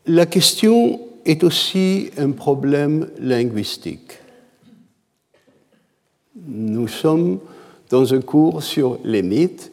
La 0.07 0.27
question 0.27 0.99
est 1.25 1.43
aussi 1.43 2.11
un 2.17 2.29
problème 2.29 3.09
linguistique. 3.19 4.19
Nous 6.47 6.87
sommes 6.87 7.39
dans 7.89 8.13
un 8.13 8.21
cours 8.21 8.61
sur 8.61 8.99
les 9.03 9.23
mythes 9.23 9.71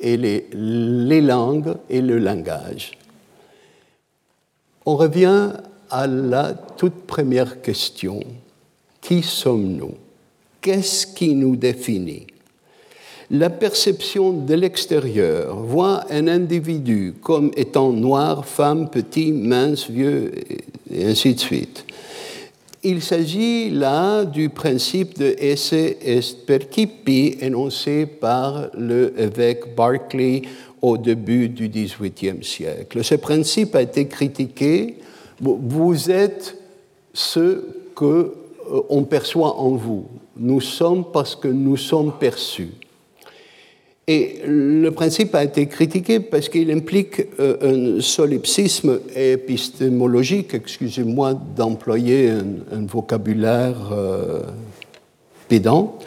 et 0.00 0.18
les, 0.18 1.20
langues 1.22 1.76
et 1.88 2.02
le 2.02 2.18
langage. 2.18 2.92
On 4.84 4.96
revient 4.96 5.52
à 5.88 6.06
la 6.06 6.52
toute 6.52 7.06
première 7.06 7.62
question. 7.62 8.20
Qui 9.00 9.22
sommes-nous? 9.22 9.94
Qu'est-ce 10.60 11.06
qui 11.06 11.34
nous 11.34 11.56
définit? 11.56 12.26
La 13.30 13.50
perception 13.50 14.32
de 14.32 14.54
l'extérieur 14.54 15.56
voit 15.56 16.04
un 16.10 16.28
individu 16.28 17.14
comme 17.22 17.50
étant 17.56 17.90
noir, 17.92 18.46
femme, 18.46 18.90
petit, 18.90 19.32
mince, 19.32 19.90
vieux, 19.90 20.32
et 20.92 21.06
ainsi 21.06 21.34
de 21.34 21.40
suite. 21.40 21.84
Il 22.82 23.00
s'agit 23.00 23.70
là 23.70 24.26
du 24.26 24.50
principe 24.50 25.18
de 25.18 25.34
esse 25.38 25.72
est 25.72 26.44
percipi 26.44 27.38
énoncé 27.40 28.04
par 28.04 28.68
l'évêque 28.76 29.74
Berkeley 29.74 30.42
au 30.82 30.98
début 30.98 31.48
du 31.48 31.70
XVIIIe 31.70 32.44
siècle. 32.44 33.02
Ce 33.02 33.14
principe 33.14 33.74
a 33.74 33.80
été 33.80 34.06
critiqué. 34.06 34.96
Vous 35.40 36.10
êtes 36.10 36.58
ce 37.14 37.64
que 37.96 38.04
euh, 38.70 38.80
on 38.90 39.04
perçoit 39.04 39.56
en 39.56 39.70
vous. 39.70 40.04
Nous 40.36 40.60
sommes 40.60 41.04
parce 41.10 41.34
que 41.34 41.48
nous 41.48 41.78
sommes 41.78 42.12
perçus. 42.20 42.72
Et 44.06 44.40
le 44.46 44.90
principe 44.90 45.34
a 45.34 45.44
été 45.44 45.66
critiqué 45.66 46.20
parce 46.20 46.50
qu'il 46.50 46.70
implique 46.70 47.22
euh, 47.40 47.96
un 47.96 48.00
solipsisme 48.02 49.00
épistémologique, 49.16 50.52
excusez-moi 50.52 51.40
d'employer 51.56 52.28
un, 52.28 52.84
vocabulaire 52.86 53.78
euh, 53.92 54.42
pédant. 55.48 55.98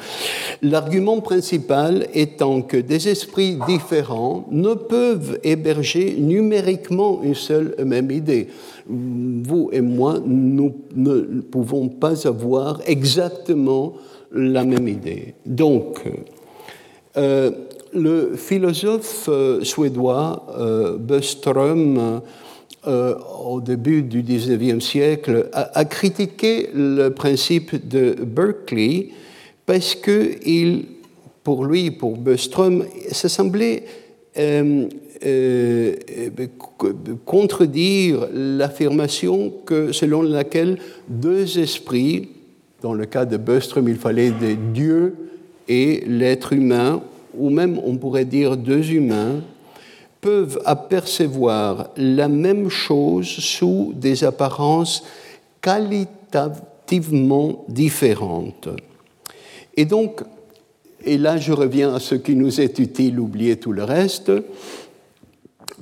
L'argument 0.62 1.22
principal 1.22 2.08
étant 2.14 2.62
que 2.62 2.78
des 2.78 3.10
esprits 3.10 3.58
différents 3.68 4.46
ne 4.52 4.76
peuvent 4.76 5.40
héberger 5.44 6.18
numériquement 6.20 7.22
une 7.24 7.36
seule 7.36 7.74
et 7.80 7.84
même 7.84 8.12
idée. 8.12 8.48
Vous 8.88 9.70
et 9.72 9.82
moi, 9.82 10.20
nous 10.24 10.76
ne 10.96 11.42
pouvons 11.42 11.90
pas 11.90 12.28
avoir 12.28 12.80
exactement 12.86 13.94
la 14.32 14.64
même 14.66 14.88
idée. 14.88 15.34
Donc, 15.46 16.04
euh, 17.18 17.52
le 17.94 18.36
philosophe 18.36 19.30
euh, 19.30 19.64
suédois 19.64 20.46
euh, 20.58 20.98
Böström, 20.98 22.22
euh, 22.88 23.16
au 23.46 23.60
début 23.60 24.02
du 24.04 24.22
XIXe 24.22 24.84
siècle, 24.84 25.50
a, 25.54 25.86
critiqué 25.86 26.70
le 26.74 27.10
principe 27.10 27.88
de 27.88 28.16
Berkeley 28.24 29.10
parce 29.66 29.96
que 29.96 30.36
pour 31.44 31.66
lui, 31.66 31.92
pour 31.92 32.18
Böström, 32.18 32.86
ça 33.12 33.28
semblait 33.28 33.84
contredire 37.26 38.28
l'affirmation 38.34 39.52
selon 39.92 40.22
laquelle 40.22 40.78
deux 41.10 41.60
esprits, 41.60 42.30
dans 42.82 42.94
le 42.94 43.06
cas 43.06 43.26
de 43.26 43.36
Böström, 43.38 43.90
il 43.90 43.98
fallait 43.98 44.32
des 44.32 44.56
dieux 44.56 45.16
et 45.68 46.04
l'être 46.08 46.54
humain, 46.54 47.02
ou 47.38 47.50
même 47.50 47.80
on 47.84 47.98
pourrait 47.98 48.26
dire 48.26 48.58
deux 48.58 48.92
humains, 48.92 49.42
peuvent 50.22 50.60
apercevoir 50.66 51.90
la 51.96 52.28
même 52.28 52.70
chose 52.70 53.28
sous 53.28 53.94
des 53.96 54.24
apparences 54.24 55.04
qualitativement 55.62 57.66
différentes. 57.68 58.70
Et 59.76 59.86
donc, 59.86 60.22
et 61.06 61.18
là 61.18 61.38
je 61.38 61.54
reviens 61.54 61.94
à 61.94 62.00
ce 62.00 62.16
qui 62.16 62.36
nous 62.36 62.60
est 62.60 62.80
utile, 62.80 63.20
oublier 63.20 63.58
tout 63.58 63.72
le 63.72 63.84
reste, 63.84 64.32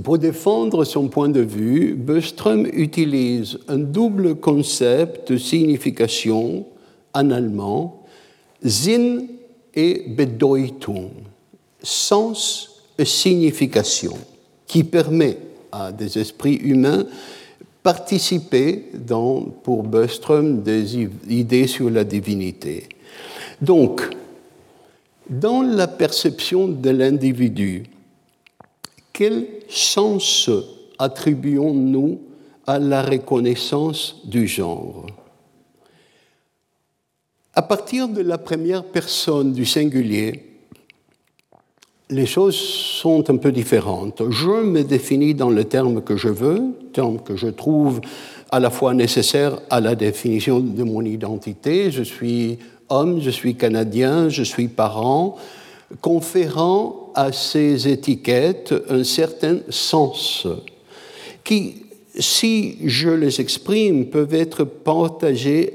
pour 0.03 0.17
défendre 0.17 0.83
son 0.83 1.07
point 1.07 1.29
de 1.29 1.39
vue, 1.39 1.95
Böström 1.95 2.67
utilise 2.73 3.59
un 3.69 3.77
double 3.77 4.35
concept 4.35 5.31
de 5.31 5.37
signification 5.37 6.65
en 7.13 7.31
allemand, 7.31 8.03
Sinn 8.61 9.27
et 9.73 10.03
Bedeutung 10.09 11.11
sens 11.85 12.81
et 12.97 13.05
signification 13.05 14.17
qui 14.65 14.83
permet 14.83 15.37
à 15.71 15.91
des 15.91 16.17
esprits 16.17 16.55
humains 16.55 17.05
participer 17.83 18.85
pour 19.63 19.83
Böström 19.83 20.63
des 20.63 21.07
idées 21.29 21.67
sur 21.67 21.89
la 21.91 22.03
divinité. 22.03 22.89
Donc, 23.61 24.01
dans 25.29 25.61
la 25.61 25.87
perception 25.87 26.67
de 26.67 26.89
l'individu, 26.89 27.83
quel 29.13 29.45
sens 29.69 30.49
attribuons-nous 30.97 32.19
à 32.65 32.79
la 32.79 33.03
reconnaissance 33.03 34.15
du 34.25 34.47
genre? 34.47 35.05
À 37.53 37.61
partir 37.61 38.09
de 38.09 38.21
la 38.21 38.39
première 38.39 38.83
personne 38.83 39.53
du 39.53 39.65
singulier, 39.65 40.54
les 42.09 42.25
choses 42.25 42.55
sont 42.55 43.29
un 43.29 43.37
peu 43.37 43.51
différentes. 43.51 44.21
Je 44.29 44.63
me 44.63 44.83
définis 44.83 45.33
dans 45.33 45.49
le 45.49 45.63
terme 45.63 46.01
que 46.01 46.15
je 46.15 46.27
veux, 46.27 46.61
terme 46.93 47.19
que 47.19 47.35
je 47.35 47.47
trouve 47.47 48.01
à 48.51 48.59
la 48.59 48.69
fois 48.69 48.93
nécessaire 48.93 49.59
à 49.69 49.81
la 49.81 49.95
définition 49.95 50.59
de 50.59 50.83
mon 50.83 51.01
identité. 51.01 51.89
Je 51.89 52.03
suis 52.03 52.59
homme, 52.89 53.19
je 53.21 53.31
suis 53.31 53.55
canadien, 53.55 54.29
je 54.29 54.43
suis 54.43 54.67
parent, 54.67 55.35
conférant 56.01 57.11
à 57.15 57.31
ces 57.31 57.87
étiquettes 57.87 58.73
un 58.89 59.03
certain 59.03 59.57
sens 59.69 60.47
qui, 61.43 61.75
si 62.19 62.77
je 62.87 63.09
les 63.09 63.41
exprime, 63.41 64.05
peuvent 64.05 64.35
être 64.35 64.63
partagés 64.63 65.73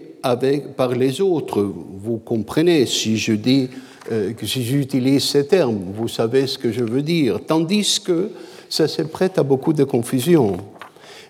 par 0.77 0.95
les 0.95 1.21
autres. 1.21 1.63
Vous 2.03 2.19
comprenez, 2.19 2.87
si 2.87 3.17
je 3.17 3.33
dis 3.33 3.69
que 4.09 4.47
si 4.47 4.65
j'utilise 4.65 5.25
ces 5.25 5.47
termes, 5.47 5.93
vous 5.95 6.09
savez 6.09 6.47
ce 6.47 6.59
que 6.59 6.73
je 6.73 6.85
veux 6.85 7.03
dire. 7.03 7.41
Tandis 7.47 8.01
que 8.05 8.31
ça 8.69 8.89
se 8.89 9.03
prête 9.03 9.39
à 9.39 9.43
beaucoup 9.43 9.73
de 9.73 9.85
confusion. 9.85 10.57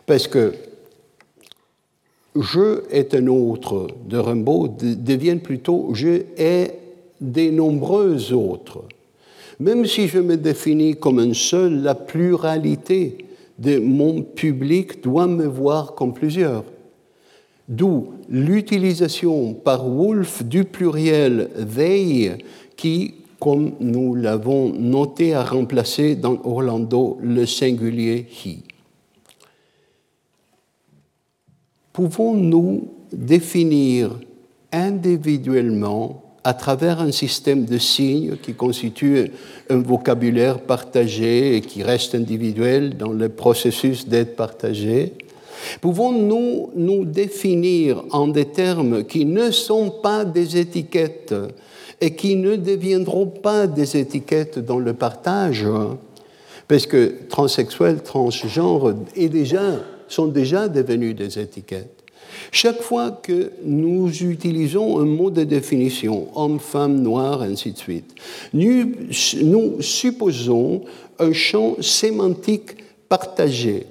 Parce 0.07 0.29
que 0.29 0.55
je 2.37 2.85
est 2.91 3.15
un 3.15 3.27
autre 3.27 3.89
de 4.07 4.19
Rimbaud 4.19 4.69
deviennent 4.69 5.41
plutôt 5.41 5.91
je 5.95 6.23
est 6.37 6.79
des 7.21 7.51
nombreux 7.51 8.33
autres. 8.33 8.85
Même 9.59 9.85
si 9.85 10.09
je 10.09 10.19
me 10.19 10.37
définis 10.37 10.97
comme 10.97 11.19
un 11.19 11.35
seul, 11.35 11.83
la 11.83 11.95
pluralité 11.95 13.27
de 13.59 13.79
mon 13.79 14.23
public 14.23 15.03
doit 15.03 15.27
me 15.27 15.45
voir 15.45 15.95
comme 15.95 16.15
plusieurs. 16.15 16.65
D'où 17.71 18.15
l'utilisation 18.29 19.55
par 19.55 19.89
Wolff 19.89 20.43
du 20.43 20.65
pluriel 20.65 21.49
they 21.73 22.33
qui, 22.77 23.15
comme 23.39 23.75
nous 23.79 24.17
l'avons 24.17 24.73
noté, 24.73 25.35
a 25.35 25.45
remplacé 25.45 26.17
dans 26.17 26.41
Orlando 26.43 27.17
le 27.23 27.47
singulier 27.47 28.27
he. 28.45 28.65
Pouvons-nous 31.93 32.89
définir 33.13 34.19
individuellement 34.73 36.25
à 36.43 36.55
travers 36.55 37.01
un 37.01 37.13
système 37.13 37.67
de 37.67 37.79
signes 37.79 38.37
qui 38.43 38.55
constitue 38.55 39.31
un 39.69 39.79
vocabulaire 39.79 40.61
partagé 40.61 41.57
et 41.57 41.61
qui 41.61 41.85
reste 41.85 42.17
individuel 42.17 42.97
dans 42.97 43.13
le 43.13 43.29
processus 43.29 44.09
d'être 44.09 44.35
partagé, 44.35 45.13
pouvons-nous 45.81 46.71
nous 46.75 47.05
définir 47.05 48.05
en 48.11 48.29
des 48.29 48.47
termes 48.47 49.05
qui 49.05 49.25
ne 49.25 49.51
sont 49.51 49.91
pas 49.91 50.25
des 50.25 50.59
étiquettes, 50.59 51.35
et 52.01 52.15
qui 52.15 52.37
ne 52.37 52.57
deviendront 52.57 53.27
pas 53.27 53.67
des 53.67 53.97
étiquettes 53.97 54.59
dans 54.59 54.79
le 54.79 54.95
partage, 54.95 55.67
parce 56.67 56.87
que 56.87 57.15
transsexuel, 57.29 58.03
transgenre 58.03 58.95
déjà, 59.15 59.81
sont 60.09 60.29
déjà 60.29 60.69
devenus 60.69 61.15
des 61.15 61.39
étiquettes. 61.39 62.01
Chaque 62.53 62.81
fois 62.81 63.11
que 63.11 63.53
nous 63.65 64.09
utilisons 64.23 64.99
un 64.99 65.05
mot 65.05 65.31
de 65.31 65.45
définition, 65.45 66.29
homme, 66.35 66.59
femme, 66.59 67.03
noir, 67.03 67.43
ainsi 67.43 67.73
de 67.73 67.79
suite, 67.79 68.15
nous, 68.55 68.93
nous 69.43 69.83
supposons 69.83 70.83
un 71.19 71.33
champ 71.33 71.77
sémantique 71.81 72.77
partagé. 73.09 73.87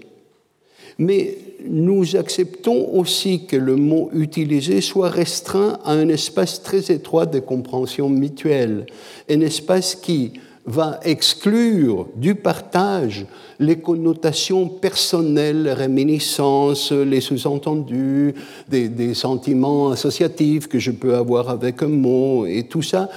Mais 0.97 1.37
nous 1.67 2.15
acceptons 2.15 2.89
aussi 2.93 3.45
que 3.45 3.55
le 3.55 3.75
mot 3.75 4.09
utilisé 4.13 4.81
soit 4.81 5.09
restreint 5.09 5.79
à 5.83 5.93
un 5.93 6.09
espace 6.09 6.61
très 6.61 6.91
étroit 6.91 7.25
de 7.25 7.39
compréhension 7.39 8.09
mutuelle, 8.09 8.85
un 9.29 9.41
espace 9.41 9.95
qui 9.95 10.33
va 10.65 10.99
exclure 11.03 12.07
du 12.15 12.35
partage 12.35 13.25
les 13.59 13.79
connotations 13.79 14.67
personnelles, 14.67 15.63
les 15.63 15.73
réminiscences, 15.73 16.91
les 16.91 17.21
sous-entendus, 17.21 18.33
des, 18.69 19.13
sentiments 19.13 19.89
associatifs 19.89 20.67
que 20.67 20.79
je 20.79 20.91
peux 20.91 21.15
avoir 21.15 21.49
avec 21.49 21.81
un 21.81 21.87
mot, 21.87 22.45
et 22.45 22.63
tout 22.63 22.81
ça 22.81 23.09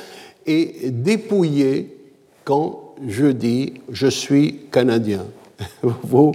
est 0.46 0.90
dépouillé 0.90 1.96
quand 2.44 2.94
je 3.06 3.26
dis 3.26 3.74
je 3.90 4.08
suis 4.08 4.60
canadien. 4.70 5.24
Vous, 5.82 6.32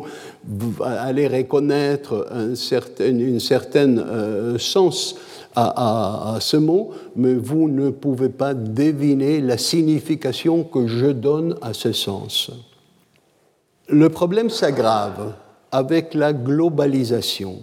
allez 0.84 1.28
reconnaître 1.28 2.28
un 2.32 2.56
certain, 2.56 3.10
une 3.10 3.40
certaine 3.40 4.00
euh, 4.00 4.58
sens 4.58 5.16
à, 5.56 6.38
ce 6.40 6.58
mot, 6.58 6.92
mais 7.16 7.34
vous 7.34 7.68
ne 7.68 7.90
pouvez 7.90 8.30
pas 8.30 8.54
deviner 8.54 9.42
la 9.42 9.58
signification 9.58 10.64
que 10.64 10.86
je 10.86 11.08
donne 11.08 11.56
à 11.64 11.74
ce 11.74 11.94
sens. 11.94 12.52
Le 13.90 14.10
problème 14.10 14.52
s'aggrave 14.52 15.34
avec 15.72 16.14
la 16.14 16.34
globalisation. 16.34 17.56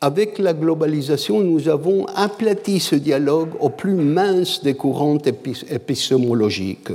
Avec 0.00 0.38
la 0.38 0.54
globalisation, 0.54 1.40
nous 1.40 1.68
avons 1.68 2.06
aplati 2.16 2.80
ce 2.80 2.96
dialogue 2.96 3.50
au 3.60 3.70
plus 3.70 3.94
mince 3.94 4.62
des 4.62 4.74
courants 4.74 5.18
épistémologiques 5.70 6.92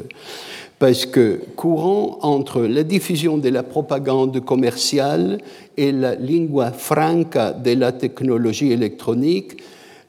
parce 0.82 1.06
que 1.06 1.40
courant 1.56 2.18
entre 2.24 2.62
la 2.62 2.82
diffusion 2.82 3.38
de 3.38 3.50
la 3.50 3.62
propagande 3.62 4.44
commerciale 4.44 5.38
et 5.78 5.92
la 5.92 6.16
lingua 6.16 6.72
franca 6.72 7.52
de 7.52 7.74
la 7.74 7.92
technologie 7.92 8.72
électronique, 8.72 9.62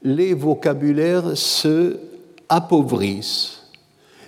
les 0.03 0.33
vocabulaires 0.33 1.37
se 1.37 1.99
appauvrissent. 2.49 3.64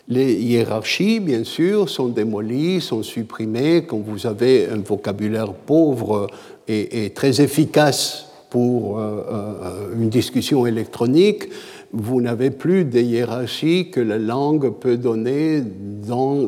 Les 0.06 0.34
hiérarchies, 0.34 1.18
bien 1.18 1.44
sûr, 1.44 1.88
sont 1.88 2.08
démolies, 2.08 2.82
sont 2.82 3.02
supprimées. 3.02 3.86
Quand 3.86 4.00
vous 4.06 4.26
avez 4.26 4.68
un 4.68 4.82
vocabulaire 4.82 5.54
pauvre 5.54 6.26
et, 6.68 7.10
très 7.14 7.40
efficace 7.40 8.26
pour 8.50 8.98
euh, 8.98 9.24
euh, 9.32 9.94
une 9.98 10.10
discussion 10.10 10.66
électronique, 10.66 11.48
vous 11.94 12.20
n'avez 12.20 12.50
plus 12.50 12.84
des 12.84 13.04
hiérarchies 13.04 13.90
que 13.90 14.00
la 14.00 14.18
langue 14.18 14.78
peut 14.80 14.96
donner 14.96 15.62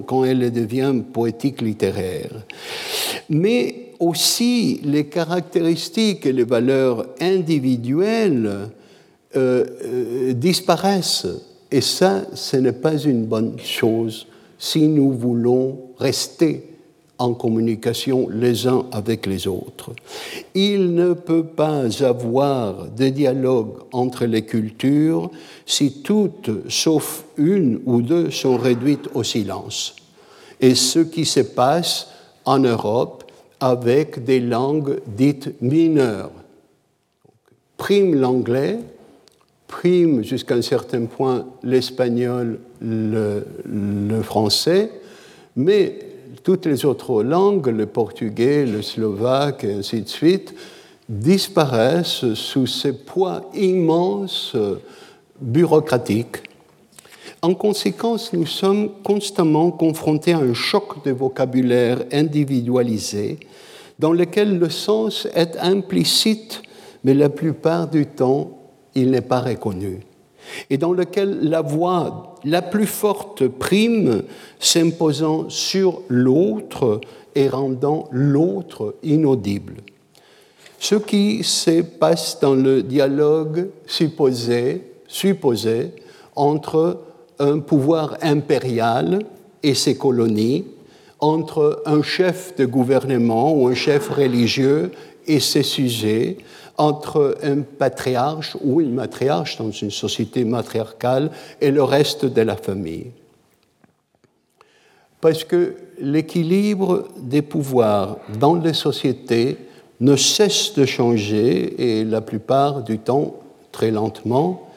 quand 0.07 0.25
elle 0.25 0.51
devient 0.51 0.95
poétique 1.13 1.63
littéraire. 1.63 2.45
Mais 3.31 3.93
aussi 4.01 4.81
les 4.83 5.07
caractéristiques 5.07 6.27
et 6.27 6.33
les 6.33 6.45
valeurs 6.45 7.07
individuelles 7.21 8.71
euh, 9.37 9.65
euh, 9.85 10.33
disparaissent. 10.33 11.29
Et 11.71 11.81
ça, 11.81 12.23
ce 12.35 12.57
n'est 12.57 12.73
pas 12.73 12.99
une 12.99 13.25
bonne 13.25 13.59
chose 13.59 14.27
si 14.59 14.89
nous 14.89 15.13
voulons 15.13 15.79
rester 15.99 16.76
en 17.19 17.35
communication 17.35 18.29
les 18.29 18.67
uns 18.67 18.87
avec 18.93 19.27
les 19.27 19.47
autres. 19.47 19.93
Il 20.55 20.95
ne 20.95 21.13
peut 21.15 21.45
pas 21.45 22.03
avoir 22.05 22.89
de 22.89 23.09
dialogue 23.09 23.75
entre 23.93 24.27
les 24.27 24.43
cultures 24.43 25.31
si 25.65 26.03
toutes, 26.03 26.51
sauf 26.69 27.25
une 27.37 27.81
ou 27.87 28.03
deux, 28.03 28.31
sont 28.31 28.57
réduites 28.57 29.09
au 29.15 29.23
silence. 29.23 29.97
Et 30.61 30.75
ce 30.75 31.01
qui 31.01 31.25
se 31.25 31.41
passe 31.41 32.09
en 32.45 32.59
Europe 32.59 33.25
avec 33.61 34.25
des 34.25 34.41
langues 34.41 35.01
dites 35.07 35.61
mineures. 35.63 36.31
Prime 37.77 38.15
l'anglais, 38.15 38.79
prime 39.67 40.23
jusqu'à 40.23 40.55
un 40.55 40.63
certain 40.63 41.05
point 41.07 41.47
l'espagnol, 41.63 42.59
le, 42.81 43.47
le 43.65 44.23
français, 44.23 44.91
mais 45.57 46.06
toutes 46.43 46.67
les 46.67 46.85
autres 46.85 47.23
langues, 47.23 47.69
le 47.69 47.87
portugais, 47.87 48.67
le 48.67 48.83
slovaque 48.83 49.65
et 49.65 49.75
ainsi 49.75 50.03
de 50.03 50.09
suite, 50.09 50.55
disparaissent 51.09 52.35
sous 52.35 52.67
ce 52.67 52.89
poids 52.89 53.51
immense 53.55 54.57
bureaucratique. 55.41 56.39
En 57.43 57.55
conséquence, 57.55 58.33
nous 58.33 58.47
sommes 58.47 58.91
constamment 59.05 59.71
confrontés 59.71 60.33
à 60.33 60.39
un 60.39 60.55
choc 60.55 61.05
de 61.05 61.13
vocabulaire 61.13 62.05
individualisé 62.13 63.39
dans 63.99 64.13
lequel 64.13 64.59
le 64.59 64.71
sens 64.71 65.29
est 65.35 65.57
implicite, 65.59 66.63
mais 67.05 67.15
la 67.15 67.29
plupart 67.29 67.89
du 67.89 68.07
temps, 68.07 68.51
il 68.95 69.11
n'est 69.11 69.21
pas 69.21 69.41
reconnu 69.41 70.01
et 70.71 70.79
dans 70.79 70.93
lequel 70.93 71.39
la 71.43 71.63
voix 71.63 72.35
la 72.45 72.63
plus 72.63 72.87
forte 72.87 73.47
prime 73.47 74.23
s'imposant 74.59 75.49
sur 75.49 76.03
l'autre 76.09 77.01
et 77.35 77.49
rendant 77.49 78.09
l'autre 78.11 78.95
inaudible. 79.03 79.75
Ce 80.79 80.95
qui 80.95 81.43
se 81.43 81.83
passe 81.83 82.39
dans 82.41 82.55
le 82.55 82.83
dialogue 82.83 83.69
supposé, 83.87 84.83
supposé 85.09 85.91
entre 86.35 87.01
un 87.39 87.59
pouvoir 87.59 88.17
impérial 88.23 89.21
et 89.63 89.75
ses 89.75 89.97
colonies, 89.97 90.65
entre 91.21 91.83
un 91.87 92.03
chef 92.03 92.55
de 92.57 92.67
gouvernement 92.67 93.55
ou 93.55 93.69
un 93.69 93.75
chef 93.75 94.11
religieux 94.11 94.93
et 95.27 95.41
ses 95.41 95.63
sujets, 95.63 96.37
entre 96.79 97.39
un 97.43 97.61
patriarche 97.61 98.57
ou 98.63 98.81
une 98.81 98.95
matriarche 98.95 99.59
dans 99.59 99.71
une 99.71 99.91
société 99.91 100.45
matriarcale 100.45 101.31
et 101.61 101.71
le 101.71 101.83
reste 101.83 102.27
de 102.27 102.43
la 102.43 102.57
famille. 102.57 103.13
Parce 105.21 105.45
que 105.45 105.77
l'équilibre 105.99 107.09
des 107.19 107.43
pouvoirs 107.43 108.19
dans 108.39 108.55
les 108.55 108.75
sociétés 108.75 109.59
ne 110.01 110.15
cesse 110.17 110.75
de 110.75 110.85
changer 110.85 112.01
et 112.01 112.05
la 112.05 112.21
plupart 112.21 112.83
du 112.83 112.99
temps 112.99 113.35
très 113.73 113.91
lentement, 113.91 114.71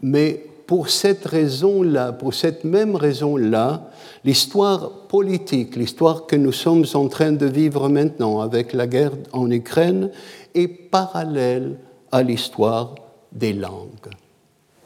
mais 0.00 0.44
pour 0.66 0.90
cette 0.90 1.26
raison-là, 1.26 2.12
pour 2.12 2.34
cette 2.34 2.64
même 2.64 2.96
raison-là, 2.96 3.90
l'histoire 4.24 4.90
politique, 5.08 5.76
l'histoire 5.76 6.26
que 6.26 6.36
nous 6.36 6.52
sommes 6.52 6.84
en 6.94 7.08
train 7.08 7.32
de 7.32 7.46
vivre 7.46 7.88
maintenant 7.88 8.40
avec 8.40 8.72
la 8.72 8.86
guerre 8.86 9.12
en 9.32 9.50
Ukraine, 9.50 10.10
est 10.54 10.68
parallèle 10.68 11.78
à 12.10 12.22
l'histoire 12.22 12.94
des 13.32 13.52
langues. 13.52 14.08